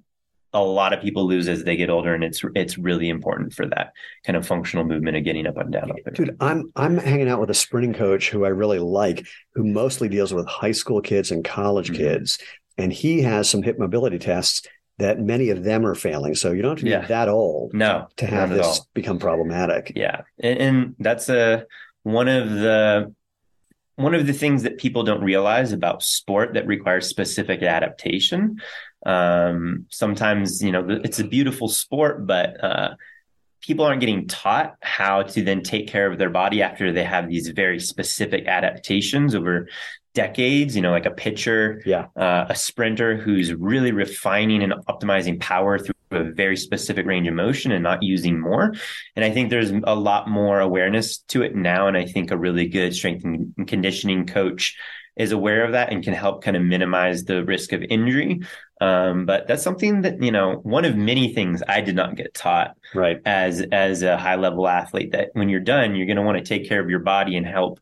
a 0.64 0.72
lot 0.72 0.94
of 0.94 1.02
people 1.02 1.28
lose 1.28 1.48
as 1.48 1.64
they 1.64 1.76
get 1.76 1.90
older, 1.90 2.14
and 2.14 2.24
it's 2.24 2.42
it's 2.56 2.78
really 2.78 3.10
important 3.10 3.54
for 3.54 3.66
that 3.68 3.94
kind 4.26 4.36
of 4.36 4.46
functional 4.46 4.86
movement 4.86 5.18
of 5.18 5.24
getting 5.24 5.48
up 5.48 5.58
and 5.58 5.72
down. 5.72 5.92
Up 5.92 5.98
there. 6.06 6.14
Dude, 6.14 6.38
I'm 6.40 6.72
I'm 6.76 6.98
hanging 6.98 7.30
out 7.30 7.40
with 7.40 7.50
a 7.50 7.56
sprinting 7.56 7.94
coach 7.94 8.30
who 8.30 8.46
I 8.46 8.50
really 8.50 8.80
like, 8.80 9.28
who 9.54 9.64
mostly 9.64 10.10
deals 10.10 10.34
with 10.34 10.48
high 10.48 10.72
school 10.72 11.02
kids 11.02 11.32
and 11.32 11.44
college 11.44 11.88
mm-hmm. 11.88 11.98
kids, 11.98 12.40
and 12.78 12.92
he 12.92 13.22
has 13.22 13.50
some 13.50 13.64
hip 13.64 13.80
mobility 13.80 14.20
tests 14.20 14.68
that 15.00 15.20
many 15.20 15.50
of 15.50 15.64
them 15.64 15.86
are 15.86 15.96
failing. 15.96 16.36
So 16.36 16.52
you 16.52 16.62
don't 16.62 16.72
have 16.72 16.80
to 16.80 16.86
be 16.86 16.92
yeah. 16.92 17.06
that 17.06 17.30
old 17.30 17.74
no, 17.74 18.08
to 18.18 18.26
have 18.26 18.50
this 18.50 18.82
become 18.94 19.20
problematic. 19.20 19.94
Yeah. 19.96 20.22
And, 20.40 20.60
and, 20.60 20.96
that's 21.00 21.30
a 21.30 21.66
one 22.04 22.28
of 22.28 22.50
the 22.50 23.14
one 23.96 24.14
of 24.14 24.28
the 24.28 24.34
things 24.34 24.64
that 24.64 24.78
people 24.78 25.04
don't 25.04 25.24
realize 25.24 25.72
about 25.72 26.04
sport 26.04 26.54
that 26.54 26.68
requires 26.68 27.08
specific 27.08 27.64
adaptation. 27.64 28.62
Um, 29.08 29.86
sometimes, 29.90 30.62
you 30.62 30.72
know, 30.72 30.86
it's 30.90 31.20
a 31.20 31.24
beautiful 31.24 31.70
sport, 31.70 32.28
but 32.28 32.64
uh, 32.64 32.96
people 33.62 33.86
aren't 33.86 34.02
getting 34.02 34.28
taught 34.28 34.76
how 34.82 35.24
to 35.24 35.42
then 35.42 35.64
take 35.64 35.88
care 35.88 36.12
of 36.12 36.18
their 36.18 36.30
body 36.30 36.62
after 36.62 36.92
they 36.92 37.04
have 37.04 37.28
these 37.30 37.48
very 37.50 37.80
specific 37.80 38.46
adaptations 38.48 39.34
over 39.34 39.68
decades, 40.14 40.76
you 40.76 40.82
know, 40.82 40.92
like 40.92 41.06
a 41.06 41.12
pitcher, 41.12 41.82
yeah. 41.86 42.08
Uh, 42.16 42.46
a 42.50 42.56
sprinter 42.56 43.16
who's 43.16 43.54
really 43.54 43.92
refining 43.92 44.62
and 44.64 44.74
optimizing 44.90 45.40
power 45.40 45.78
through 45.80 45.94
a 46.12 46.24
very 46.24 46.58
specific 46.58 47.06
range 47.06 47.28
of 47.28 47.34
motion 47.34 47.72
and 47.72 47.84
not 47.84 48.02
using 48.02 48.40
more. 48.40 48.74
And 49.16 49.24
I 49.24 49.30
think 49.30 49.50
there's 49.50 49.72
a 49.72 49.96
lot 49.96 50.28
more 50.28 50.60
awareness 50.60 51.20
to 51.30 51.44
it 51.44 51.56
now. 51.56 51.88
And 51.88 51.96
I 51.96 52.06
think 52.06 52.32
a 52.32 52.38
really 52.38 52.68
good 52.68 52.96
strength 52.96 53.24
and 53.26 53.68
conditioning 53.68 54.26
coach 54.26 54.76
is 55.18 55.32
aware 55.32 55.66
of 55.66 55.72
that 55.74 55.92
and 55.92 56.04
can 56.04 56.14
help 56.14 56.44
kind 56.44 56.56
of 56.56 56.64
minimize 56.64 57.24
the 57.24 57.44
risk 57.44 57.74
of 57.74 57.84
injury. 57.84 58.40
Um, 58.80 59.26
but 59.26 59.48
that's 59.48 59.64
something 59.64 60.02
that, 60.02 60.22
you 60.22 60.32
know, 60.32 60.60
one 60.64 60.86
of 60.86 60.96
many 60.96 61.34
things 61.34 61.64
I 61.68 61.82
did 61.82 61.96
not 61.96 62.16
get 62.16 62.34
taught 62.34 62.76
right. 62.94 63.20
as, 63.26 63.62
as 63.72 64.04
a 64.04 64.18
high 64.18 64.36
level 64.36 64.68
athlete 64.68 65.12
that 65.14 65.30
when 65.34 65.50
you're 65.50 65.60
done, 65.60 65.96
you're 65.96 66.06
going 66.06 66.18
to 66.18 66.24
want 66.24 66.38
to 66.38 66.44
take 66.44 66.70
care 66.70 66.82
of 66.82 66.90
your 66.90 67.00
body 67.00 67.36
and 67.38 67.46
help 67.46 67.80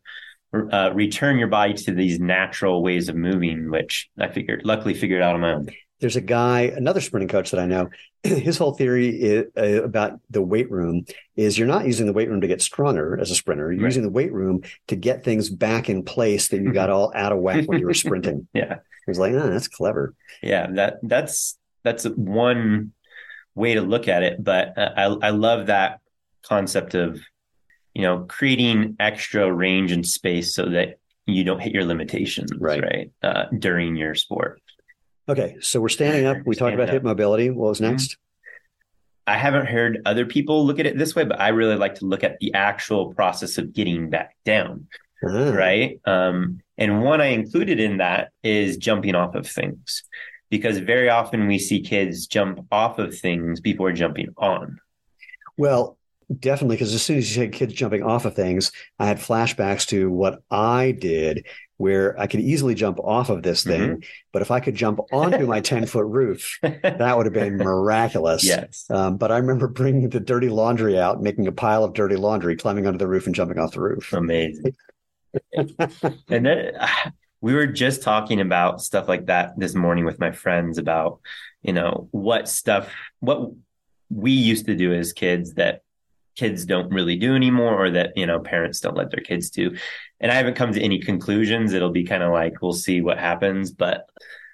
uh, 0.53 0.91
return 0.93 1.37
your 1.37 1.49
body 1.49 1.73
to 1.73 1.91
these 1.91 2.19
natural 2.19 2.81
ways 2.81 3.09
of 3.09 3.15
moving, 3.15 3.69
which 3.69 4.09
I 4.17 4.29
figured, 4.29 4.61
luckily 4.63 4.93
figured 4.93 5.21
out 5.21 5.35
on 5.35 5.41
my 5.41 5.53
own. 5.53 5.67
There's 5.99 6.15
a 6.15 6.21
guy, 6.21 6.61
another 6.61 7.01
sprinting 7.01 7.29
coach 7.29 7.51
that 7.51 7.59
I 7.59 7.65
know. 7.65 7.89
His 8.23 8.57
whole 8.57 8.73
theory 8.73 9.09
is, 9.09 9.45
uh, 9.57 9.83
about 9.83 10.19
the 10.29 10.41
weight 10.41 10.69
room 10.69 11.05
is 11.35 11.57
you're 11.57 11.67
not 11.67 11.85
using 11.85 12.05
the 12.05 12.13
weight 12.13 12.29
room 12.29 12.41
to 12.41 12.47
get 12.47 12.61
stronger 12.61 13.17
as 13.19 13.31
a 13.31 13.35
sprinter. 13.35 13.71
You're 13.71 13.83
right. 13.83 13.87
using 13.87 14.03
the 14.03 14.09
weight 14.09 14.33
room 14.33 14.63
to 14.87 14.95
get 14.95 15.23
things 15.23 15.49
back 15.49 15.89
in 15.89 16.03
place 16.03 16.49
that 16.49 16.61
you 16.61 16.73
got 16.73 16.89
all 16.89 17.11
out 17.15 17.31
of 17.31 17.39
whack 17.39 17.65
when 17.65 17.79
you 17.79 17.85
were 17.85 17.93
sprinting. 18.05 18.47
yeah, 18.53 18.77
he's 19.05 19.19
like, 19.19 19.33
oh, 19.33 19.49
that's 19.49 19.67
clever. 19.67 20.13
Yeah, 20.41 20.67
that 20.71 20.97
that's 21.03 21.57
that's 21.83 22.05
one 22.05 22.93
way 23.53 23.75
to 23.75 23.81
look 23.81 24.07
at 24.07 24.23
it. 24.23 24.43
But 24.43 24.77
uh, 24.77 24.91
I 24.97 25.27
I 25.27 25.29
love 25.29 25.67
that 25.67 25.99
concept 26.43 26.93
of 26.93 27.19
you 27.95 28.01
know, 28.01 28.25
creating 28.27 28.97
extra 28.99 29.51
range 29.51 29.91
and 29.91 30.05
space 30.05 30.53
so 30.53 30.65
that 30.69 30.99
you 31.25 31.43
don't 31.43 31.61
hit 31.61 31.73
your 31.73 31.85
limitations, 31.85 32.51
right? 32.59 32.83
right 32.83 33.11
uh, 33.23 33.45
during 33.57 33.95
your 33.95 34.13
sport. 34.13 34.61
Okay, 35.27 35.57
so 35.59 35.81
we're 35.81 35.89
standing 35.89 36.25
up. 36.25 36.37
We 36.45 36.55
talked 36.55 36.75
about 36.75 36.89
hip 36.89 37.03
mobility. 37.03 37.49
What 37.49 37.69
was 37.69 37.79
mm-hmm. 37.79 37.91
next? 37.91 38.17
I 39.27 39.37
haven't 39.37 39.65
heard 39.65 40.01
other 40.05 40.25
people 40.25 40.65
look 40.65 40.79
at 40.79 40.85
it 40.85 40.97
this 40.97 41.15
way, 41.15 41.25
but 41.25 41.39
I 41.39 41.47
really 41.47 41.75
like 41.75 41.95
to 41.95 42.05
look 42.05 42.23
at 42.23 42.39
the 42.39 42.53
actual 42.53 43.13
process 43.13 43.57
of 43.57 43.73
getting 43.73 44.09
back 44.11 44.35
down. 44.45 44.87
Uh-huh. 45.25 45.51
Right. 45.51 45.99
Um, 46.05 46.59
and 46.77 47.01
one 47.01 47.21
I 47.21 47.27
included 47.27 47.79
in 47.79 47.97
that 47.97 48.29
is 48.43 48.77
jumping 48.77 49.15
off 49.15 49.33
of 49.33 49.47
things 49.47 50.03
because 50.51 50.77
very 50.77 51.09
often 51.09 51.47
we 51.47 51.57
see 51.57 51.81
kids 51.81 52.27
jump 52.27 52.67
off 52.71 52.99
of 52.99 53.17
things 53.17 53.59
before 53.59 53.91
jumping 53.93 54.29
on. 54.37 54.79
Well, 55.57 55.97
Definitely, 56.39 56.77
because 56.77 56.93
as 56.93 57.03
soon 57.03 57.17
as 57.19 57.29
you 57.29 57.43
said 57.43 57.53
kids 57.53 57.73
jumping 57.73 58.01
off 58.01 58.25
of 58.25 58.35
things, 58.35 58.71
I 58.97 59.05
had 59.05 59.17
flashbacks 59.17 59.85
to 59.89 60.09
what 60.09 60.41
I 60.49 60.91
did, 60.91 61.45
where 61.77 62.19
I 62.19 62.27
could 62.27 62.39
easily 62.39 62.73
jump 62.73 62.99
off 62.99 63.29
of 63.29 63.43
this 63.43 63.63
thing, 63.63 63.81
mm-hmm. 63.81 64.09
but 64.31 64.41
if 64.41 64.51
I 64.51 64.59
could 64.59 64.75
jump 64.75 64.99
onto 65.11 65.45
my 65.45 65.59
ten 65.59 65.85
foot 65.87 66.05
roof, 66.05 66.57
that 66.61 67.17
would 67.17 67.25
have 67.25 67.33
been 67.33 67.57
miraculous. 67.57 68.45
Yes. 68.45 68.85
Um, 68.89 69.17
but 69.17 69.31
I 69.31 69.37
remember 69.37 69.67
bringing 69.67 70.09
the 70.09 70.19
dirty 70.19 70.49
laundry 70.49 70.97
out, 70.97 71.21
making 71.21 71.47
a 71.47 71.51
pile 71.51 71.83
of 71.83 71.93
dirty 71.93 72.15
laundry, 72.15 72.55
climbing 72.55 72.87
onto 72.87 72.99
the 72.99 73.07
roof, 73.07 73.25
and 73.25 73.35
jumping 73.35 73.59
off 73.59 73.73
the 73.73 73.81
roof. 73.81 74.13
Amazing. 74.13 74.75
and 75.53 76.45
then 76.45 76.71
we 77.41 77.53
were 77.53 77.67
just 77.67 78.01
talking 78.01 78.41
about 78.41 78.81
stuff 78.81 79.07
like 79.07 79.25
that 79.27 79.57
this 79.57 79.75
morning 79.75 80.05
with 80.05 80.19
my 80.19 80.31
friends 80.31 80.77
about, 80.77 81.19
you 81.61 81.73
know, 81.73 82.07
what 82.11 82.47
stuff, 82.47 82.91
what 83.19 83.51
we 84.09 84.31
used 84.31 84.65
to 84.67 84.75
do 84.75 84.93
as 84.93 85.13
kids 85.13 85.55
that 85.55 85.81
kids 86.35 86.65
don't 86.65 86.91
really 86.91 87.15
do 87.15 87.35
anymore 87.35 87.85
or 87.85 87.91
that 87.91 88.11
you 88.15 88.25
know 88.25 88.39
parents 88.39 88.79
don't 88.79 88.97
let 88.97 89.11
their 89.11 89.23
kids 89.23 89.49
do. 89.49 89.75
And 90.19 90.31
i 90.31 90.35
haven't 90.35 90.55
come 90.55 90.73
to 90.73 90.81
any 90.81 90.99
conclusions. 90.99 91.73
It'll 91.73 91.91
be 91.91 92.03
kind 92.03 92.23
of 92.23 92.31
like 92.31 92.61
we'll 92.61 92.73
see 92.73 93.01
what 93.01 93.17
happens. 93.17 93.71
But 93.71 94.09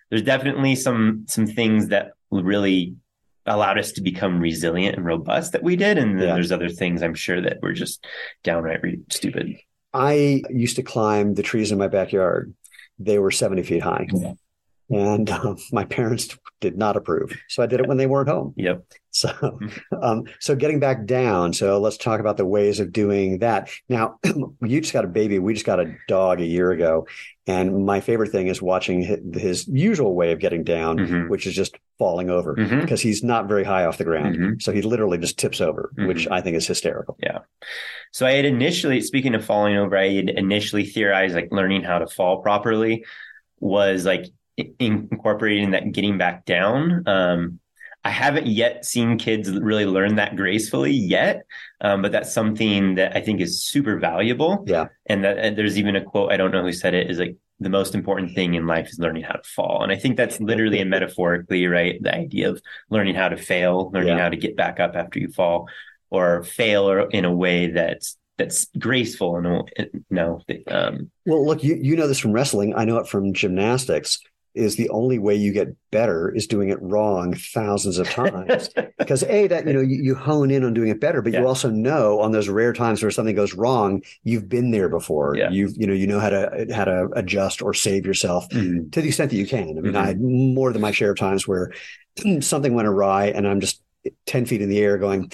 there's 0.10 0.24
definitely 0.24 0.76
some 0.76 1.26
some 1.28 1.48
things 1.48 1.88
that 1.88 2.14
really 2.30 2.96
allowed 3.46 3.80
us 3.80 3.92
to 3.94 4.02
become 4.02 4.40
resilient 4.40 4.96
and 4.96 5.06
robust 5.06 5.54
that 5.54 5.64
we 5.64 5.76
did. 5.76 5.98
And 5.98 6.20
then 6.20 6.28
yeah. 6.28 6.34
there's 6.36 6.52
other 6.52 6.70
things 6.70 7.02
i'm 7.02 7.16
sure 7.16 7.42
that 7.42 7.62
were 7.62 7.74
just 7.74 8.06
downright 8.44 8.84
re- 8.84 9.00
stupid. 9.10 9.56
I 9.94 10.44
used 10.50 10.78
to 10.78 10.84
climb 10.84 11.34
the 11.34 11.44
trees 11.44 11.72
in 11.72 11.78
my 11.78 11.90
backyard. 11.90 12.54
They 12.98 13.20
were 13.20 13.32
70 13.32 13.64
feet 13.64 13.82
high. 13.82 14.08
Yeah 14.14 14.34
and 14.92 15.30
um, 15.30 15.58
my 15.72 15.86
parents 15.86 16.38
did 16.60 16.78
not 16.78 16.96
approve. 16.96 17.36
So 17.50 17.64
I 17.64 17.66
did 17.66 17.80
it 17.80 17.88
when 17.88 17.98
they 17.98 18.08
weren't 18.08 18.30
home. 18.30 18.54
Yep. 18.58 18.86
So, 19.14 19.28
mm-hmm. 19.28 19.96
um, 20.02 20.24
so 20.40 20.56
getting 20.56 20.80
back 20.80 21.06
down. 21.06 21.52
So 21.52 21.82
let's 21.82 21.98
talk 21.98 22.22
about 22.22 22.38
the 22.38 22.46
ways 22.46 22.80
of 22.80 22.94
doing 22.94 23.40
that. 23.40 23.70
Now, 23.90 24.20
you 24.24 24.80
just 24.80 24.94
got 24.94 25.04
a 25.04 25.10
baby. 25.10 25.38
We 25.38 25.54
just 25.54 25.66
got 25.66 25.82
a 25.82 25.98
dog 26.08 26.40
a 26.40 26.46
year 26.46 26.72
ago, 26.72 27.08
and 27.46 27.86
my 27.86 28.00
favorite 28.00 28.32
thing 28.32 28.48
is 28.48 28.62
watching 28.62 29.02
his, 29.02 29.20
his 29.34 29.68
usual 29.68 30.16
way 30.16 30.32
of 30.32 30.40
getting 30.40 30.64
down, 30.64 30.98
mm-hmm. 30.98 31.28
which 31.28 31.46
is 31.46 31.54
just 31.54 31.76
falling 32.00 32.30
over 32.30 32.56
mm-hmm. 32.56 32.80
because 32.80 33.02
he's 33.02 33.22
not 33.22 33.50
very 33.50 33.66
high 33.66 33.84
off 33.84 33.98
the 33.98 34.06
ground. 34.06 34.38
Mm-hmm. 34.38 34.60
So 34.60 34.72
he 34.72 34.82
literally 34.82 35.18
just 35.18 35.38
tips 35.38 35.60
over, 35.60 35.92
which 35.98 36.24
mm-hmm. 36.24 36.34
I 36.34 36.40
think 36.40 36.56
is 36.56 36.66
hysterical. 36.66 37.18
Yeah. 37.22 37.40
So 38.14 38.26
I 38.26 38.32
had 38.32 38.46
initially, 38.46 39.02
speaking 39.02 39.36
of 39.36 39.44
falling 39.44 39.76
over, 39.76 39.98
I 39.98 40.14
had 40.14 40.30
initially 40.30 40.86
theorized 40.86 41.36
like 41.36 41.50
learning 41.52 41.84
how 41.84 42.00
to 42.00 42.08
fall 42.08 42.42
properly 42.42 43.04
was 43.60 44.06
like 44.06 44.26
incorporating 44.80 45.72
that 45.72 45.92
getting 45.92 46.18
back 46.18 46.46
down. 46.46 47.08
Um, 47.08 47.60
I 48.04 48.10
haven't 48.10 48.48
yet 48.48 48.84
seen 48.84 49.20
kids 49.20 49.52
really 49.52 49.86
learn 49.86 50.16
that 50.16 50.36
gracefully 50.36 50.92
yet, 50.92 51.44
um, 51.82 52.02
but 52.02 52.12
that's 52.12 52.34
something 52.34 52.96
that 52.96 53.16
I 53.16 53.22
think 53.22 53.42
is 53.42 53.64
super 53.64 54.00
valuable. 54.00 54.64
Yeah. 54.66 54.88
And 55.06 55.24
that 55.24 55.38
and 55.38 55.56
there's 55.56 55.78
even 55.78 55.96
a 55.96 56.04
quote, 56.04 56.32
I 56.32 56.38
don't 56.38 56.52
know 56.52 56.64
who 56.64 56.72
said 56.72 56.96
it, 56.96 57.12
is 57.12 57.20
like 57.20 57.38
the 57.60 57.70
most 57.70 57.94
important 57.94 58.34
thing 58.34 58.56
in 58.56 58.66
life 58.66 58.90
is 58.90 58.98
learning 58.98 59.24
how 59.24 59.34
to 59.34 59.44
fall. 59.44 59.84
And 59.84 59.92
I 59.92 59.96
think 59.98 60.18
that's 60.18 60.40
literally 60.40 60.80
and 60.80 60.90
metaphorically, 60.90 61.68
right? 61.68 62.02
The 62.02 62.16
idea 62.16 62.50
of 62.50 62.62
learning 62.90 63.14
how 63.14 63.30
to 63.30 63.38
fail, 63.38 63.92
learning 63.94 64.18
yeah. 64.18 64.24
how 64.24 64.30
to 64.30 64.38
get 64.38 64.58
back 64.58 64.80
up 64.80 64.96
after 64.96 65.20
you 65.20 65.28
fall, 65.28 65.70
or 66.10 66.44
fail 66.44 67.08
in 67.12 67.24
a 67.24 67.34
way 67.34 67.68
that's 67.68 68.18
that's 68.38 68.68
graceful 68.80 69.36
and 69.36 70.04
no 70.10 70.42
um, 70.68 71.12
well 71.26 71.46
look 71.46 71.64
you 71.64 71.78
you 71.80 71.96
know 71.96 72.08
this 72.08 72.18
from 72.18 72.32
wrestling 72.32 72.74
i 72.76 72.84
know 72.84 72.98
it 72.98 73.08
from 73.08 73.34
gymnastics 73.34 74.20
is 74.54 74.76
the 74.76 74.90
only 74.90 75.18
way 75.18 75.36
you 75.36 75.54
get 75.54 75.76
better 75.92 76.30
is 76.34 76.48
doing 76.48 76.70
it 76.70 76.82
wrong 76.82 77.34
thousands 77.34 77.98
of 77.98 78.10
times 78.10 78.70
because 78.98 79.24
a 79.24 79.48
that 79.48 79.66
you 79.66 79.74
know 79.74 79.82
you, 79.82 80.02
you, 80.04 80.16
hone 80.16 80.52
in 80.52 80.64
on 80.64 80.74
doing 80.74 80.90
it 80.90 81.00
better 81.00 81.22
but 81.22 81.32
yeah. 81.32 81.40
you 81.40 81.48
also 81.48 81.70
know 81.70 82.20
on 82.20 82.32
those 82.32 82.50
rare 82.50 82.74
times 82.74 83.02
where 83.02 83.12
something 83.12 83.36
goes 83.36 83.54
wrong 83.54 84.02
you've 84.24 84.50
been 84.50 84.72
there 84.72 84.90
before 84.90 85.36
yeah. 85.36 85.50
you've 85.50 85.74
you 85.78 85.88
know 85.88 85.94
you 85.94 86.08
know 86.08 86.20
how 86.20 86.30
to 86.30 86.68
how 86.74 86.84
to 86.84 87.08
adjust 87.16 87.62
or 87.62 87.74
save 87.74 88.06
yourself 88.06 88.48
mm-hmm. 88.50 88.90
to 88.90 89.02
the 89.02 89.08
extent 89.08 89.30
that 89.32 89.38
you 89.38 89.48
can 89.48 89.70
i 89.70 89.74
mean 89.74 89.84
mm-hmm. 89.84 89.98
i 89.98 90.08
had 90.08 90.22
more 90.22 90.74
than 90.74 90.82
my 90.82 90.92
share 90.92 91.12
of 91.12 91.18
times 91.18 91.48
where 91.48 91.72
something 92.42 92.74
went 92.74 92.88
awry 92.88 93.28
and 93.28 93.48
i'm 93.48 93.60
just 93.60 93.82
10 94.26 94.46
feet 94.46 94.62
in 94.62 94.70
the 94.70 94.80
air 94.80 94.98
going 94.98 95.32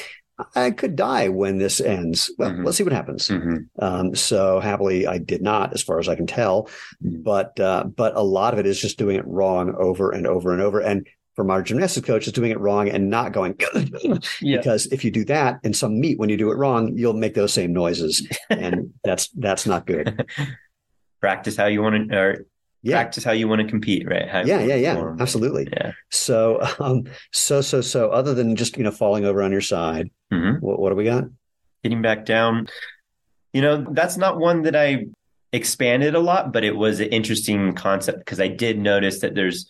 I 0.56 0.72
could 0.72 0.96
die 0.96 1.30
when 1.30 1.58
this 1.58 1.82
ends. 1.82 2.32
Well, 2.38 2.52
mm-hmm. 2.52 2.64
let's 2.64 2.78
see 2.78 2.84
what 2.84 2.94
happens. 2.94 3.28
Mm-hmm. 3.28 3.84
Um, 3.84 4.16
so 4.16 4.60
happily, 4.60 5.08
I 5.08 5.18
did 5.18 5.42
not, 5.42 5.74
as 5.74 5.82
far 5.82 6.00
as 6.00 6.08
I 6.08 6.16
can 6.16 6.28
tell. 6.28 6.64
Mm-hmm. 7.04 7.24
But 7.24 7.60
uh, 7.60 7.86
but 7.86 8.16
a 8.16 8.22
lot 8.22 8.54
of 8.54 8.60
it 8.60 8.68
is 8.68 8.80
just 8.80 8.98
doing 8.98 9.18
it 9.18 9.26
wrong 9.26 9.74
over 9.76 10.12
and 10.12 10.28
over 10.28 10.54
and 10.54 10.62
over. 10.62 10.80
And 10.80 11.08
from 11.38 11.52
our 11.52 11.62
gymnastics 11.62 12.06
coach 12.06 12.26
is 12.28 12.34
doing 12.34 12.52
it 12.52 12.60
wrong 12.60 12.90
and 12.90 13.12
not 13.12 13.32
going 13.32 13.56
Yeah. 14.42 14.58
because 14.58 14.88
if 14.88 15.06
you 15.06 15.12
do 15.12 15.24
that 15.26 15.60
in 15.64 15.72
some 15.72 16.00
meet 16.00 16.18
when 16.18 16.30
you 16.30 16.38
do 16.38 16.52
it 16.52 16.56
wrong, 16.56 16.98
you'll 16.98 17.14
make 17.14 17.36
those 17.36 17.54
same 17.54 17.74
noises, 17.74 18.28
and 18.50 18.94
that's 19.04 19.30
that's 19.30 19.66
not 19.66 19.86
good. 19.86 20.28
Practice 21.22 21.56
how 21.56 21.66
you 21.66 21.82
want 21.82 22.10
to, 22.10 22.18
or 22.18 22.46
Yeah, 22.88 22.98
practice 22.98 23.24
how 23.24 23.32
you 23.32 23.48
want 23.48 23.62
to 23.62 23.68
compete, 23.68 24.08
right? 24.08 24.28
How 24.28 24.42
yeah, 24.42 24.62
yeah, 24.62 24.76
yeah, 24.76 24.96
perform. 24.96 25.22
absolutely. 25.22 25.68
Yeah. 25.72 25.92
So, 26.12 26.60
um, 26.80 27.04
so 27.32 27.62
so 27.62 27.82
so 27.82 28.10
other 28.10 28.34
than 28.34 28.56
just 28.56 28.78
you 28.78 28.84
know 28.84 28.92
falling 28.92 29.26
over 29.26 29.42
on 29.44 29.52
your 29.52 29.62
side, 29.62 30.10
hmm 30.32 30.54
what, 30.60 30.80
what 30.80 30.90
do 30.90 30.96
we 30.96 31.06
got? 31.06 31.26
Getting 31.84 32.02
back 32.02 32.26
down. 32.26 32.68
You 33.54 33.62
know, 33.62 33.86
that's 33.92 34.18
not 34.18 34.40
one 34.40 34.64
that 34.64 34.76
I 34.76 35.06
expanded 35.54 36.16
a 36.16 36.20
lot, 36.20 36.52
but 36.54 36.64
it 36.64 36.76
was 36.76 37.00
an 37.00 37.10
interesting 37.10 37.74
concept 37.74 38.20
because 38.20 38.40
I 38.40 38.48
did 38.48 38.78
notice 38.78 39.22
that 39.22 39.36
there's, 39.36 39.68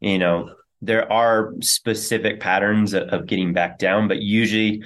you 0.00 0.18
know, 0.18 0.54
there 0.82 1.10
are 1.10 1.54
specific 1.60 2.40
patterns 2.40 2.92
of, 2.94 3.04
of 3.08 3.26
getting 3.26 3.52
back 3.52 3.78
down, 3.78 4.08
but 4.08 4.20
usually 4.20 4.82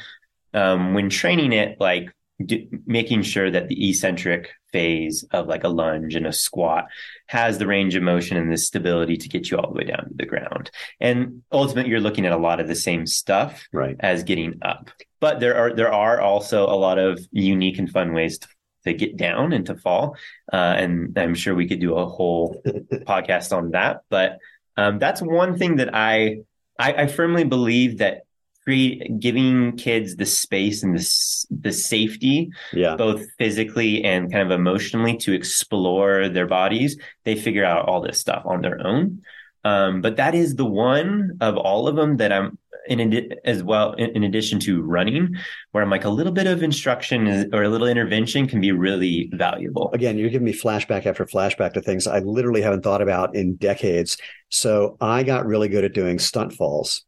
um, 0.53 0.95
when 0.95 1.09
training 1.09 1.53
it, 1.53 1.80
like 1.80 2.11
d- 2.45 2.68
making 2.87 3.22
sure 3.22 3.51
that 3.51 3.68
the 3.68 3.89
eccentric 3.91 4.51
phase 4.72 5.24
of 5.30 5.47
like 5.47 5.64
a 5.64 5.68
lunge 5.68 6.14
and 6.14 6.26
a 6.26 6.32
squat 6.32 6.87
has 7.28 7.59
the 7.59 7.66
range 7.66 7.95
of 7.95 8.03
motion 8.03 8.37
and 8.37 8.51
the 8.53 8.57
stability 8.57 9.16
to 9.16 9.28
get 9.28 9.51
you 9.51 9.59
all 9.59 9.68
the 9.72 9.78
way 9.78 9.85
down 9.85 10.09
to 10.09 10.14
the 10.14 10.26
ground. 10.26 10.70
And 11.01 11.43
ultimately, 11.53 11.91
you're 11.91 12.01
looking 12.01 12.26
at 12.26 12.32
a 12.32 12.37
lot 12.37 12.61
of 12.61 12.68
the 12.68 12.74
same 12.74 13.07
stuff 13.07 13.66
Right. 13.72 13.97
as 14.01 14.24
getting 14.24 14.59
up. 14.62 14.91
But 15.20 15.41
there 15.41 15.57
are 15.57 15.72
there 15.74 15.93
are 15.93 16.20
also 16.20 16.64
a 16.66 16.76
lot 16.76 16.99
of 16.99 17.20
unique 17.30 17.78
and 17.78 17.89
fun 17.91 18.12
ways 18.14 18.39
to, 18.39 18.49
to 18.85 18.93
get 18.95 19.16
down 19.16 19.53
and 19.53 19.64
to 19.66 19.74
fall. 19.76 20.16
Uh, 20.53 20.57
and 20.76 21.16
I'm 21.16 21.35
sure 21.35 21.55
we 21.55 21.68
could 21.68 21.80
do 21.80 21.95
a 21.95 22.07
whole 22.07 22.61
podcast 22.66 23.57
on 23.57 23.70
that. 23.70 24.01
But 24.11 24.39
um, 24.76 24.99
that's 24.99 25.22
one 25.22 25.57
thing 25.57 25.76
that 25.76 25.95
I, 25.95 26.41
I 26.78 26.93
I 27.05 27.07
firmly 27.07 27.45
believe 27.45 27.99
that 27.99 28.24
create 28.65 29.21
giving 29.21 29.77
kids 29.77 30.17
the 30.17 30.27
space 30.27 30.83
and 30.83 30.97
the 30.99 31.47
the 31.61 31.73
safety 31.73 32.51
Yeah. 32.73 32.97
both 32.97 33.23
physically 33.39 34.03
and 34.05 34.33
kind 34.33 34.51
of 34.51 34.59
emotionally 34.59 35.17
to 35.19 35.33
explore 35.33 36.29
their 36.29 36.47
bodies, 36.47 36.97
they 37.25 37.37
figure 37.37 37.65
out 37.65 37.87
all 37.89 38.01
this 38.01 38.19
stuff 38.19 38.43
on 38.47 38.62
their 38.62 38.85
own. 38.87 39.23
Um, 39.65 40.01
but 40.03 40.17
that 40.17 40.35
is 40.35 40.57
the 40.57 40.65
one 40.65 41.39
of 41.41 41.57
all 41.57 41.89
of 41.89 41.97
them 41.97 42.17
that 42.19 42.33
I'm 42.33 42.59
in 42.87 43.01
adi- 43.01 43.31
as 43.47 43.62
well. 43.62 43.93
In, 43.95 44.11
in 44.11 44.25
addition 44.25 44.61
to 44.61 44.83
running, 44.83 45.35
where 45.73 45.83
I'm 45.83 45.89
like 45.89 46.05
a 46.05 46.11
little 46.11 46.33
bit 46.33 46.47
of 46.47 46.62
instruction 46.62 47.27
is- 47.27 47.47
or 47.53 47.62
a 47.62 47.69
little 47.71 47.87
intervention 47.87 48.47
can 48.47 48.61
be 48.61 48.73
really 48.73 49.31
valuable. 49.33 49.91
Again, 49.95 50.19
you're 50.19 50.29
giving 50.29 50.45
me 50.45 50.53
flashback 50.53 51.07
after 51.07 51.25
flashback 51.25 51.73
to 51.75 51.81
things 51.81 52.07
I 52.07 52.19
literally 52.19 52.61
haven't 52.61 52.83
thought 52.83 53.01
about 53.01 53.35
in 53.35 53.57
decades. 53.57 54.19
So 54.51 54.97
I 55.01 55.23
got 55.23 55.47
really 55.47 55.69
good 55.69 55.85
at 55.85 55.95
doing 55.95 56.19
stunt 56.19 56.53
falls 56.53 57.05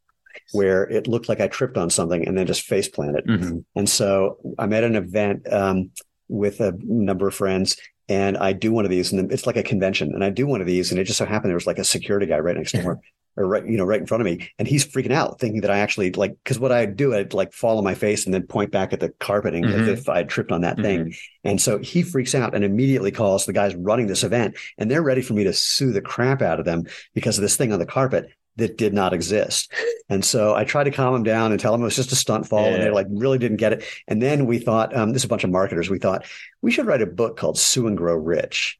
where 0.51 0.83
it 0.89 1.07
looked 1.07 1.29
like 1.29 1.39
I 1.41 1.47
tripped 1.47 1.77
on 1.77 1.89
something 1.89 2.27
and 2.27 2.37
then 2.37 2.47
just 2.47 2.61
face 2.61 2.87
planted. 2.89 3.25
Mhm. 3.25 3.63
And 3.75 3.89
so 3.89 4.37
I'm 4.59 4.73
at 4.73 4.83
an 4.83 4.95
event 4.95 5.51
um, 5.51 5.91
with 6.29 6.59
a 6.59 6.77
number 6.83 7.27
of 7.27 7.35
friends, 7.35 7.77
and 8.09 8.37
I 8.37 8.53
do 8.53 8.71
one 8.71 8.85
of 8.85 8.91
these, 8.91 9.11
and 9.11 9.31
it's 9.31 9.45
like 9.47 9.57
a 9.57 9.63
convention, 9.63 10.13
and 10.13 10.23
I 10.23 10.29
do 10.29 10.47
one 10.47 10.61
of 10.61 10.67
these, 10.67 10.91
and 10.91 10.99
it 10.99 11.05
just 11.05 11.17
so 11.19 11.25
happened 11.25 11.49
there 11.49 11.55
was 11.55 11.67
like 11.67 11.79
a 11.79 11.83
security 11.83 12.25
guy 12.25 12.39
right 12.39 12.55
next 12.57 12.71
door, 12.73 12.99
or 13.37 13.45
right, 13.47 13.65
you 13.67 13.77
know, 13.77 13.83
right 13.85 13.99
in 13.99 14.07
front 14.07 14.21
of 14.21 14.25
me, 14.25 14.49
and 14.57 14.67
he's 14.67 14.85
freaking 14.85 15.11
out, 15.11 15.39
thinking 15.39 15.61
that 15.61 15.69
I 15.71 15.79
actually 15.79 16.11
like, 16.13 16.35
because 16.43 16.57
what 16.59 16.71
I 16.71 16.85
do, 16.85 17.13
I'd 17.13 17.33
like 17.33 17.53
fall 17.53 17.77
on 17.77 17.83
my 17.83 17.93
face 17.95 18.25
and 18.25 18.33
then 18.33 18.47
point 18.47 18.71
back 18.71 18.93
at 18.93 18.99
the 18.99 19.09
carpeting 19.19 19.63
Mhm. 19.63 19.73
as 19.73 19.87
if 19.87 20.09
I 20.09 20.17
had 20.17 20.29
tripped 20.29 20.51
on 20.51 20.61
that 20.61 20.77
thing, 20.77 21.13
and 21.43 21.61
so 21.61 21.77
he 21.79 22.01
freaks 22.01 22.33
out 22.33 22.55
and 22.55 22.63
immediately 22.65 23.11
calls 23.11 23.45
the 23.45 23.53
guys 23.53 23.75
running 23.75 24.07
this 24.07 24.23
event, 24.23 24.55
and 24.77 24.89
they're 24.89 25.03
ready 25.03 25.21
for 25.21 25.33
me 25.33 25.43
to 25.43 25.53
sue 25.53 25.91
the 25.91 26.01
crap 26.01 26.41
out 26.41 26.59
of 26.59 26.65
them 26.65 26.83
because 27.13 27.37
of 27.37 27.41
this 27.41 27.55
thing 27.57 27.71
on 27.71 27.79
the 27.79 27.85
carpet 27.85 28.29
that 28.57 28.77
did 28.77 28.93
not 28.93 29.13
exist. 29.13 29.71
And 30.09 30.23
so 30.23 30.53
I 30.55 30.63
tried 30.63 30.85
to 30.85 30.91
calm 30.91 31.13
them 31.13 31.23
down 31.23 31.51
and 31.51 31.59
tell 31.59 31.71
them 31.71 31.81
it 31.81 31.85
was 31.85 31.95
just 31.95 32.11
a 32.11 32.15
stunt 32.15 32.47
fall, 32.47 32.65
and 32.65 32.81
they 32.81 32.89
like 32.89 33.07
really 33.09 33.37
didn't 33.37 33.57
get 33.57 33.73
it. 33.73 33.83
And 34.07 34.21
then 34.21 34.45
we 34.45 34.59
thought, 34.59 34.95
um, 34.95 35.13
this 35.13 35.21
is 35.21 35.25
a 35.25 35.29
bunch 35.29 35.43
of 35.43 35.49
marketers. 35.49 35.89
We 35.89 35.99
thought 35.99 36.25
we 36.61 36.71
should 36.71 36.85
write 36.85 37.01
a 37.01 37.05
book 37.07 37.37
called 37.37 37.57
Sue 37.57 37.87
and 37.87 37.97
Grow 37.97 38.15
Rich. 38.15 38.79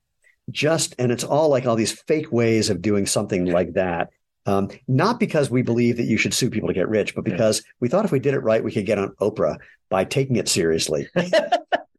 Just 0.50 0.96
and 0.98 1.12
it's 1.12 1.24
all 1.26 1.50
like 1.50 1.66
all 1.66 1.76
these 1.76 1.92
fake 1.92 2.32
ways 2.32 2.70
of 2.70 2.82
doing 2.82 3.06
something 3.06 3.46
like 3.46 3.74
that. 3.74 4.10
Um, 4.46 4.70
not 4.88 5.20
because 5.20 5.50
we 5.50 5.62
believe 5.62 5.98
that 5.98 6.06
you 6.06 6.18
should 6.18 6.34
sue 6.34 6.50
people 6.50 6.70
to 6.70 6.74
get 6.74 6.88
rich, 6.88 7.14
but 7.14 7.28
Yeah. 7.28 7.34
because 7.34 7.64
we 7.82 7.90
thought 7.90 8.06
if 8.06 8.14
we 8.14 8.20
did 8.20 8.34
it 8.34 8.40
right, 8.40 8.64
we 8.64 8.72
could 8.72 8.86
get 8.86 8.98
on 8.98 9.10
Oprah 9.20 9.58
by 9.90 10.06
taking 10.06 10.38
it 10.38 10.48
seriously. 10.48 11.10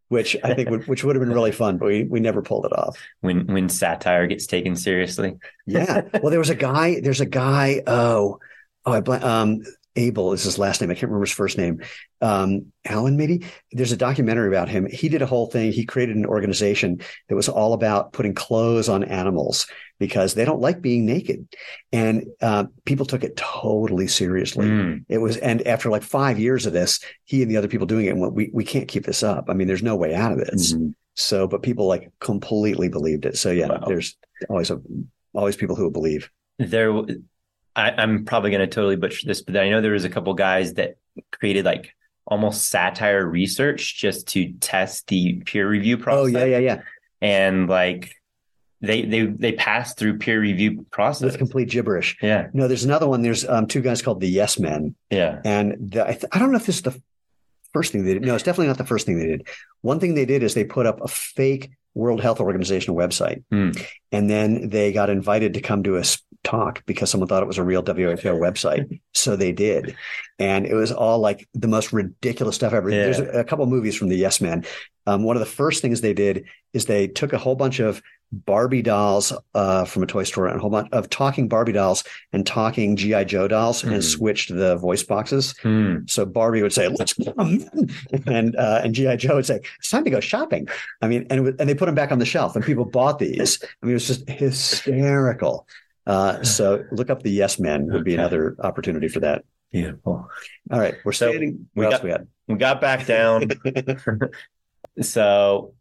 which 0.08 0.36
I 0.42 0.54
think 0.54 0.70
would, 0.70 0.86
which 0.88 1.04
would 1.04 1.16
have 1.16 1.22
been 1.24 1.32
really 1.34 1.52
fun, 1.52 1.78
but 1.78 1.86
we, 1.86 2.04
we 2.04 2.20
never 2.20 2.42
pulled 2.42 2.66
it 2.66 2.72
off. 2.72 2.98
when 3.20 3.46
when 3.46 3.68
satire 3.68 4.26
gets 4.26 4.46
taken 4.46 4.76
seriously. 4.76 5.36
Yeah. 5.66 6.02
Well, 6.22 6.30
there 6.30 6.38
was 6.38 6.50
a 6.50 6.54
guy. 6.54 7.00
There's 7.00 7.20
a 7.20 7.26
guy. 7.26 7.82
Oh, 7.86 8.38
oh, 8.84 8.92
I 8.92 9.00
bl- 9.00 9.12
um, 9.14 9.62
Abel 9.98 10.32
is 10.32 10.44
his 10.44 10.58
last 10.58 10.80
name. 10.80 10.90
I 10.90 10.94
can't 10.94 11.04
remember 11.10 11.26
his 11.26 11.34
first 11.34 11.58
name. 11.58 11.82
Um, 12.20 12.72
Alan, 12.86 13.16
maybe. 13.16 13.44
There's 13.72 13.92
a 13.92 13.96
documentary 13.96 14.48
about 14.48 14.68
him. 14.68 14.86
He 14.86 15.08
did 15.08 15.22
a 15.22 15.26
whole 15.26 15.46
thing. 15.50 15.72
He 15.72 15.84
created 15.84 16.16
an 16.16 16.24
organization 16.26 17.00
that 17.28 17.34
was 17.36 17.48
all 17.48 17.72
about 17.72 18.12
putting 18.12 18.34
clothes 18.34 18.88
on 18.88 19.02
animals 19.04 19.66
because 19.98 20.34
they 20.34 20.44
don't 20.44 20.60
like 20.60 20.80
being 20.80 21.04
naked, 21.04 21.48
and 21.92 22.24
uh, 22.40 22.64
people 22.84 23.04
took 23.04 23.24
it 23.24 23.36
totally 23.36 24.06
seriously. 24.06 24.66
Mm. 24.66 25.04
It 25.08 25.18
was, 25.18 25.36
and 25.38 25.66
after 25.66 25.90
like 25.90 26.04
five 26.04 26.38
years 26.38 26.66
of 26.66 26.72
this, 26.72 27.00
he 27.24 27.42
and 27.42 27.50
the 27.50 27.56
other 27.56 27.68
people 27.68 27.86
doing 27.86 28.06
it 28.06 28.16
went, 28.16 28.32
"We 28.34 28.50
we 28.54 28.64
can't 28.64 28.88
keep 28.88 29.04
this 29.04 29.22
up. 29.22 29.46
I 29.48 29.54
mean, 29.54 29.66
there's 29.66 29.82
no 29.82 29.96
way 29.96 30.14
out 30.14 30.32
of 30.32 30.38
this." 30.38 30.72
Mhm. 30.74 30.94
So, 31.16 31.48
but 31.48 31.62
people 31.64 31.86
like 31.88 32.12
completely 32.20 32.88
believed 32.88 33.26
it. 33.26 33.36
So 33.36 33.50
yeah, 33.50 33.66
Wow. 33.66 33.84
there's 33.88 34.16
always 34.48 34.70
a 34.70 34.80
always 35.34 35.56
people 35.56 35.74
who 35.74 35.90
believe. 35.90 36.30
there 36.60 36.92
I, 37.78 37.90
i'm 38.02 38.24
probably 38.24 38.50
going 38.50 38.60
to 38.60 38.66
totally 38.66 38.96
butcher 38.96 39.26
this 39.26 39.40
but 39.42 39.56
i 39.56 39.68
know 39.70 39.80
there 39.80 39.92
was 39.92 40.04
a 40.04 40.10
couple 40.10 40.34
guys 40.34 40.74
that 40.74 40.96
created 41.32 41.64
like 41.64 41.94
almost 42.26 42.68
satire 42.68 43.24
research 43.26 43.96
just 43.96 44.28
to 44.28 44.52
test 44.60 45.06
the 45.08 45.40
peer 45.46 45.66
review 45.68 45.96
process 45.96 46.34
Oh 46.34 46.38
yeah, 46.38 46.44
yeah, 46.44 46.58
yeah. 46.58 46.80
and 47.22 47.68
like 47.68 48.12
they 48.80 49.02
they 49.02 49.22
they 49.26 49.52
passed 49.52 49.98
through 49.98 50.18
peer 50.18 50.38
review 50.40 50.84
process 50.90 51.22
With 51.32 51.38
complete 51.38 51.70
gibberish. 51.70 52.16
yeah 52.22 52.48
No, 52.52 52.68
there's 52.68 52.84
another 52.84 53.08
one. 53.08 53.22
There's 53.22 53.48
um, 53.48 53.66
two 53.66 53.80
guys 53.80 54.02
called 54.02 54.20
the 54.20 54.28
Yes 54.28 54.58
Men, 54.58 54.94
yeah 55.10 55.40
and 55.44 55.90
the, 55.92 56.04
I, 56.06 56.12
th- 56.12 56.26
I 56.32 56.38
don't 56.38 56.50
know 56.52 56.58
if 56.58 56.66
this 56.66 56.76
is 56.76 56.82
the 56.82 57.00
first 57.72 57.90
thing 57.92 58.04
they 58.04 58.14
did. 58.14 58.22
No, 58.22 58.34
it's 58.36 58.44
definitely 58.44 58.68
not 58.68 58.78
the 58.78 58.86
first 58.86 59.04
thing 59.06 59.18
they 59.18 59.26
did. 59.26 59.48
One 59.80 59.98
thing 59.98 60.14
they 60.14 60.26
did 60.26 60.42
is 60.42 60.54
they 60.54 60.64
put 60.64 60.86
up 60.86 61.00
a 61.02 61.08
fake 61.08 61.70
World 61.94 62.20
Health 62.20 62.38
Organization 62.40 62.94
website, 62.94 63.42
Hmm. 63.50 63.70
and 64.12 64.30
then 64.30 64.68
they 64.68 64.92
got 64.92 65.10
invited 65.10 65.54
to 65.54 65.60
come 65.60 65.82
to 65.84 65.96
a 65.96 66.04
talk 66.44 66.82
because 66.86 67.10
someone 67.10 67.28
thought 67.28 67.42
it 67.42 67.46
was 67.46 67.58
a 67.58 67.62
real 67.64 67.82
WHO 67.82 68.38
website. 68.38 69.00
so 69.14 69.36
they 69.36 69.52
did, 69.52 69.96
and 70.38 70.66
it 70.66 70.74
was 70.74 70.92
all 70.92 71.18
like 71.18 71.48
the 71.54 71.68
most 71.68 71.92
ridiculous 71.92 72.56
stuff 72.56 72.72
ever. 72.72 72.90
Yeah. 72.90 73.04
There's 73.04 73.18
a, 73.20 73.44
couple 73.44 73.66
movies 73.66 73.96
from 73.96 74.08
the 74.08 74.16
Yes 74.16 74.40
Men. 74.40 74.64
Um, 75.06 75.22
one 75.24 75.36
of 75.36 75.40
the 75.40 75.46
first 75.46 75.82
things 75.82 76.00
they 76.00 76.14
did 76.14 76.44
is 76.72 76.84
they 76.86 77.06
took 77.08 77.32
a 77.32 77.38
whole 77.38 77.54
bunch 77.56 77.80
of 77.80 78.02
Barbie 78.30 78.82
dolls 78.82 79.32
uh, 79.54 79.86
from 79.86 80.02
a 80.02 80.06
toy 80.06 80.22
store 80.22 80.48
and 80.48 80.56
a 80.58 80.60
whole 80.60 80.68
bunch 80.68 80.88
of 80.92 81.08
talking 81.08 81.48
Barbie 81.48 81.72
dolls 81.72 82.04
and 82.34 82.46
talking 82.46 82.94
GI 82.94 83.24
Joe 83.24 83.48
dolls 83.48 83.82
Mhm. 83.82 83.92
and 83.94 84.04
switched 84.04 84.54
the 84.54 84.76
voice 84.76 85.02
boxes. 85.02 85.56
Hmm. 85.62 86.00
So 86.06 86.26
Barbie 86.26 86.60
would 86.60 86.74
say, 86.74 86.88
"Let's 86.88 87.14
go," 87.14 87.32
and 88.26 88.54
uh, 88.54 88.80
and 88.84 88.94
GI 88.94 89.16
Joe 89.16 89.36
would 89.36 89.46
say, 89.46 89.60
"It's 89.78 89.88
time 89.90 90.04
to 90.04 90.10
go 90.10 90.20
shopping." 90.20 90.68
I 91.00 91.08
mean, 91.08 91.26
and 91.30 91.58
and 91.58 91.68
they 91.68 91.74
put 91.74 91.86
them 91.86 91.94
back 91.94 92.12
on 92.12 92.18
the 92.18 92.26
shelf, 92.26 92.54
and 92.54 92.62
people 92.64 92.84
bought 92.84 93.18
these. 93.18 93.58
I 93.82 93.86
mean, 93.86 93.92
it 93.92 93.94
was 93.94 94.06
just 94.06 94.28
hysterical. 94.28 95.66
Uh, 96.08 96.42
so 96.42 96.84
look 96.90 97.10
up 97.10 97.22
the 97.22 97.30
Yes 97.30 97.60
Men 97.60 97.86
would 97.92 98.02
be 98.02 98.14
Okay. 98.14 98.20
another 98.20 98.56
opportunity 98.60 99.06
for 99.08 99.20
that. 99.20 99.44
beautiful 99.70 100.26
All 100.72 100.80
right, 100.80 100.94
we're 101.04 101.12
So 101.12 101.28
standing. 101.28 101.68
we 101.76 101.84
What 101.84 101.90
got- 101.90 101.92
else 101.92 102.02
we 102.02 102.10
had? 102.10 102.26
we 102.48 102.54
got 102.56 102.80
back 102.80 103.04
down 103.06 103.44
so 105.02 105.74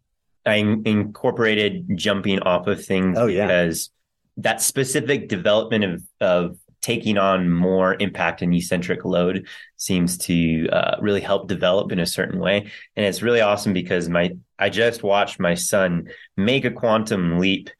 I 0.46 0.56
incorporated 0.84 1.86
jumping 1.96 2.40
off 2.40 2.66
of 2.66 2.84
things 2.84 3.16
Oh, 3.18 3.26
yeah. 3.26 3.46
because 3.46 3.90
that 4.36 4.60
specific 4.62 5.28
development 5.28 5.84
of 5.84 6.02
of 6.20 6.58
taking 6.80 7.18
on 7.18 7.50
more 7.50 7.96
impact 7.98 8.40
and 8.40 8.54
eccentric 8.54 9.04
load 9.04 9.46
seems 9.76 10.16
to 10.16 10.68
uh, 10.68 10.96
really 11.00 11.20
help 11.20 11.48
develop 11.48 11.90
in 11.90 11.98
a 11.98 12.06
certain 12.06 12.38
way 12.38 12.70
and 12.96 13.04
it's 13.06 13.20
really 13.22 13.40
awesome 13.40 13.72
because 13.72 14.08
my 14.08 14.30
I 14.58 14.68
just 14.70 15.02
watched 15.02 15.40
my 15.40 15.54
son 15.54 16.08
make 16.36 16.64
a 16.64 16.70
quantum 16.70 17.38
leap 17.40 17.70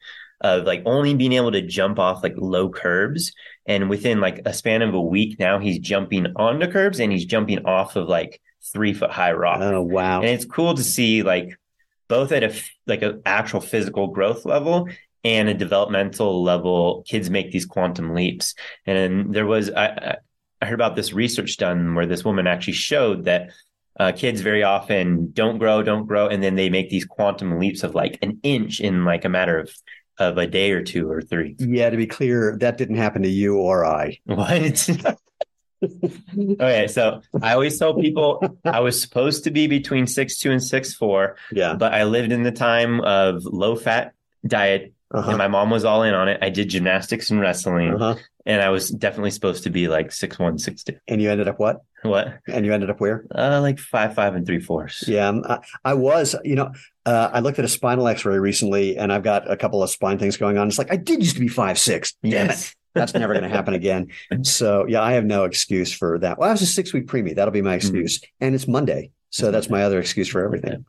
of 0.41 0.65
like 0.65 0.83
only 0.85 1.13
being 1.13 1.33
able 1.33 1.51
to 1.51 1.61
jump 1.61 1.99
off 1.99 2.23
like 2.23 2.33
low 2.37 2.69
curbs. 2.69 3.33
And 3.65 3.89
within 3.89 4.19
like 4.19 4.41
a 4.45 4.53
span 4.53 4.81
of 4.81 4.93
a 4.93 5.01
week 5.01 5.37
now 5.39 5.59
he's 5.59 5.79
jumping 5.79 6.27
onto 6.35 6.67
curbs 6.71 6.99
and 6.99 7.11
he's 7.11 7.25
jumping 7.25 7.65
off 7.65 7.95
of 7.95 8.07
like 8.07 8.41
three 8.73 8.93
foot 8.93 9.11
high 9.11 9.31
rock 9.33 9.59
Oh 9.61 9.81
wow! 9.81 10.19
and 10.21 10.29
it's 10.29 10.45
cool 10.45 10.73
to 10.73 10.83
see 10.83 11.23
like 11.23 11.57
both 12.07 12.31
at 12.31 12.43
a 12.43 12.53
like 12.87 13.01
an 13.03 13.21
actual 13.25 13.61
physical 13.61 14.07
growth 14.07 14.43
level 14.45 14.89
and 15.23 15.49
a 15.49 15.53
developmental 15.53 16.41
level 16.43 17.03
kids 17.07 17.29
make 17.29 17.51
these 17.51 17.65
quantum 17.65 18.13
leaps. 18.15 18.55
And 18.85 19.33
there 19.33 19.45
was 19.45 19.69
i 19.71 19.85
I- 19.87 20.17
i 20.61 20.65
heard 20.65 20.73
about 20.73 20.95
this 20.97 21.13
research 21.13 21.55
done 21.57 21.95
where 21.95 22.05
this 22.05 22.25
woman 22.25 22.45
actually 22.47 22.73
showed 22.73 23.25
that 23.25 23.51
uh, 23.99 24.11
kids 24.13 24.41
very 24.41 24.63
often 24.63 25.31
don't 25.31 25.57
grow 25.57 25.83
don't 25.83 26.05
grow 26.05 26.27
and 26.27 26.41
then 26.43 26.55
they 26.55 26.69
make 26.69 26.89
these 26.89 27.05
quantum 27.05 27.59
leaps 27.59 27.83
of 27.83 27.95
like 27.95 28.17
an 28.21 28.39
inch 28.43 28.79
in 28.81 29.05
like 29.05 29.23
a 29.25 29.29
matter 29.29 29.57
of 29.59 29.69
of 30.19 30.37
a 30.37 30.45
day 30.45 30.71
or 30.71 30.83
two 30.83 31.09
or 31.09 31.21
three. 31.21 31.55
Yeah, 31.59 31.89
to 31.89 31.97
be 31.97 32.05
clear, 32.07 32.57
that 32.59 32.77
didn't 32.77 32.97
happen 32.97 33.23
to 33.23 33.29
you 33.29 33.57
or 33.57 33.85
I. 33.85 34.19
What? 34.25 34.89
okay, 36.37 36.87
so 36.87 37.21
I 37.41 37.53
always 37.53 37.79
tell 37.79 37.93
people 37.95 38.57
I 38.65 38.81
was 38.81 39.01
supposed 39.01 39.45
to 39.45 39.51
be 39.51 39.67
between 39.67 40.07
six 40.07 40.37
two 40.37 40.51
and 40.51 40.61
six 40.61 40.93
four, 40.93 41.37
Yeah. 41.51 41.75
but 41.75 41.93
I 41.93 42.03
lived 42.03 42.31
in 42.31 42.43
the 42.43 42.51
time 42.51 42.99
of 43.01 43.45
low 43.45 43.75
fat 43.75 44.13
diet, 44.45 44.93
Uh-huh. 45.11 45.29
and 45.29 45.37
my 45.39 45.47
mom 45.47 45.69
was 45.71 45.85
all 45.85 46.03
in 46.03 46.13
on 46.13 46.27
it. 46.29 46.37
I 46.41 46.49
did 46.49 46.69
gymnastics 46.69 47.31
and 47.31 47.39
wrestling, 47.39 47.93
Uh-huh. 47.95 48.15
and 48.45 48.61
I 48.61 48.69
was 48.69 48.89
definitely 48.89 49.31
supposed 49.31 49.63
to 49.63 49.69
be 49.69 49.87
like 49.87 50.11
six 50.11 50.37
one, 50.37 50.57
six 50.59 50.83
two. 50.83 50.97
And 51.07 51.21
you 51.21 51.31
ended 51.31 51.47
up 51.47 51.59
what? 51.59 51.81
What? 52.03 52.39
And 52.47 52.65
you 52.65 52.73
ended 52.73 52.89
up 52.89 52.99
where? 53.01 53.25
Uh, 53.33 53.59
like 53.61 53.79
five 53.79 54.13
five 54.13 54.35
and 54.35 54.45
three 54.45 54.59
fourths. 54.59 55.07
Yeah, 55.07 55.27
um, 55.27 55.43
I, 55.49 55.59
I 55.83 55.93
was, 55.95 56.35
you 56.43 56.55
know, 56.55 56.71
uh, 57.05 57.29
I 57.33 57.39
looked 57.39 57.59
at 57.59 57.65
a 57.65 57.69
spinal 57.69 58.07
x-ray 58.07 58.37
recently 58.37 58.97
and 58.97 59.11
I've 59.11 59.23
got 59.23 59.49
a 59.51 59.57
couple 59.57 59.81
of 59.83 59.89
spine 59.89 60.19
things 60.19 60.37
going 60.37 60.57
on. 60.57 60.67
It's 60.67 60.77
like, 60.77 60.91
I 60.93 60.95
did 60.95 61.19
used 61.19 61.35
to 61.35 61.41
be 61.41 61.47
five, 61.47 61.79
six. 61.79 62.13
Yes. 62.21 62.75
That's 62.95 63.13
never 63.13 63.33
going 63.33 63.43
to 63.43 63.49
happen 63.49 63.73
again. 63.75 64.07
So 64.43 64.85
yeah, 64.87 65.01
I 65.01 65.13
have 65.13 65.23
no 65.25 65.43
excuse 65.43 65.93
for 65.93 66.17
that. 66.19 66.37
Well, 66.39 66.49
I 66.49 66.51
was 66.51 66.61
a 66.61 66.65
six 66.65 66.91
week 66.93 67.05
preemie. 67.07 67.35
That'll 67.35 67.51
be 67.51 67.61
my 67.61 67.75
excuse. 67.75 68.19
And 68.41 68.55
it's 68.55 68.67
Monday. 68.67 69.11
So 69.29 69.47
It's 69.47 69.53
that's 69.53 69.69
my 69.69 69.83
other 69.83 69.99
excuse 69.99 70.27
for 70.27 70.43
everything. 70.43 70.85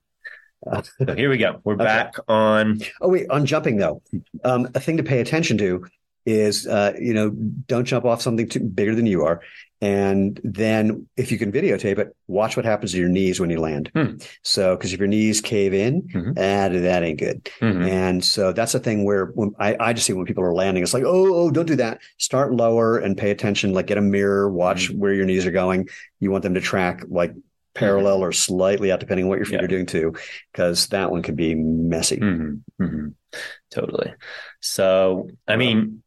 So 0.64 1.14
here 1.16 1.30
we 1.30 1.38
go. 1.38 1.60
We're 1.64 1.74
Okay. 1.74 1.84
back 1.84 2.14
on. 2.28 2.80
Oh, 3.00 3.08
wait, 3.08 3.28
on 3.30 3.46
jumping 3.46 3.76
though, 3.76 4.02
um, 4.44 4.68
a 4.74 4.80
thing 4.80 4.96
to 4.98 5.02
pay 5.02 5.20
attention 5.20 5.56
to 5.58 5.86
is, 6.26 6.66
uh, 6.66 6.92
you 7.00 7.14
know, 7.14 7.30
don't 7.30 7.86
jump 7.86 8.04
off 8.04 8.20
something 8.20 8.46
too 8.48 8.60
bigger 8.60 8.94
than 8.94 9.06
you 9.06 9.24
are. 9.24 9.40
And 9.80 10.38
then 10.44 11.06
if 11.16 11.32
you 11.32 11.38
can 11.38 11.50
videotape 11.50 11.98
it, 11.98 12.14
watch 12.28 12.54
what 12.54 12.66
happens 12.66 12.92
to 12.92 12.98
your 12.98 13.08
knees 13.08 13.40
when 13.40 13.48
you 13.48 13.58
land. 13.58 13.90
Hmm. 13.94 14.16
So, 14.42 14.76
because 14.76 14.92
if 14.92 14.98
your 14.98 15.08
knees 15.08 15.40
cave 15.40 15.72
in, 15.72 16.02
Mhm. 16.02 16.32
ah, 16.36 16.68
that 16.68 17.02
ain't 17.02 17.18
good. 17.18 17.44
Mhm. 17.62 17.88
And 17.88 18.22
so 18.22 18.52
that's 18.52 18.74
a 18.74 18.78
thing 18.78 19.04
where 19.04 19.26
when 19.34 19.52
I, 19.58 19.76
I 19.80 19.92
just 19.94 20.06
see 20.06 20.12
when 20.12 20.26
people 20.26 20.44
are 20.44 20.52
landing, 20.52 20.82
it's 20.82 20.92
like, 20.92 21.04
oh, 21.04 21.34
oh, 21.34 21.50
don't 21.50 21.66
do 21.66 21.76
that. 21.76 22.00
Start 22.18 22.52
lower 22.52 22.98
and 22.98 23.16
pay 23.16 23.30
attention. 23.30 23.72
Like 23.72 23.86
get 23.86 23.96
a 23.96 24.02
mirror, 24.02 24.50
watch 24.52 24.90
Mm-hmm. 24.90 24.98
where 24.98 25.14
your 25.14 25.24
knees 25.24 25.46
are 25.46 25.50
going. 25.50 25.88
You 26.20 26.30
want 26.30 26.42
them 26.42 26.54
to 26.54 26.60
track 26.60 27.02
like 27.08 27.32
parallel 27.74 28.22
or 28.22 28.32
slightly 28.32 28.90
out, 28.92 29.00
depending 29.00 29.24
on 29.24 29.28
what 29.28 29.38
your 29.38 29.44
feet 29.46 29.54
Yeah. 29.60 29.64
are 29.64 29.68
doing 29.68 29.86
too, 29.86 30.14
because 30.52 30.88
that 30.88 31.10
one 31.10 31.22
can 31.22 31.34
be 31.36 31.54
messy. 31.54 32.16
Mhm. 32.18 32.62
Mhm. 32.80 33.14
Totally. 33.70 34.12
So, 34.60 35.28
I 35.46 35.56
mean, 35.56 36.02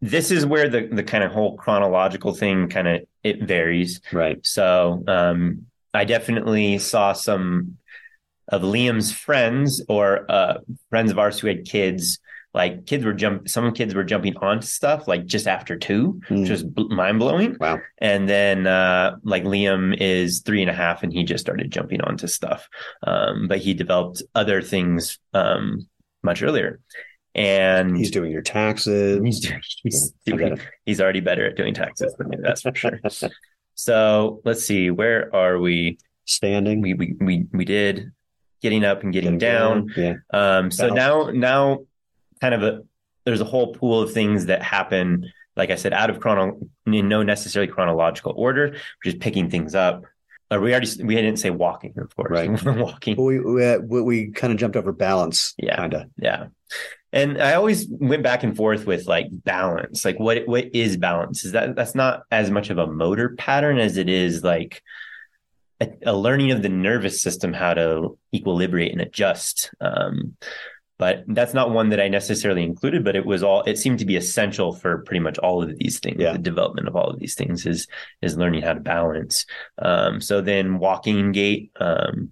this 0.00 0.30
is 0.30 0.46
where 0.46 0.68
the 0.68 0.86
the 0.92 1.02
kind 1.02 1.24
of 1.24 1.32
whole 1.32 1.56
chronological 1.56 2.34
thing 2.34 2.68
kind 2.68 2.86
of 2.86 3.02
it 3.24 3.42
varies. 3.42 4.00
Right. 4.12 4.38
So, 4.46 5.02
um, 5.08 5.66
I 5.92 6.04
definitely 6.04 6.78
saw 6.78 7.12
some 7.12 7.78
of 8.48 8.62
Liam's 8.62 9.12
friends 9.12 9.82
or 9.88 10.24
uh, 10.30 10.58
friends 10.90 11.10
of 11.10 11.18
ours 11.18 11.38
who 11.40 11.48
had 11.48 11.64
kids. 11.64 12.18
Like 12.58 12.84
kids 12.86 13.04
were 13.06 13.14
jump, 13.14 13.48
some 13.48 13.72
kids 13.72 13.94
were 13.94 14.04
jumping 14.04 14.36
onto 14.38 14.66
stuff 14.66 15.06
like 15.08 15.24
just 15.24 15.46
after 15.46 15.78
two, 15.78 16.20
which 16.28 16.48
Mm. 16.50 16.50
was 16.50 16.88
mind 16.90 17.18
blowing. 17.20 17.56
Wow. 17.58 17.78
And 17.98 18.28
then 18.28 18.66
uh, 18.66 19.16
like 19.22 19.44
Liam 19.44 19.96
is 19.98 20.40
three 20.40 20.60
and 20.60 20.70
a 20.70 20.74
half, 20.74 21.02
and 21.02 21.12
he 21.12 21.22
just 21.24 21.42
started 21.46 21.70
jumping 21.70 22.00
onto 22.02 22.26
stuff. 22.26 22.68
Um, 23.06 23.46
but 23.48 23.58
he 23.58 23.72
developed 23.74 24.22
other 24.34 24.60
things 24.60 25.18
um, 25.32 25.88
much 26.22 26.42
earlier, 26.42 26.80
and 27.34 27.96
He's 27.96 28.10
doing 28.10 28.32
your 28.32 28.42
taxes. 28.42 29.20
he's 29.24 29.40
doing, 29.40 29.60
he's, 29.84 30.12
doing, 30.26 30.60
he's 30.84 31.00
already 31.00 31.20
better 31.20 31.46
at 31.46 31.56
doing 31.56 31.74
taxes 31.74 32.12
than 32.18 32.28
me. 32.28 32.36
That's 32.42 32.62
for 32.62 32.74
sure. 32.74 33.00
So 33.80 34.40
let's 34.44 34.64
see, 34.64 34.90
where 34.90 35.32
are 35.34 35.56
we? 35.58 35.98
Standing. 36.24 36.82
We 36.82 36.94
we 36.94 37.14
we 37.20 37.46
we 37.52 37.64
did 37.64 38.10
getting 38.60 38.84
up 38.84 39.04
and 39.04 39.12
getting, 39.12 39.38
down. 39.38 39.88
Yeah. 39.96 40.14
Um, 40.32 40.70
so 40.72 40.88
now, 40.88 41.30
now, 41.30 41.86
kind 42.38 42.54
of 42.54 42.62
a 42.62 42.82
there's 43.24 43.40
a 43.40 43.44
whole 43.44 43.74
pool 43.74 44.00
of 44.00 44.12
things 44.12 44.46
that 44.46 44.62
happen. 44.62 45.30
Like 45.56 45.70
I 45.70 45.74
said, 45.74 45.92
out 45.92 46.08
of 46.08 46.20
chrono, 46.20 46.58
in 46.86 47.08
no 47.08 47.22
necessarily 47.22 47.70
chronological 47.70 48.32
order. 48.36 48.70
We're 48.70 49.10
just 49.10 49.20
picking 49.20 49.50
things 49.50 49.74
up. 49.74 50.04
Or 50.50 50.60
we 50.60 50.70
already 50.70 51.04
we 51.04 51.14
didn't 51.14 51.38
say 51.38 51.50
walking, 51.50 51.92
of 51.98 52.14
course. 52.16 52.30
Right. 52.30 52.64
walking. 52.64 53.16
But 53.16 53.22
we, 53.22 53.40
we, 53.40 53.66
uh, 53.66 53.78
we, 53.80 54.02
we 54.02 54.30
kind 54.30 54.52
of 54.52 54.58
jumped 54.58 54.76
over 54.76 54.92
balance. 54.92 55.54
Yeah. 55.58 55.76
Kind 55.76 55.94
of. 55.94 56.10
Yeah. 56.16 56.46
And 57.12 57.40
I 57.40 57.54
always 57.54 57.86
went 57.88 58.22
back 58.22 58.44
and 58.44 58.56
forth 58.56 58.86
with 58.86 59.06
like 59.06 59.26
balance. 59.30 60.04
Like 60.04 60.18
what 60.18 60.46
what 60.46 60.74
is 60.74 60.96
balance? 60.96 61.44
Is 61.44 61.52
that 61.52 61.76
that's 61.76 61.94
not 61.94 62.22
as 62.30 62.50
much 62.50 62.70
of 62.70 62.78
a 62.78 62.86
motor 62.86 63.34
pattern 63.36 63.78
as 63.78 63.96
it 63.96 64.08
is 64.08 64.42
like 64.42 64.82
a, 65.80 65.90
a 66.06 66.16
learning 66.16 66.50
of 66.50 66.62
the 66.62 66.68
nervous 66.68 67.22
system 67.22 67.52
how 67.52 67.74
to 67.74 68.18
equilibrate 68.34 68.92
and 68.92 69.00
adjust. 69.00 69.70
Um, 69.80 70.36
but 70.98 71.24
that's 71.28 71.54
not 71.54 71.70
one 71.70 71.90
that 71.90 72.00
I 72.00 72.08
necessarily 72.08 72.62
included, 72.62 73.04
but 73.04 73.16
it 73.16 73.24
was 73.24 73.42
all 73.42 73.62
it 73.62 73.78
seemed 73.78 74.00
to 74.00 74.04
be 74.04 74.16
essential 74.16 74.72
for 74.72 74.98
pretty 74.98 75.20
much 75.20 75.38
all 75.38 75.62
of 75.62 75.76
these 75.78 76.00
things. 76.00 76.16
Yeah. 76.20 76.32
The 76.32 76.38
development 76.38 76.88
of 76.88 76.96
all 76.96 77.08
of 77.08 77.18
these 77.18 77.34
things 77.34 77.66
is 77.66 77.86
is 78.20 78.36
learning 78.36 78.62
how 78.62 78.74
to 78.74 78.80
balance. 78.80 79.46
Um, 79.78 80.20
so 80.20 80.40
then 80.40 80.78
walking 80.78 81.32
gait, 81.32 81.72
um, 81.80 82.30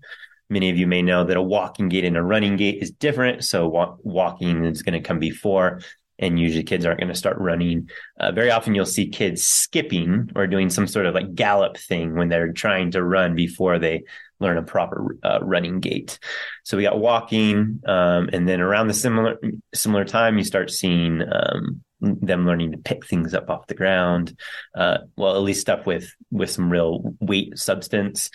Many 0.49 0.71
of 0.71 0.77
you 0.77 0.87
may 0.87 1.03
know 1.03 1.25
that 1.25 1.37
a 1.37 1.43
walking 1.43 1.89
gait 1.89 2.05
and 2.05 2.17
a 2.17 2.23
running 2.23 2.57
gait 2.57 2.81
is 2.81 2.93
different. 2.93 3.45
So 3.45 3.67
wa- 3.69 3.97
walking 4.03 4.65
is 4.65 4.83
going 4.83 4.93
to 5.01 5.07
come 5.07 5.19
before, 5.19 5.81
and 6.19 6.39
usually 6.39 6.65
kids 6.65 6.85
aren't 6.87 7.01
going 7.01 7.13
to 7.13 7.15
start 7.15 7.39
running. 7.39 7.91
Uh, 8.19 8.33
very 8.33 8.51
often 8.51 8.75
you'll 8.75 8.87
see 8.87 9.09
kids 9.09 9.47
skipping 9.47 10.31
or 10.35 10.47
doing 10.47 10.71
some 10.71 10.87
sort 10.87 11.07
of 11.07 11.15
like 11.15 11.35
gallop 11.35 11.77
thing 11.77 12.15
when 12.15 12.29
they're 12.29 12.53
trying 12.53 12.91
to 12.93 13.05
run 13.05 13.35
before 13.35 13.79
they 13.79 14.03
learn 14.41 14.59
a 14.59 14.63
proper 14.63 15.17
uh, 15.23 15.39
running 15.43 15.81
gait. 15.81 16.19
So 16.65 16.77
we 16.77 16.83
got 16.83 16.99
walking, 16.99 17.81
um, 17.87 18.31
and 18.33 18.49
then 18.49 18.61
around 18.61 18.89
the 18.89 18.95
similar 18.95 19.39
similar 19.75 20.05
time, 20.05 20.39
you 20.39 20.45
start 20.45 20.71
seeing 20.71 21.23
um, 21.23 21.83
them 22.01 22.47
learning 22.47 22.73
to 22.73 22.79
pick 22.79 23.07
things 23.07 23.35
up 23.35 23.51
off 23.51 23.67
the 23.67 23.75
ground. 23.75 24.39
Uh, 24.75 24.99
well, 25.17 25.37
at 25.37 25.43
least 25.43 25.61
stuff 25.61 25.87
with 25.87 26.11
with 26.31 26.51
some 26.51 26.71
real 26.71 27.15
weight 27.21 27.57
substance 27.59 28.31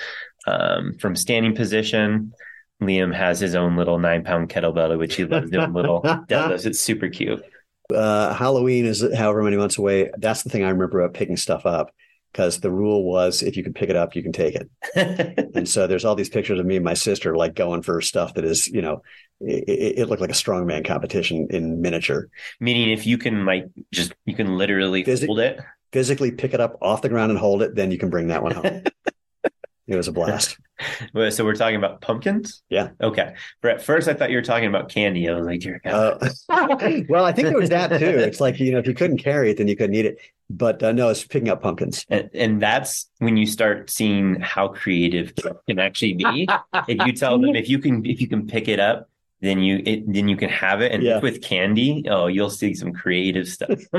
um, 0.48 0.94
from 1.00 1.16
standing 1.16 1.56
position. 1.56 2.34
Liam 2.82 3.14
has 3.14 3.40
his 3.40 3.54
own 3.54 3.76
little 3.76 4.00
nine 4.00 4.24
pound 4.24 4.50
kettlebell, 4.50 4.98
which 4.98 5.16
he 5.16 5.26
loves 5.26 5.52
doing 5.52 5.72
little 5.74 6.02
deadlifts. 6.28 6.66
It's 6.66 6.80
super 6.80 7.10
cute. 7.10 7.44
Uh, 7.94 8.34
Halloween 8.34 8.86
is 8.86 9.02
however 9.16 9.44
many 9.44 9.58
months 9.58 9.78
away. 9.78 10.10
That's 10.18 10.44
the 10.44 10.50
thing 10.50 10.64
I 10.64 10.70
remember 10.70 11.02
about 11.02 11.14
picking 11.14 11.38
stuff 11.38 11.66
up 11.66 11.92
because 12.32 12.60
the 12.60 12.72
rule 12.72 13.04
was 13.04 13.44
if 13.44 13.58
you 13.58 13.64
can 13.64 13.74
pick 13.74 13.90
it 13.90 13.96
up, 13.96 14.16
you 14.16 14.24
can 14.24 14.32
take 14.32 14.56
it. 14.56 14.70
And 15.54 15.68
so 15.68 15.86
there's 15.86 16.06
all 16.06 16.16
these 16.16 16.30
pictures 16.30 16.60
of 16.60 16.66
me 16.66 16.78
and 16.78 16.86
my 16.86 16.94
sister 16.94 17.36
like 17.36 17.56
going 17.56 17.82
for 17.82 18.00
stuff 18.02 18.36
that 18.36 18.46
is, 18.46 18.68
you 18.68 18.82
know, 18.82 19.04
it, 19.42 20.00
it 20.00 20.10
looked 20.10 20.22
like 20.22 20.30
a 20.30 20.34
strongman 20.34 20.86
competition 20.86 21.48
in 21.50 21.82
miniature. 21.82 22.30
Meaning, 22.60 22.92
if 22.92 23.06
you 23.06 23.18
can 23.18 23.46
like 23.46 23.66
just 23.92 24.14
you 24.26 24.36
can 24.36 24.58
literally 24.58 25.04
Physi- 25.04 25.26
hold 25.26 25.40
it. 25.40 25.60
Physically 25.92 26.32
pick 26.32 26.54
it 26.54 26.62
up 26.62 26.78
off 26.82 27.02
the 27.02 27.10
ground 27.10 27.32
and 27.32 27.40
hold 27.40 27.62
it, 27.62 27.76
then 27.76 27.92
you 27.92 27.98
can 27.98 28.10
bring 28.10 28.28
that 28.28 28.42
one 28.44 28.54
home. 28.54 28.84
it 29.94 29.98
was 29.98 30.08
a 30.08 30.12
blast. 30.12 30.58
So 31.30 31.46
we're 31.46 31.54
talking 31.56 31.76
about 31.76 32.02
pumpkins. 32.02 32.64
Yeah. 32.70 32.90
Okay. 33.00 33.36
But 33.62 33.72
at 33.72 33.82
first, 33.84 34.08
I 34.08 34.16
thought 34.16 34.32
you 34.32 34.38
were 34.38 34.42
talking 34.42 34.68
about 34.68 34.90
candy. 34.90 35.30
I 35.30 35.36
was 35.36 35.46
like, 35.46 35.60
dear 35.60 35.80
God. 35.84 36.18
Uh, 36.50 37.02
well, 37.08 37.24
I 37.24 37.32
think 37.32 37.50
it 37.50 37.56
was 37.56 37.70
that 37.70 38.00
too. 38.00 38.06
It's 38.08 38.40
like, 38.40 38.60
you 38.60 38.72
know, 38.72 38.80
if 38.80 38.88
you 38.88 38.96
couldn't 38.96 39.20
carry 39.20 39.52
it, 39.52 39.58
then 39.58 39.68
you 39.68 39.76
couldn't 39.76 39.94
eat 39.96 40.08
it. 40.08 40.18
But 40.50 40.82
uh, 40.82 40.92
no, 40.92 41.10
it's 41.10 41.24
picking 41.24 41.50
up 41.50 41.62
pumpkins. 41.62 42.04
And, 42.10 42.32
and 42.34 42.60
that's 42.60 43.08
when 43.20 43.38
you 43.38 43.46
start 43.46 43.92
seeing 43.92 44.40
how 44.40 44.70
creative 44.70 45.34
can 45.68 45.78
actually 45.78 46.14
be. 46.14 46.48
if 46.88 47.06
you 47.06 47.14
tell 47.14 47.38
them 47.38 47.56
if 47.56 47.70
you 47.70 47.78
can 47.78 48.04
if 48.04 48.20
you 48.20 48.28
can 48.28 48.48
pick 48.48 48.68
it 48.68 48.80
up, 48.80 49.08
then 49.42 49.60
you 49.60 49.82
it, 49.86 50.12
then 50.12 50.28
you 50.28 50.38
can 50.38 50.50
have 50.50 50.82
it. 50.82 50.92
And 50.92 51.04
Yeah. 51.04 51.20
with 51.20 51.42
candy, 51.42 52.06
oh, 52.10 52.28
you'll 52.28 52.50
see 52.50 52.74
some 52.74 52.92
creative 52.94 53.48
stuff. 53.48 53.80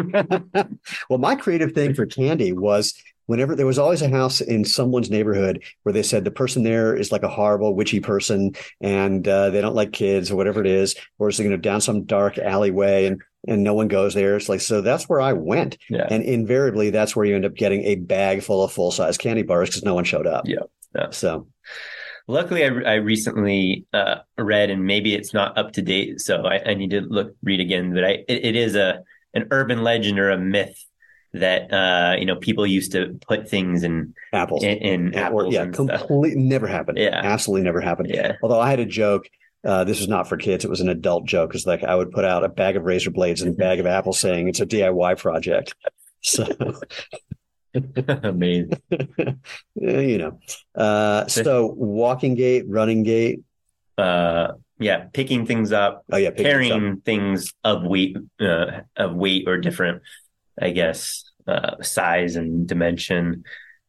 well, 1.08 1.18
my 1.18 1.36
creative 1.36 1.72
thing 1.72 1.94
for 1.94 2.06
candy 2.06 2.52
was 2.52 2.94
whenever 3.26 3.54
there 3.54 3.66
was 3.66 3.78
always 3.78 4.02
a 4.02 4.08
house 4.08 4.40
in 4.40 4.64
someone's 4.64 5.10
neighborhood 5.10 5.62
where 5.82 5.92
they 5.92 6.02
said 6.02 6.24
the 6.24 6.30
person 6.30 6.62
there 6.62 6.96
is 6.96 7.12
like 7.12 7.22
a 7.22 7.28
horrible 7.28 7.74
witchy 7.74 8.00
person 8.00 8.52
and 8.80 9.26
uh, 9.26 9.50
they 9.50 9.60
don't 9.60 9.74
like 9.74 9.92
kids 9.92 10.30
or 10.30 10.36
whatever 10.36 10.60
it 10.60 10.66
is, 10.66 10.94
or 11.18 11.28
it's 11.28 11.38
you 11.38 11.48
know 11.48 11.56
down 11.56 11.80
some 11.80 12.04
dark 12.04 12.38
alleyway 12.38 13.06
and 13.06 13.22
and 13.48 13.64
no 13.64 13.74
one 13.74 13.88
goes 13.88 14.14
there. 14.14 14.36
It's 14.36 14.48
like 14.48 14.60
so 14.60 14.80
that's 14.80 15.08
where 15.08 15.20
I 15.20 15.32
went, 15.32 15.78
yeah. 15.88 16.06
and 16.08 16.22
invariably 16.22 16.90
that's 16.90 17.16
where 17.16 17.24
you 17.24 17.34
end 17.34 17.44
up 17.44 17.54
getting 17.54 17.82
a 17.84 17.96
bag 17.96 18.42
full 18.42 18.62
of 18.62 18.72
full 18.72 18.92
size 18.92 19.18
candy 19.18 19.42
bars 19.42 19.68
because 19.68 19.82
no 19.82 19.94
one 19.94 20.04
showed 20.04 20.26
up. 20.26 20.46
Yeah. 20.46 20.60
Yeah. 20.94 21.10
So 21.10 21.48
Luckily, 22.28 22.64
I, 22.64 22.68
I 22.68 22.94
recently 22.94 23.84
uh, 23.92 24.16
read, 24.38 24.70
and 24.70 24.84
maybe 24.84 25.14
it's 25.14 25.34
not 25.34 25.58
up 25.58 25.72
to 25.72 25.82
date, 25.82 26.20
so 26.20 26.46
I, 26.46 26.70
I 26.70 26.74
need 26.74 26.90
to 26.90 27.00
look 27.00 27.34
read 27.42 27.60
again. 27.60 27.92
But 27.92 28.04
I, 28.04 28.10
it, 28.28 28.44
it 28.44 28.56
is 28.56 28.76
a 28.76 29.02
an 29.34 29.48
urban 29.50 29.82
legend 29.82 30.18
or 30.18 30.30
a 30.30 30.38
myth 30.38 30.84
that 31.34 31.72
uh, 31.72 32.16
you 32.18 32.26
know 32.26 32.36
people 32.36 32.66
used 32.66 32.92
to 32.92 33.18
put 33.26 33.48
things 33.48 33.82
in 33.84 34.14
apples. 34.32 34.62
in, 34.64 34.78
in 34.78 35.14
Or- 35.14 35.18
apples 35.18 35.54
yeah, 35.54 35.66
completely 35.66 36.34
never 36.42 36.66
happened. 36.66 36.98
Yeah. 36.98 37.20
absolutely 37.22 37.64
never 37.64 37.80
happened. 37.80 38.10
Yeah, 38.10 38.36
Although 38.42 38.60
I 38.60 38.68
had 38.70 38.80
a 38.80 38.84
joke, 38.86 39.28
uh, 39.64 39.84
this 39.84 39.98
was 40.00 40.08
not 40.08 40.28
for 40.28 40.36
kids; 40.36 40.64
it 40.64 40.68
was 40.70 40.80
an 40.80 40.88
adult 40.88 41.24
joke. 41.26 41.54
It's 41.54 41.66
like 41.66 41.82
I 41.84 41.94
would 41.94 42.10
put 42.10 42.24
out 42.24 42.44
a 42.44 42.48
bag 42.48 42.76
of 42.76 42.84
razor 42.84 43.10
blades 43.10 43.40
and 43.42 43.54
a 43.54 43.56
bag 43.56 43.80
of 43.80 43.86
apples, 43.86 44.18
saying 44.18 44.48
it's 44.48 44.60
a 44.60 44.66
DIY 44.66 45.18
project. 45.18 45.74
So 46.20 46.46
amazing. 47.74 48.80
you 49.74 50.18
know, 50.18 50.38
uh, 50.74 51.26
so 51.26 51.66
walking 51.66 52.34
gait, 52.34 52.64
running 52.68 53.02
gait. 53.02 53.40
Uh, 53.98 54.52
yeah, 54.78 55.04
picking 55.12 55.46
things 55.46 55.70
up, 55.70 56.04
Oh 56.10 56.16
yeah, 56.16 56.30
carrying 56.32 56.92
up. 56.92 56.98
things 57.04 57.52
of 57.62 57.84
weight, 57.84 58.16
uh, 58.40 58.80
of 58.96 59.14
weight 59.14 59.46
or 59.46 59.58
different, 59.58 60.02
I 60.60 60.70
guess, 60.70 61.30
uh, 61.46 61.82
size 61.82 62.36
and 62.36 62.66
dimension. 62.66 63.44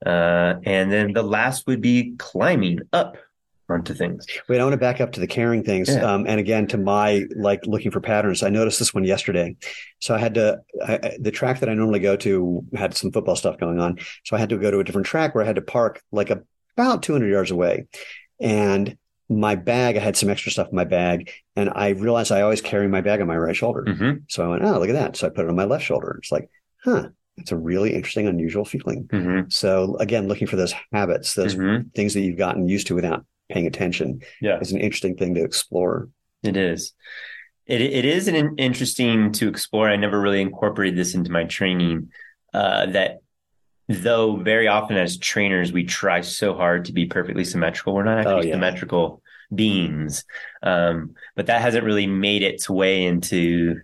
Uh, 0.05 0.55
and 0.63 0.91
then 0.91 1.13
the 1.13 1.23
last 1.23 1.65
would 1.67 1.81
be 1.81 2.15
climbing 2.17 2.79
up 2.91 3.17
onto 3.69 3.93
things. 3.93 4.25
Wait, 4.47 4.59
I 4.59 4.63
want 4.63 4.73
to 4.73 4.77
back 4.77 5.01
up 5.01 5.13
to 5.13 5.19
the 5.19 5.27
caring 5.27 5.63
things. 5.63 5.89
Yeah. 5.89 6.01
Um, 6.01 6.25
and 6.27 6.39
again, 6.39 6.67
to 6.67 6.77
my 6.77 7.23
like 7.35 7.65
looking 7.65 7.91
for 7.91 8.01
patterns. 8.01 8.43
I 8.43 8.49
noticed 8.49 8.79
this 8.79 8.93
one 8.93 9.03
yesterday. 9.03 9.55
So 9.99 10.13
I 10.13 10.17
had 10.17 10.33
to, 10.35 10.61
I, 10.85 11.17
the 11.19 11.31
track 11.31 11.59
that 11.61 11.69
I 11.69 11.73
normally 11.73 11.99
go 11.99 12.15
to 12.17 12.65
had 12.75 12.95
some 12.95 13.11
football 13.11 13.35
stuff 13.35 13.57
going 13.57 13.79
on. 13.79 13.99
So 14.25 14.35
I 14.35 14.39
had 14.39 14.49
to 14.49 14.57
go 14.57 14.71
to 14.71 14.79
a 14.79 14.83
different 14.83 15.07
track 15.07 15.33
where 15.33 15.43
I 15.43 15.47
had 15.47 15.55
to 15.55 15.61
park 15.61 16.01
like 16.11 16.29
about 16.75 17.03
200 17.03 17.27
yards 17.27 17.51
away. 17.51 17.87
And 18.39 18.97
my 19.39 19.55
bag, 19.55 19.97
I 19.97 19.99
had 19.99 20.17
some 20.17 20.29
extra 20.29 20.51
stuff 20.51 20.69
in 20.69 20.75
my 20.75 20.83
bag. 20.83 21.31
And 21.55 21.69
I 21.73 21.89
realized 21.89 22.31
I 22.31 22.41
always 22.41 22.61
carry 22.61 22.87
my 22.87 23.01
bag 23.01 23.21
on 23.21 23.27
my 23.27 23.37
right 23.37 23.55
shoulder. 23.55 23.83
hmm 23.83 24.11
So 24.27 24.43
I 24.45 24.47
went, 24.47 24.63
oh, 24.63 24.79
look 24.79 24.89
at 24.89 24.93
that. 24.93 25.15
So 25.15 25.27
I 25.27 25.29
put 25.29 25.45
it 25.45 25.49
on 25.49 25.55
my 25.55 25.65
left 25.65 25.83
shoulder. 25.85 26.15
It's 26.19 26.31
like, 26.31 26.49
huh, 26.83 27.09
it's 27.37 27.51
a 27.51 27.57
really 27.57 27.93
interesting, 27.93 28.27
unusual 28.27 28.65
feeling. 28.65 29.07
hmm 29.09 29.41
So 29.49 29.97
again, 29.97 30.27
looking 30.27 30.47
for 30.47 30.55
those 30.55 30.73
habits, 30.91 31.33
those 31.33 31.53
hmm 31.53 31.81
things 31.95 32.13
that 32.13 32.21
you've 32.21 32.37
gotten 32.37 32.67
used 32.67 32.87
to 32.87 32.95
without 32.95 33.25
paying 33.49 33.67
attention 33.67 34.21
Yeah. 34.41 34.59
is 34.59 34.71
an 34.71 34.79
interesting 34.79 35.15
thing 35.15 35.35
to 35.35 35.43
explore. 35.43 36.09
It 36.43 36.57
is. 36.57 36.93
It 37.65 37.81
it 37.81 38.03
is 38.05 38.27
an 38.27 38.55
interesting 38.57 39.31
to 39.33 39.47
explore. 39.47 39.89
I 39.89 39.95
never 39.95 40.19
really 40.19 40.41
incorporated 40.41 40.97
this 40.97 41.15
into 41.15 41.31
my 41.31 41.45
training. 41.45 42.09
Uh, 42.53 42.87
that 42.87 43.19
though 43.87 44.35
very 44.37 44.67
often 44.67 44.97
as 44.97 45.17
trainers 45.17 45.71
we 45.71 45.83
try 45.83 46.21
so 46.21 46.53
hard 46.53 46.85
to 46.85 46.93
be 46.93 47.05
perfectly 47.05 47.43
symmetrical, 47.43 47.93
we're 47.95 48.03
not 48.03 48.19
actually 48.19 48.33
Oh, 48.33 48.43
yeah. 48.43 48.51
symmetrical 48.53 49.22
beings. 49.55 50.25
Um, 50.61 51.15
but 51.35 51.47
that 51.47 51.61
hasn't 51.61 51.83
really 51.85 52.07
made 52.07 52.43
its 52.43 52.69
way 52.69 53.05
into, 53.05 53.81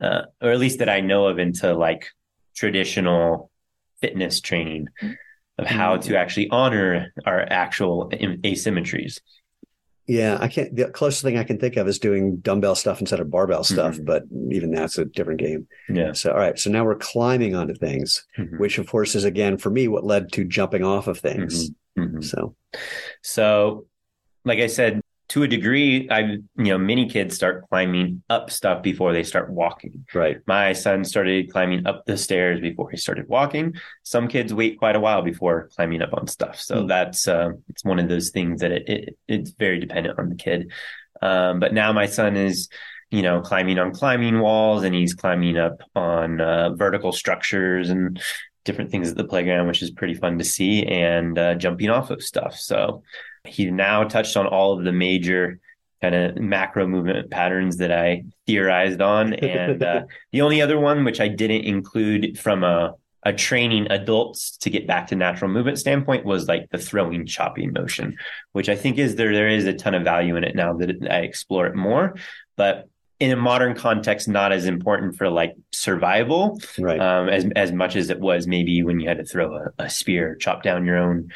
uh, 0.00 0.22
or 0.40 0.50
at 0.50 0.58
least 0.58 0.78
that 0.78 0.88
I 0.88 1.00
know 1.00 1.26
of, 1.26 1.38
into 1.38 1.74
like 1.74 2.08
traditional 2.54 3.50
fitness 4.00 4.40
training 4.40 4.88
of 5.58 5.66
how 5.66 5.96
Mm-hmm. 5.96 6.08
to 6.08 6.18
actually 6.18 6.48
honor 6.50 7.12
our 7.26 7.40
actual 7.50 8.08
asymmetries. 8.10 9.20
Yeah, 10.06 10.38
I 10.40 10.48
can't. 10.48 10.74
The 10.74 10.86
closest 10.90 11.22
thing 11.22 11.38
I 11.38 11.44
can 11.44 11.58
think 11.58 11.76
of 11.76 11.86
is 11.86 12.00
doing 12.00 12.38
dumbbell 12.38 12.74
stuff 12.74 12.98
instead 13.00 13.20
of 13.20 13.30
barbell 13.30 13.62
stuff, 13.62 13.96
Mhm. 13.96 14.04
but 14.06 14.24
even 14.50 14.72
that's 14.72 14.98
a 14.98 15.04
different 15.04 15.38
game. 15.38 15.68
Yeah. 15.88 16.12
So, 16.14 16.32
all 16.32 16.38
right. 16.38 16.58
So 16.58 16.68
now 16.70 16.84
we're 16.84 16.96
climbing 16.96 17.54
onto 17.54 17.74
things, 17.74 18.26
Mhm. 18.36 18.58
which 18.58 18.78
of 18.78 18.88
course 18.88 19.14
is 19.14 19.22
again 19.24 19.56
for 19.56 19.70
me 19.70 19.86
what 19.86 20.04
led 20.04 20.32
to 20.32 20.44
jumping 20.44 20.82
off 20.82 21.06
of 21.06 21.18
things. 21.18 21.70
Mhm. 21.96 22.24
So, 22.24 22.56
So, 23.22 23.86
like 24.44 24.58
I 24.58 24.66
said, 24.66 25.00
to 25.30 25.42
a 25.44 25.48
degree, 25.48 26.08
I 26.10 26.20
you 26.20 26.42
know 26.56 26.78
many 26.78 27.08
kids 27.08 27.34
start 27.36 27.64
climbing 27.68 28.22
up 28.30 28.50
stuff 28.50 28.82
before 28.82 29.12
they 29.12 29.22
start 29.22 29.50
walking. 29.50 30.06
right. 30.14 30.38
My 30.46 30.72
son 30.72 31.04
started 31.04 31.52
climbing 31.52 31.86
up 31.86 32.04
the 32.06 32.16
stairs 32.16 32.60
before 32.60 32.90
he 32.90 32.96
started 32.96 33.28
walking. 33.28 33.74
Some 34.02 34.28
kids 34.28 34.52
wait 34.54 34.78
quite 34.78 34.96
a 34.96 35.00
while 35.00 35.22
before 35.22 35.68
climbing 35.76 36.02
up 36.02 36.14
on 36.14 36.26
stuff. 36.26 36.60
So 36.60 36.82
Hmm. 36.82 36.86
that's 36.86 37.28
uh, 37.28 37.50
it's 37.68 37.84
one 37.84 37.98
of 37.98 38.08
those 38.08 38.30
things 38.30 38.60
that 38.60 38.72
it, 38.72 38.88
it 38.88 39.18
it's 39.28 39.50
very 39.52 39.78
dependent 39.80 40.18
on 40.18 40.28
the 40.30 40.36
kid. 40.36 40.72
Um, 41.22 41.60
but 41.60 41.74
now 41.74 41.92
my 41.92 42.06
son 42.06 42.36
is 42.36 42.68
you 43.10 43.22
know 43.22 43.40
climbing 43.40 43.78
on 43.78 43.92
climbing 43.92 44.40
walls 44.40 44.84
and 44.84 44.94
he's 44.94 45.14
climbing 45.14 45.56
up 45.58 45.80
on 45.94 46.40
uh, 46.40 46.70
vertical 46.74 47.12
structures 47.12 47.90
and 47.90 48.20
different 48.64 48.90
things 48.90 49.10
at 49.10 49.16
the 49.16 49.24
playground, 49.24 49.66
which 49.68 49.82
is 49.82 49.90
pretty 49.90 50.14
fun 50.14 50.38
to 50.38 50.44
see, 50.44 50.84
and 50.86 51.38
uh, 51.38 51.54
jumping 51.54 51.90
off 51.90 52.10
of 52.10 52.22
stuff. 52.22 52.56
So 52.56 53.02
he 53.44 53.70
now 53.70 54.04
touched 54.04 54.36
on 54.36 54.46
all 54.46 54.78
of 54.78 54.84
the 54.84 54.92
major 54.92 55.60
kind 56.00 56.14
of 56.14 56.36
macro 56.36 56.86
movement 56.86 57.30
patterns 57.30 57.76
that 57.78 57.92
I 57.92 58.24
theorized 58.46 59.00
on. 59.02 59.34
And 59.34 59.82
uh, 59.82 60.02
the 60.32 60.40
only 60.40 60.62
other 60.62 60.78
one, 60.78 61.04
which 61.04 61.20
I 61.20 61.28
didn't 61.28 61.64
include 61.64 62.38
from 62.38 62.64
a, 62.64 62.94
a 63.22 63.34
training 63.34 63.88
adults 63.90 64.56
to 64.58 64.70
get 64.70 64.86
back 64.86 65.08
to 65.08 65.16
natural 65.16 65.50
movement 65.50 65.78
standpoint, 65.78 66.24
was 66.24 66.48
like 66.48 66.70
the 66.70 66.78
throwing 66.78 67.26
chopping 67.26 67.72
motion, 67.72 68.16
which 68.52 68.68
I 68.70 68.76
think 68.76 68.98
is 68.98 69.16
there, 69.16 69.32
there 69.34 69.48
is 69.48 69.66
a 69.66 69.74
ton 69.74 69.94
of 69.94 70.04
value 70.04 70.36
in 70.36 70.44
it 70.44 70.56
now 70.56 70.72
that 70.74 70.90
I 71.10 71.18
explore 71.18 71.66
it 71.66 71.74
more. 71.74 72.14
But 72.56 72.88
in 73.18 73.30
a 73.30 73.36
modern 73.36 73.74
context, 73.74 74.26
not 74.26 74.50
as 74.52 74.64
important 74.64 75.18
for 75.18 75.28
like 75.28 75.54
survival 75.72 76.58
Right. 76.78 76.98
um, 76.98 77.28
as 77.28 77.44
as 77.54 77.70
much 77.70 77.94
as 77.94 78.08
it 78.08 78.18
was 78.18 78.46
maybe 78.46 78.82
when 78.82 78.98
you 78.98 79.06
had 79.06 79.18
to 79.18 79.24
throw 79.24 79.54
a, 79.56 79.84
a 79.84 79.90
spear, 79.90 80.36
chop 80.36 80.62
down 80.62 80.86
your 80.86 80.96
own 80.96 81.28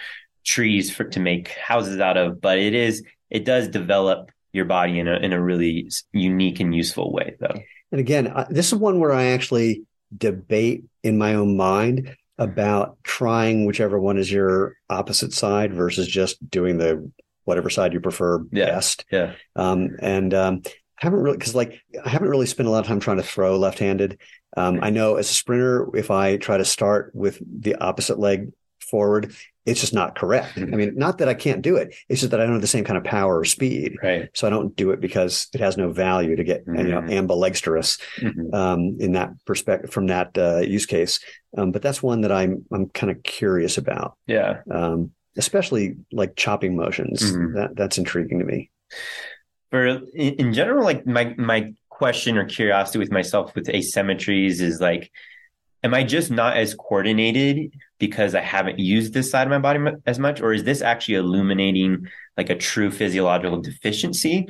trees 0.45 0.91
for 0.95 1.05
to 1.05 1.21
make 1.21 1.49
houses 1.49 2.01
out 2.01 2.17
of. 2.17 2.41
But 2.41 2.59
it 2.59 2.75
is 2.75 3.03
it 3.31 3.45
does 3.45 3.69
develop 3.69 4.31
your 4.53 4.65
body 4.65 4.99
in 4.99 5.09
a 5.09 5.17
in 5.17 5.33
a 5.33 5.43
really 5.43 5.91
unique 6.13 6.61
and 6.61 6.75
useful 6.75 7.13
way, 7.13 7.37
though. 7.41 7.61
And 7.91 8.01
again, 8.01 8.29
I, 8.29 8.47
this 8.51 8.69
is 8.73 8.75
one 8.79 9.01
where 9.01 9.13
I 9.13 9.27
actually 9.27 9.83
debate 10.17 10.85
in 11.03 11.19
my 11.19 11.35
own 11.35 11.57
mind 11.57 12.17
about 12.39 12.99
trying 13.05 13.65
whichever 13.67 13.99
one 13.99 14.19
is 14.19 14.31
your 14.31 14.77
opposite 14.91 15.33
side 15.33 15.73
versus 15.73 16.07
just 16.07 16.39
doing 16.51 16.79
the 16.79 17.11
whatever 17.45 17.71
side 17.71 17.93
you 17.93 18.01
prefer 18.01 18.45
Yeah. 18.51 18.67
best. 18.67 19.05
Yeah. 19.11 19.35
Um, 19.55 19.97
and 20.01 20.33
um, 20.35 20.63
I 20.67 20.71
haven't 21.07 21.21
really 21.21 21.37
because 21.37 21.55
like 21.55 21.81
I 22.05 22.09
haven't 22.09 22.29
really 22.29 22.47
spent 22.47 22.69
a 22.69 22.73
lot 22.73 22.81
of 22.81 22.87
time 22.87 23.01
trying 23.01 23.19
to 23.19 23.23
throw 23.23 23.57
left-handed. 23.59 24.19
Um, 24.57 24.81
I 24.83 24.91
know 24.91 25.17
as 25.17 25.31
a 25.31 25.35
sprinter, 25.35 25.89
if 25.97 26.11
I 26.11 26.37
try 26.37 26.57
to 26.57 26.65
start 26.65 27.11
with 27.15 27.41
the 27.61 27.75
opposite 27.77 28.19
leg 28.19 28.53
forward, 28.95 29.35
it's 29.67 29.81
just 29.81 29.93
not 29.95 30.15
correct. 30.15 30.57
I 30.57 30.61
mean, 30.81 30.93
not 30.95 31.19
that 31.19 31.29
I 31.29 31.35
can't 31.35 31.63
do 31.63 31.75
it; 31.77 31.95
it's 32.09 32.21
just 32.21 32.31
that 32.31 32.41
I 32.41 32.45
don't 32.45 32.53
have 32.53 32.61
the 32.69 32.77
same 32.77 32.85
kind 32.85 32.97
of 32.97 33.03
power 33.03 33.39
or 33.41 33.45
speed. 33.45 33.97
Right. 34.01 34.29
So 34.35 34.47
I 34.47 34.51
don't 34.51 34.77
do 34.77 34.93
it 34.93 35.01
because 35.01 35.49
it 35.55 35.59
has 35.61 35.77
no 35.77 35.91
value 35.91 36.37
to 36.37 36.45
get 36.45 36.63
you 36.67 36.73
know 36.93 37.01
Mhm. 37.03 37.13
ambidextrous 37.19 37.99
Mhm. 38.21 38.55
um, 38.55 38.81
in 39.01 39.13
that 39.19 39.31
perspective 39.47 39.91
from 39.91 40.07
that 40.09 40.29
uh, 40.39 40.59
use 40.61 40.87
case. 40.87 41.19
Um, 41.59 41.73
but 41.73 41.83
that's 41.83 42.03
one 42.03 42.21
that 42.21 42.31
I'm 42.41 42.65
I'm 42.73 42.87
kind 42.91 43.11
of 43.11 43.23
curious 43.25 43.79
about, 43.79 44.15
Yeah. 44.29 44.61
um, 44.71 45.11
especially 45.37 45.97
like 46.13 46.37
chopping 46.37 46.77
motions. 46.77 47.19
Mhm. 47.23 47.55
That 47.57 47.71
that's 47.75 47.99
intriguing 47.99 48.39
to 48.39 48.45
me. 48.45 48.71
For 49.71 49.87
in, 49.87 50.35
in 50.43 50.53
general, 50.53 50.85
like 50.85 51.05
my 51.07 51.35
my 51.37 51.73
question 51.89 52.37
or 52.39 52.45
curiosity 52.45 52.99
with 53.01 53.11
myself 53.11 53.55
with 53.57 53.67
asymmetries 53.79 54.61
is 54.61 54.79
like, 54.81 55.11
am 55.83 55.95
I 55.95 56.03
just 56.05 56.31
not 56.31 56.57
as 56.57 56.75
coordinated 56.75 57.73
because 57.99 58.35
I 58.35 58.41
haven't 58.41 58.79
used 58.79 59.13
this 59.15 59.31
side 59.31 59.47
of 59.47 59.51
my 59.51 59.59
body 59.59 59.81
as 60.07 60.19
much, 60.19 60.41
or 60.41 60.53
is 60.53 60.65
this 60.65 60.83
actually 60.83 61.15
illuminating 61.17 62.09
like 62.37 62.51
a 62.51 62.57
true 62.57 62.91
physiological 62.91 63.61
deficiency, 63.61 64.49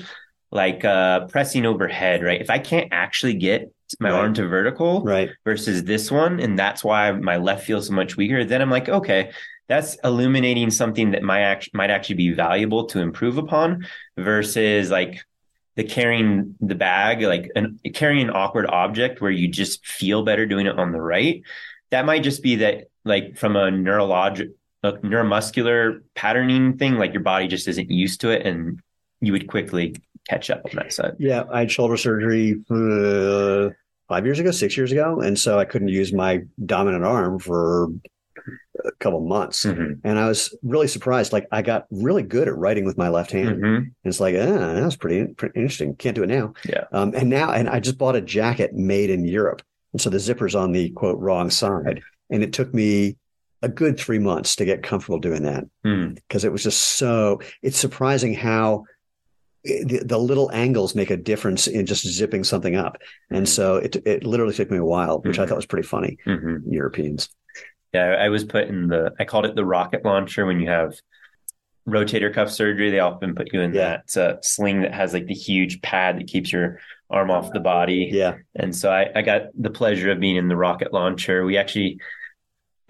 like 0.50 0.84
uh, 0.84 1.26
pressing 1.26 1.66
overhead? 1.66 2.22
Right. 2.22 2.40
If 2.40 2.50
I 2.50 2.58
can't 2.58 2.88
actually 2.92 3.34
get 3.34 3.70
my 4.00 4.10
Right. 4.10 4.18
arm 4.18 4.34
to 4.34 4.46
vertical, 4.46 5.02
Right. 5.02 5.30
versus 5.44 5.84
this 5.84 6.10
one 6.10 6.40
and 6.40 6.58
that's 6.58 6.82
why 6.82 7.12
my 7.12 7.36
left 7.36 7.64
feels 7.66 7.86
so 7.86 7.92
much 7.92 8.16
weaker 8.16 8.42
then 8.42 8.60
i'm 8.62 8.70
like 8.70 8.88
okay 8.88 9.30
that's 9.68 9.96
illuminating 10.02 10.70
something 10.70 11.12
that 11.12 11.22
might 11.22 11.42
actually 11.42 11.70
might 11.74 11.90
actually 11.90 12.16
be 12.16 12.32
valuable 12.32 12.86
to 12.86 13.00
improve 13.00 13.38
upon 13.38 13.86
versus 14.16 14.90
like 14.90 15.22
the 15.76 15.84
carrying 15.84 16.56
the 16.60 16.74
bag 16.74 17.20
like 17.22 17.50
an, 17.54 17.78
carrying 17.92 18.22
an 18.28 18.34
awkward 18.34 18.66
object 18.66 19.20
where 19.20 19.30
you 19.30 19.46
just 19.48 19.86
feel 19.86 20.24
better 20.24 20.44
doing 20.46 20.66
it 20.66 20.76
on 20.78 20.90
the 20.90 21.00
right 21.00 21.42
that 21.90 22.04
might 22.06 22.22
just 22.24 22.42
be 22.42 22.56
that 22.56 22.86
like 23.04 23.36
from 23.36 23.56
a 23.56 23.70
neurologic 23.70 24.50
a 24.82 24.92
neuromuscular 24.94 26.00
patterning 26.14 26.76
thing 26.76 26.94
like 26.96 27.12
your 27.12 27.22
body 27.22 27.46
just 27.48 27.66
isn't 27.68 27.90
used 27.90 28.20
to 28.20 28.30
it 28.30 28.46
and 28.46 28.80
you 29.20 29.32
would 29.32 29.46
quickly 29.48 29.94
catch 30.28 30.50
up 30.50 30.62
on 30.66 30.70
that 30.76 30.92
side 30.92 31.12
Yeah, 31.18 31.44
I 31.50 31.60
had 31.60 31.70
shoulder 31.70 31.96
surgery 31.96 32.56
uh, 32.70 33.70
five 34.08 34.24
years 34.26 34.38
ago, 34.38 34.50
six 34.50 34.76
years 34.76 34.92
ago, 34.92 35.20
and 35.20 35.38
so 35.38 35.58
I 35.58 35.64
couldn't 35.64 35.88
use 35.88 36.12
my 36.12 36.42
dominant 36.64 37.04
arm 37.04 37.38
for 37.38 37.88
a 38.84 38.92
couple 39.00 39.20
months. 39.20 39.64
Mhm. 39.64 40.00
And 40.04 40.18
I 40.18 40.28
was 40.28 40.54
really 40.62 40.88
surprised. 40.88 41.32
Like 41.32 41.46
I 41.50 41.62
got 41.62 41.86
really 41.90 42.22
good 42.22 42.48
at 42.48 42.56
writing 42.56 42.84
with 42.84 42.98
my 42.98 43.08
left 43.08 43.30
hand. 43.30 43.62
Mhm. 43.62 43.76
And 43.76 43.92
it's 44.04 44.20
like, 44.20 44.34
ah, 44.34 44.74
that 44.74 44.84
was 44.84 44.96
pretty, 44.96 45.32
pretty 45.32 45.58
interesting. 45.58 45.94
Can't 45.96 46.14
do 46.16 46.22
it 46.22 46.28
now. 46.28 46.52
Yeah. 46.68 46.84
Um, 46.92 47.12
and 47.16 47.30
now, 47.30 47.52
and 47.52 47.68
I 47.68 47.80
just 47.80 47.96
bought 47.96 48.16
a 48.16 48.20
jacket 48.20 48.74
made 48.74 49.08
in 49.08 49.24
Europe. 49.24 49.62
And 49.92 50.00
so 50.00 50.10
the 50.10 50.18
zipper's 50.18 50.54
on 50.54 50.72
the 50.72 50.90
quote 50.90 51.18
wrong 51.18 51.48
side. 51.50 52.02
And 52.30 52.42
it 52.42 52.52
took 52.52 52.72
me 52.72 53.16
a 53.62 53.68
good 53.68 53.98
three 53.98 54.18
months 54.18 54.56
to 54.56 54.64
get 54.64 54.82
comfortable 54.82 55.18
doing 55.18 55.42
that 55.44 55.64
Mm. 55.84 56.14
because 56.16 56.44
it 56.44 56.52
was 56.52 56.62
just 56.62 56.80
so, 56.96 57.40
it's 57.62 57.78
surprising 57.78 58.34
how 58.34 58.84
the, 59.64 60.02
the 60.04 60.18
little 60.18 60.50
angles 60.52 60.94
make 60.94 61.10
a 61.10 61.16
difference 61.16 61.66
in 61.66 61.86
just 61.86 62.06
zipping 62.06 62.44
something 62.44 62.76
up. 62.76 62.98
And 63.30 63.48
so 63.48 63.76
it, 63.76 63.96
it 64.06 64.24
literally 64.24 64.52
took 64.52 64.70
me 64.70 64.76
a 64.76 64.84
while, 64.84 65.20
which 65.20 65.38
I 65.38 65.44
Mhm. 65.44 65.48
thought 65.48 65.56
was 65.56 65.66
pretty 65.66 65.88
funny. 65.88 66.18
Mhm. 66.26 66.62
Europeans. 66.68 67.30
Yeah, 67.94 68.16
I 68.20 68.28
was 68.28 68.44
put 68.44 68.68
in 68.68 68.88
the, 68.88 69.12
I 69.18 69.24
called 69.24 69.46
it 69.46 69.54
the 69.54 69.64
rocket 69.64 70.04
launcher 70.04 70.44
when 70.44 70.60
you 70.60 70.68
have 70.68 70.94
rotator 71.88 72.32
cuff 72.32 72.50
surgery. 72.50 72.90
They 72.90 73.00
often 73.00 73.34
put 73.34 73.52
you 73.52 73.60
in 73.60 73.74
Yeah. 73.74 73.98
that 74.14 74.16
uh, 74.16 74.36
sling 74.42 74.82
that 74.82 74.94
has 74.94 75.12
like 75.12 75.26
the 75.26 75.34
huge 75.34 75.82
pad 75.82 76.18
that 76.18 76.26
keeps 76.26 76.52
your 76.52 76.80
arm 77.10 77.30
off 77.30 77.52
the 77.52 77.60
body. 77.60 78.08
Yeah. 78.12 78.36
And 78.54 78.74
so 78.74 78.90
I, 78.90 79.10
I 79.14 79.22
got 79.22 79.42
the 79.58 79.70
pleasure 79.70 80.10
of 80.10 80.20
being 80.20 80.36
in 80.36 80.48
the 80.48 80.56
rocket 80.56 80.92
launcher. 80.92 81.44
We 81.44 81.56
actually, 81.58 81.98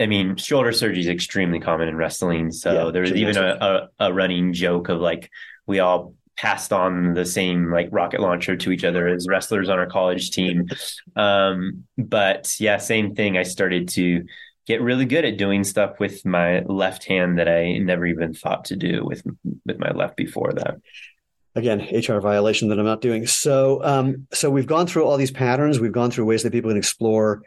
I 0.01 0.07
mean, 0.07 0.37
shoulder 0.37 0.73
surgery 0.73 1.01
is 1.01 1.09
extremely 1.09 1.61
common 1.61 1.89
in 1.89 1.97
wrestling. 1.97 2.53
So 2.53 2.73
Yeah, 2.87 2.91
there 2.93 3.03
was 3.03 3.13
even 3.13 3.37
a, 3.37 3.89
a, 3.99 4.09
a 4.09 4.13
running 4.13 4.53
joke 4.53 4.89
of 4.89 5.01
like, 5.01 5.31
we 5.67 5.81
all 5.81 6.15
passed 6.37 6.73
on 6.73 7.15
the 7.15 7.25
same 7.25 7.71
like 7.71 7.89
rocket 7.93 8.21
launcher 8.21 8.57
to 8.57 8.73
each 8.73 8.83
other 8.83 9.07
as 9.07 9.27
wrestlers 9.29 9.69
on 9.69 9.79
our 9.79 9.87
college 9.87 10.31
team. 10.31 10.69
Um, 11.17 11.85
but 11.97 12.57
yeah, 12.59 12.79
same 12.79 13.15
thing. 13.15 13.39
I 13.39 13.45
started 13.45 13.87
to 13.91 14.25
get 14.67 14.81
really 14.81 15.05
good 15.05 15.25
at 15.25 15.37
doing 15.37 15.65
stuff 15.65 15.99
with 16.01 16.25
my 16.25 16.61
left 16.61 17.05
hand 17.05 17.39
that 17.39 17.49
I 17.49 17.79
never 17.79 18.07
even 18.07 18.35
thought 18.35 18.67
to 18.67 18.77
do 18.77 19.05
with 19.05 19.23
with 19.65 19.79
my 19.79 19.91
left 19.91 20.17
before 20.17 20.53
that 20.53 20.77
again 21.55 21.81
hr 21.81 22.19
violation 22.19 22.69
that 22.69 22.79
i'm 22.79 22.85
not 22.85 23.01
doing 23.01 23.27
so 23.27 23.81
um, 23.85 24.27
so 24.33 24.51
we've 24.51 24.67
gone 24.67 24.87
through 24.87 25.05
all 25.05 25.17
these 25.17 25.31
patterns 25.31 25.81
we've 25.81 25.93
gone 25.93 26.11
through 26.11 26.25
ways 26.25 26.43
that 26.43 26.53
people 26.53 26.71
can 26.71 26.79
explore 26.79 27.43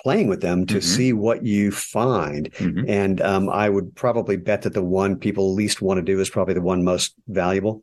playing 0.00 0.28
with 0.28 0.40
them 0.40 0.64
to 0.64 0.74
mm-hmm. 0.74 0.80
see 0.80 1.12
what 1.12 1.44
you 1.44 1.70
find 1.70 2.50
mm-hmm. 2.52 2.88
and 2.88 3.20
um, 3.20 3.48
i 3.50 3.68
would 3.68 3.94
probably 3.94 4.36
bet 4.36 4.62
that 4.62 4.72
the 4.72 4.82
one 4.82 5.16
people 5.16 5.54
least 5.54 5.82
want 5.82 5.98
to 5.98 6.02
do 6.02 6.20
is 6.20 6.30
probably 6.30 6.54
the 6.54 6.60
one 6.60 6.84
most 6.84 7.14
valuable 7.28 7.82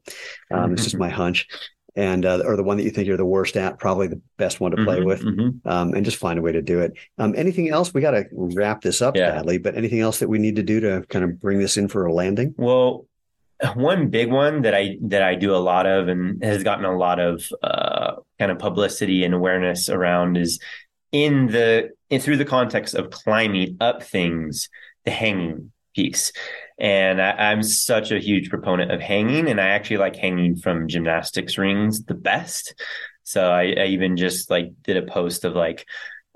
um, 0.52 0.60
mm-hmm. 0.60 0.74
it's 0.74 0.84
just 0.84 0.98
my 1.06 1.10
hunch 1.10 1.48
and 1.98 2.26
uh, 2.26 2.44
or 2.46 2.56
the 2.56 2.64
one 2.64 2.78
that 2.78 2.84
you 2.84 2.92
think 2.92 3.08
you're 3.08 3.18
the 3.18 3.26
worst 3.26 3.58
at, 3.58 3.80
probably 3.80 4.06
the 4.06 4.22
best 4.38 4.60
one 4.62 4.72
to 4.72 4.84
play 4.86 5.00
mm-hmm, 5.00 5.08
with, 5.08 5.24
mm-hmm. 5.24 5.68
Um, 5.68 5.94
and 5.96 6.06
just 6.06 6.18
find 6.18 6.38
a 6.38 6.42
way 6.44 6.52
to 6.52 6.62
do 6.62 6.80
it. 6.80 6.94
Um, 7.18 7.34
anything 7.36 7.70
else? 7.70 7.92
We 7.92 8.02
got 8.02 8.12
to 8.12 8.26
wrap 8.32 8.82
this 8.82 9.02
up 9.02 9.18
yeah. 9.18 9.32
badly, 9.32 9.58
but 9.58 9.76
anything 9.76 10.00
else 10.00 10.20
that 10.20 10.30
we 10.30 10.38
need 10.38 10.56
to 10.58 10.64
do 10.64 10.80
to 10.80 11.04
kind 11.10 11.26
of 11.26 11.42
bring 11.42 11.58
this 11.58 11.76
in 11.76 11.88
for 11.88 12.06
a 12.06 12.14
landing? 12.14 12.54
Well, 12.56 13.08
one 13.74 14.10
big 14.10 14.32
one 14.32 14.62
that 14.62 14.76
I 14.76 14.98
that 15.02 15.24
I 15.24 15.34
do 15.34 15.56
a 15.56 15.58
lot 15.58 15.88
of 15.88 16.08
and 16.08 16.44
has 16.44 16.64
gotten 16.64 16.86
a 16.86 16.96
lot 16.96 17.20
of 17.20 17.44
uh, 17.64 18.18
kind 18.38 18.52
of 18.52 18.60
publicity 18.60 19.24
and 19.24 19.34
awareness 19.34 19.90
around 19.90 20.38
is 20.38 20.60
in 21.12 21.48
the 21.48 21.90
in, 22.12 22.22
through 22.22 22.38
the 22.38 22.46
context 22.46 22.94
of 22.94 23.10
climbing 23.10 23.78
up 23.82 24.04
things, 24.04 24.70
the 25.04 25.12
hanging 25.12 25.72
piece. 25.96 26.32
And 26.80 27.20
I, 27.20 27.52
am 27.52 27.64
such 27.64 28.12
a 28.12 28.20
huge 28.20 28.50
proponent 28.50 28.92
of 28.92 29.02
hanging, 29.02 29.48
and 29.50 29.60
I 29.60 29.70
actually 29.70 29.98
like 29.98 30.16
hanging 30.16 30.56
from 30.56 30.88
gymnastics 30.88 31.58
rings 31.58 32.04
the 32.04 32.14
best. 32.14 32.76
So 33.24 33.52
I, 33.52 33.74
I 33.78 33.86
even 33.88 34.16
just 34.16 34.52
like 34.52 34.72
did 34.84 34.96
a 34.96 35.02
post 35.02 35.44
of 35.44 35.56
like 35.56 35.88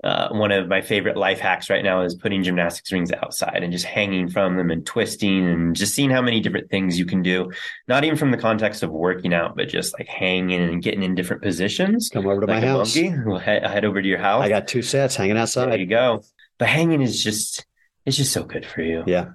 uh, 0.02 0.30
one 0.30 0.50
of 0.50 0.66
my 0.66 0.80
favorite 0.80 1.16
life 1.16 1.38
hacks 1.38 1.70
right 1.70 1.84
now 1.84 2.02
is 2.02 2.16
putting 2.16 2.42
gymnastics 2.42 2.90
rings 2.90 3.12
outside 3.12 3.62
and 3.62 3.72
just 3.72 3.84
hanging 3.84 4.28
from 4.28 4.56
them 4.56 4.72
and 4.72 4.84
twisting 4.84 5.46
and 5.46 5.76
just 5.76 5.94
seeing 5.94 6.10
how 6.10 6.20
many 6.20 6.40
different 6.40 6.68
things 6.70 6.98
you 6.98 7.06
can 7.06 7.22
do. 7.22 7.52
Not 7.86 8.02
even 8.02 8.18
from 8.18 8.32
the 8.32 8.36
context 8.36 8.82
of 8.82 8.90
working 8.90 9.32
out, 9.32 9.54
but 9.54 9.68
just 9.68 9.96
like 9.96 10.08
hanging 10.08 10.60
and 10.60 10.82
getting 10.82 11.04
in 11.04 11.14
different 11.14 11.40
positions. 11.40 12.10
Come 12.12 12.26
over 12.26 12.40
to 12.40 12.46
like 12.48 12.62
my 12.62 12.68
house. 12.68 12.98
We'll 13.24 13.38
head, 13.38 13.64
head 13.64 13.84
over 13.84 14.02
to 14.02 14.08
your 14.08 14.18
house. 14.18 14.42
I 14.42 14.48
got 14.48 14.66
two 14.66 14.82
sets 14.82 15.14
hanging 15.14 15.36
outside. 15.36 15.70
There 15.70 15.78
you 15.78 15.86
go. 15.86 16.24
But 16.58 16.68
hanging 16.68 17.00
is 17.00 17.22
just 17.22 17.64
it's 18.04 18.16
just 18.16 18.32
so 18.32 18.42
good 18.42 18.66
for 18.66 18.82
you. 18.82 19.04
Yeah 19.06 19.26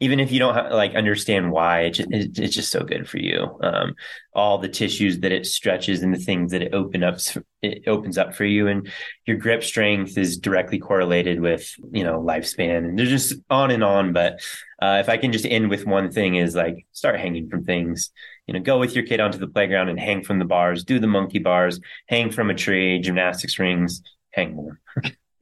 even 0.00 0.20
if 0.20 0.30
you 0.30 0.38
don't 0.38 0.54
have, 0.54 0.72
like 0.72 0.94
understand 0.94 1.50
why, 1.50 1.82
it 1.82 2.00
it, 2.00 2.38
it's 2.38 2.54
just 2.54 2.70
so 2.70 2.82
good 2.82 3.08
for 3.08 3.18
you. 3.18 3.58
Um, 3.62 3.94
all 4.34 4.58
the 4.58 4.68
tissues 4.68 5.20
that 5.20 5.32
it 5.32 5.46
stretches 5.46 6.02
and 6.02 6.12
the 6.12 6.18
things 6.18 6.52
that 6.52 6.62
it 6.62 6.74
open 6.74 7.02
up, 7.02 7.18
it 7.62 7.84
opens 7.86 8.18
up 8.18 8.34
for 8.34 8.44
you, 8.44 8.68
and 8.68 8.90
your 9.26 9.36
grip 9.36 9.64
strength 9.64 10.18
is 10.18 10.36
directly 10.36 10.78
correlated 10.78 11.40
with 11.40 11.74
you 11.92 12.04
know 12.04 12.20
lifespan, 12.20 12.78
and 12.78 12.98
there's 12.98 13.08
just 13.08 13.40
on 13.48 13.70
and 13.70 13.82
on. 13.82 14.12
But 14.12 14.40
uh, 14.82 14.98
if 15.00 15.08
I 15.08 15.16
can 15.16 15.32
just 15.32 15.46
end 15.46 15.70
with 15.70 15.86
one 15.86 16.10
thing, 16.10 16.36
is 16.36 16.54
like 16.54 16.86
start 16.92 17.18
hanging 17.18 17.48
from 17.48 17.64
things. 17.64 18.10
You 18.46 18.54
know, 18.54 18.60
go 18.60 18.78
with 18.78 18.94
your 18.94 19.04
kid 19.04 19.20
onto 19.20 19.38
the 19.38 19.48
playground 19.48 19.88
and 19.88 19.98
hang 19.98 20.22
from 20.22 20.38
the 20.38 20.44
bars, 20.44 20.84
do 20.84 20.98
the 20.98 21.06
monkey 21.06 21.38
bars, 21.38 21.80
hang 22.08 22.30
from 22.30 22.50
a 22.50 22.54
tree, 22.54 23.00
gymnastics 23.00 23.58
rings, 23.58 24.02
hang 24.30 24.54
more. 24.54 24.78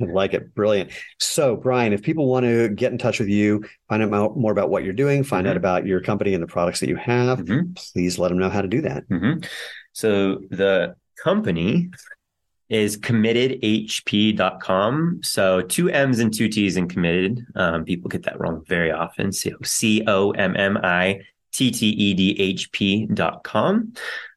I 0.01 0.07
like 0.07 0.35
it. 0.35 0.53
Brilliant. 0.55 0.91
So, 1.21 1.57
Bryan, 1.57 1.93
if 1.93 2.03
people 2.03 2.27
want 2.27 2.45
to 2.45 2.69
get 2.69 2.91
in 2.93 2.99
touch 2.99 3.19
with 3.21 3.29
you, 3.29 3.65
find 3.89 4.03
out 4.03 4.37
more 4.37 4.51
about 4.53 4.71
what 4.71 4.83
you're 4.85 4.93
doing, 4.93 5.23
find 5.23 5.45
mm-hmm. 5.45 5.53
out 5.53 5.57
about 5.57 5.87
your 5.87 6.01
company 6.01 6.35
and 6.35 6.43
the 6.43 6.49
products 6.49 6.81
that 6.81 6.89
you 6.89 6.97
have, 6.97 7.39
mm-hmm. 7.41 7.75
please 7.75 8.19
let 8.19 8.29
them 8.29 8.39
know 8.39 8.51
how 8.51 8.61
to 8.61 8.69
do 8.69 8.83
that. 8.83 9.09
Mm-hmm. 9.09 9.45
So, 9.93 10.41
the 10.51 10.97
company 11.23 11.91
is 12.69 12.99
committedhp.com. 12.99 15.21
So, 15.23 15.63
two 15.63 15.89
M's 15.91 16.19
and 16.19 16.35
two 16.35 16.49
T's 16.49 16.77
in 16.77 16.89
committed. 16.89 17.47
Um, 17.55 17.85
people 17.85 18.09
get 18.09 18.25
that 18.25 18.41
wrong 18.41 18.65
very 18.67 18.91
often. 18.91 19.31
So, 19.31 19.51
C 19.63 20.03
O 20.07 20.33
M 20.33 20.57
M 20.57 20.77
I 20.83 21.21
T-T-E-D-H-P.com. 21.55 23.13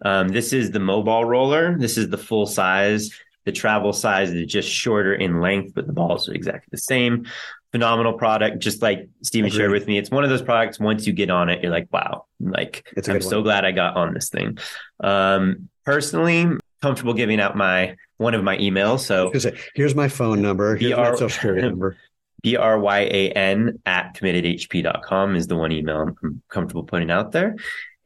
Um, 0.06 0.28
this 0.28 0.54
is 0.54 0.70
the 0.70 0.80
mobile 0.80 1.26
roller. 1.26 1.76
This 1.76 1.98
is 1.98 2.10
the 2.10 2.18
full 2.18 2.46
size 2.46 3.10
the 3.48 3.54
travel 3.54 3.94
size 3.94 4.32
is 4.32 4.46
just 4.46 4.70
shorter 4.70 5.16
in 5.16 5.40
length, 5.40 5.74
but 5.74 5.88
the 5.88 5.94
balls 5.94 6.28
are 6.28 6.34
exactly 6.34 6.68
the 6.70 6.78
same. 6.78 7.26
Phenomenal 7.72 8.12
product, 8.12 8.60
just 8.60 8.82
like 8.82 9.08
Steven 9.24 9.50
shared 9.50 9.72
with 9.72 9.88
me. 9.88 9.98
It's 9.98 10.12
one 10.12 10.26
of 10.26 10.30
those 10.30 10.42
products. 10.42 10.82
Once 10.82 11.08
you 11.08 11.14
get 11.14 11.30
on 11.30 11.48
it, 11.48 11.64
you're 11.64 11.72
like, 11.72 11.88
wow, 11.90 12.26
like 12.42 12.86
I'm 13.08 13.14
one. 13.14 13.22
so 13.22 13.42
glad 13.42 13.64
I 13.64 13.72
got 13.72 13.96
on 13.96 14.14
this 14.14 14.28
thing. 14.28 14.58
Um, 15.00 15.70
personally, 15.86 16.58
comfortable 16.82 17.14
giving 17.14 17.40
out 17.40 17.56
my 17.56 17.96
one 18.18 18.34
of 18.34 18.44
my 18.44 18.58
emails. 18.58 19.00
So 19.00 19.32
say, 19.32 19.58
here's 19.76 19.96
my 19.96 20.10
phone 20.10 20.42
number. 20.42 20.76
Here's 20.76 20.94
BR, 20.94 21.00
my 21.00 21.12
social 21.12 21.30
security 21.30 21.62
number. 21.62 21.96
B-R-Y-A-N 22.44 23.80
at 23.86 24.14
committedhp.com 24.16 25.36
is 25.38 25.48
the 25.48 25.56
one 25.56 25.72
email 25.72 26.02
I'm 26.02 26.42
comfortable 26.50 26.84
putting 26.84 27.10
out 27.10 27.32
there. 27.32 27.56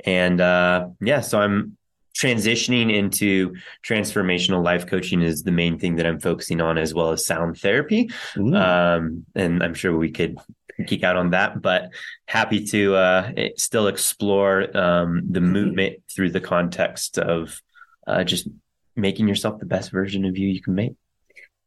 And 0.06 0.40
uh, 0.40 0.90
yeah, 1.02 1.22
so 1.22 1.42
I'm 1.42 1.78
transitioning 2.22 2.94
into 2.94 3.56
transformational 3.84 4.64
life 4.64 4.86
coaching 4.86 5.22
is 5.22 5.44
the 5.44 5.52
main 5.52 5.80
thing 5.80 5.96
that 5.96 6.06
I'm 6.06 6.20
focusing 6.20 6.62
on, 6.62 6.78
as 6.78 6.94
well 6.94 7.12
as 7.12 7.26
sound 7.26 7.58
therapy. 7.58 8.10
Um, 8.38 9.26
and 9.34 9.64
I'm 9.64 9.74
sure 9.74 9.98
we 9.98 10.12
could 10.12 10.38
geek 10.86 11.04
out 11.04 11.18
on 11.18 11.32
that, 11.32 11.62
but 11.62 11.90
happy 12.26 12.66
to 12.68 12.96
uh, 12.96 13.32
still 13.58 13.88
explore 13.88 14.78
um, 14.78 15.24
the 15.30 15.42
movement 15.42 16.04
through 16.14 16.32
the 16.32 16.40
context 16.42 17.18
of 17.18 17.62
uh, 18.08 18.24
just 18.24 18.48
making 18.96 19.28
yourself 19.28 19.60
the 19.60 19.66
best 19.66 19.92
version 19.92 20.26
of 20.26 20.38
you 20.38 20.48
you 20.48 20.62
can 20.62 20.76
make. 20.76 20.94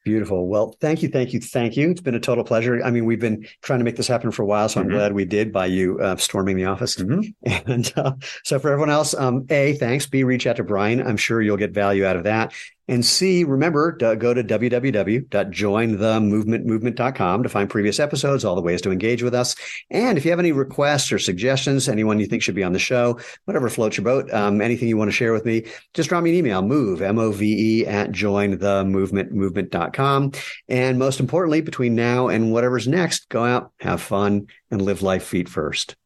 Beautiful. 0.05 0.49
Well, 0.49 0.77
thank 0.81 1.03
you, 1.03 1.09
thank 1.09 1.33
you, 1.33 1.41
thank 1.41 1.79
you. 1.79 1.91
It's 1.91 2.03
been 2.03 2.15
a 2.15 2.21
total 2.21 2.45
pleasure. 2.45 2.85
I 2.85 2.91
mean, 2.91 3.07
we've 3.07 3.19
been 3.21 3.47
trying 3.63 3.79
to 3.79 3.87
make 3.87 3.97
this 3.97 4.07
happen 4.07 4.31
for 4.31 4.43
a 4.43 4.47
while, 4.47 4.69
so 4.69 4.81
I'm 4.81 4.87
mm-hmm. 4.87 4.97
glad 4.97 5.13
we 5.15 5.25
did 5.25 5.51
by 5.51 5.65
you 5.65 5.99
uh, 5.99 6.17
storming 6.17 6.57
the 6.57 6.67
office. 6.67 6.97
Mm-hmm. 6.97 7.31
And 7.73 7.91
uh, 7.97 8.13
so, 8.45 8.59
for 8.59 8.71
everyone 8.71 8.91
else, 8.91 9.15
um, 9.15 9.47
a 9.49 9.73
thanks. 9.75 10.07
B 10.07 10.23
reach 10.23 10.47
out 10.47 10.57
to 10.57 10.65
Bryan. 10.65 11.07
I'm 11.07 11.17
sure 11.17 11.41
you'll 11.41 11.57
get 11.57 11.73
value 11.73 12.05
out 12.05 12.17
of 12.17 12.25
that. 12.25 12.53
And 12.89 13.05
C, 13.05 13.45
remember 13.45 13.93
go 13.93 14.35
to 14.35 14.43
www.jointhemovementmovement.com 14.45 17.43
to 17.43 17.49
find 17.49 17.71
previous 17.71 17.99
episodes, 17.99 18.45
all 18.45 18.55
the 18.55 18.61
ways 18.61 18.83
to 18.83 18.91
engage 18.91 19.23
with 19.23 19.35
us. 19.35 19.57
And 19.91 20.19
if 20.19 20.25
you 20.25 20.31
have 20.31 20.41
any 20.41 20.53
requests 20.53 21.11
or 21.13 21.19
suggestions, 21.19 21.89
anyone 21.89 22.21
you 22.21 22.27
think 22.27 22.43
should 22.43 22.55
be 22.55 22.63
on 22.63 22.73
the 22.73 22.79
show, 22.79 23.19
whatever 23.47 23.71
floats 23.71 23.97
your 23.97 24.05
boat, 24.05 24.33
um, 24.33 24.61
anything 24.61 24.89
you 24.89 24.97
want 24.97 25.09
to 25.09 25.17
share 25.17 25.33
with 25.33 25.45
me, 25.45 25.65
just 25.95 26.09
drop 26.09 26.23
me 26.23 26.31
an 26.31 26.37
email, 26.37 26.63
move, 26.63 27.03
M-O-V-E 27.03 27.85
at 27.87 28.13
jointhemovementmovement.com. 28.13 30.33
And 30.69 30.99
most 30.99 31.19
importantly, 31.21 31.61
between 31.61 31.95
now 31.95 32.29
and 32.29 32.53
whatever's 32.53 32.89
next, 32.89 33.29
go 33.29 33.45
out, 33.45 33.73
have 33.81 34.01
fun, 34.03 34.47
and 34.71 34.83
live 34.83 35.03
life 35.03 35.25
feet 35.25 35.49
first. 35.49 35.97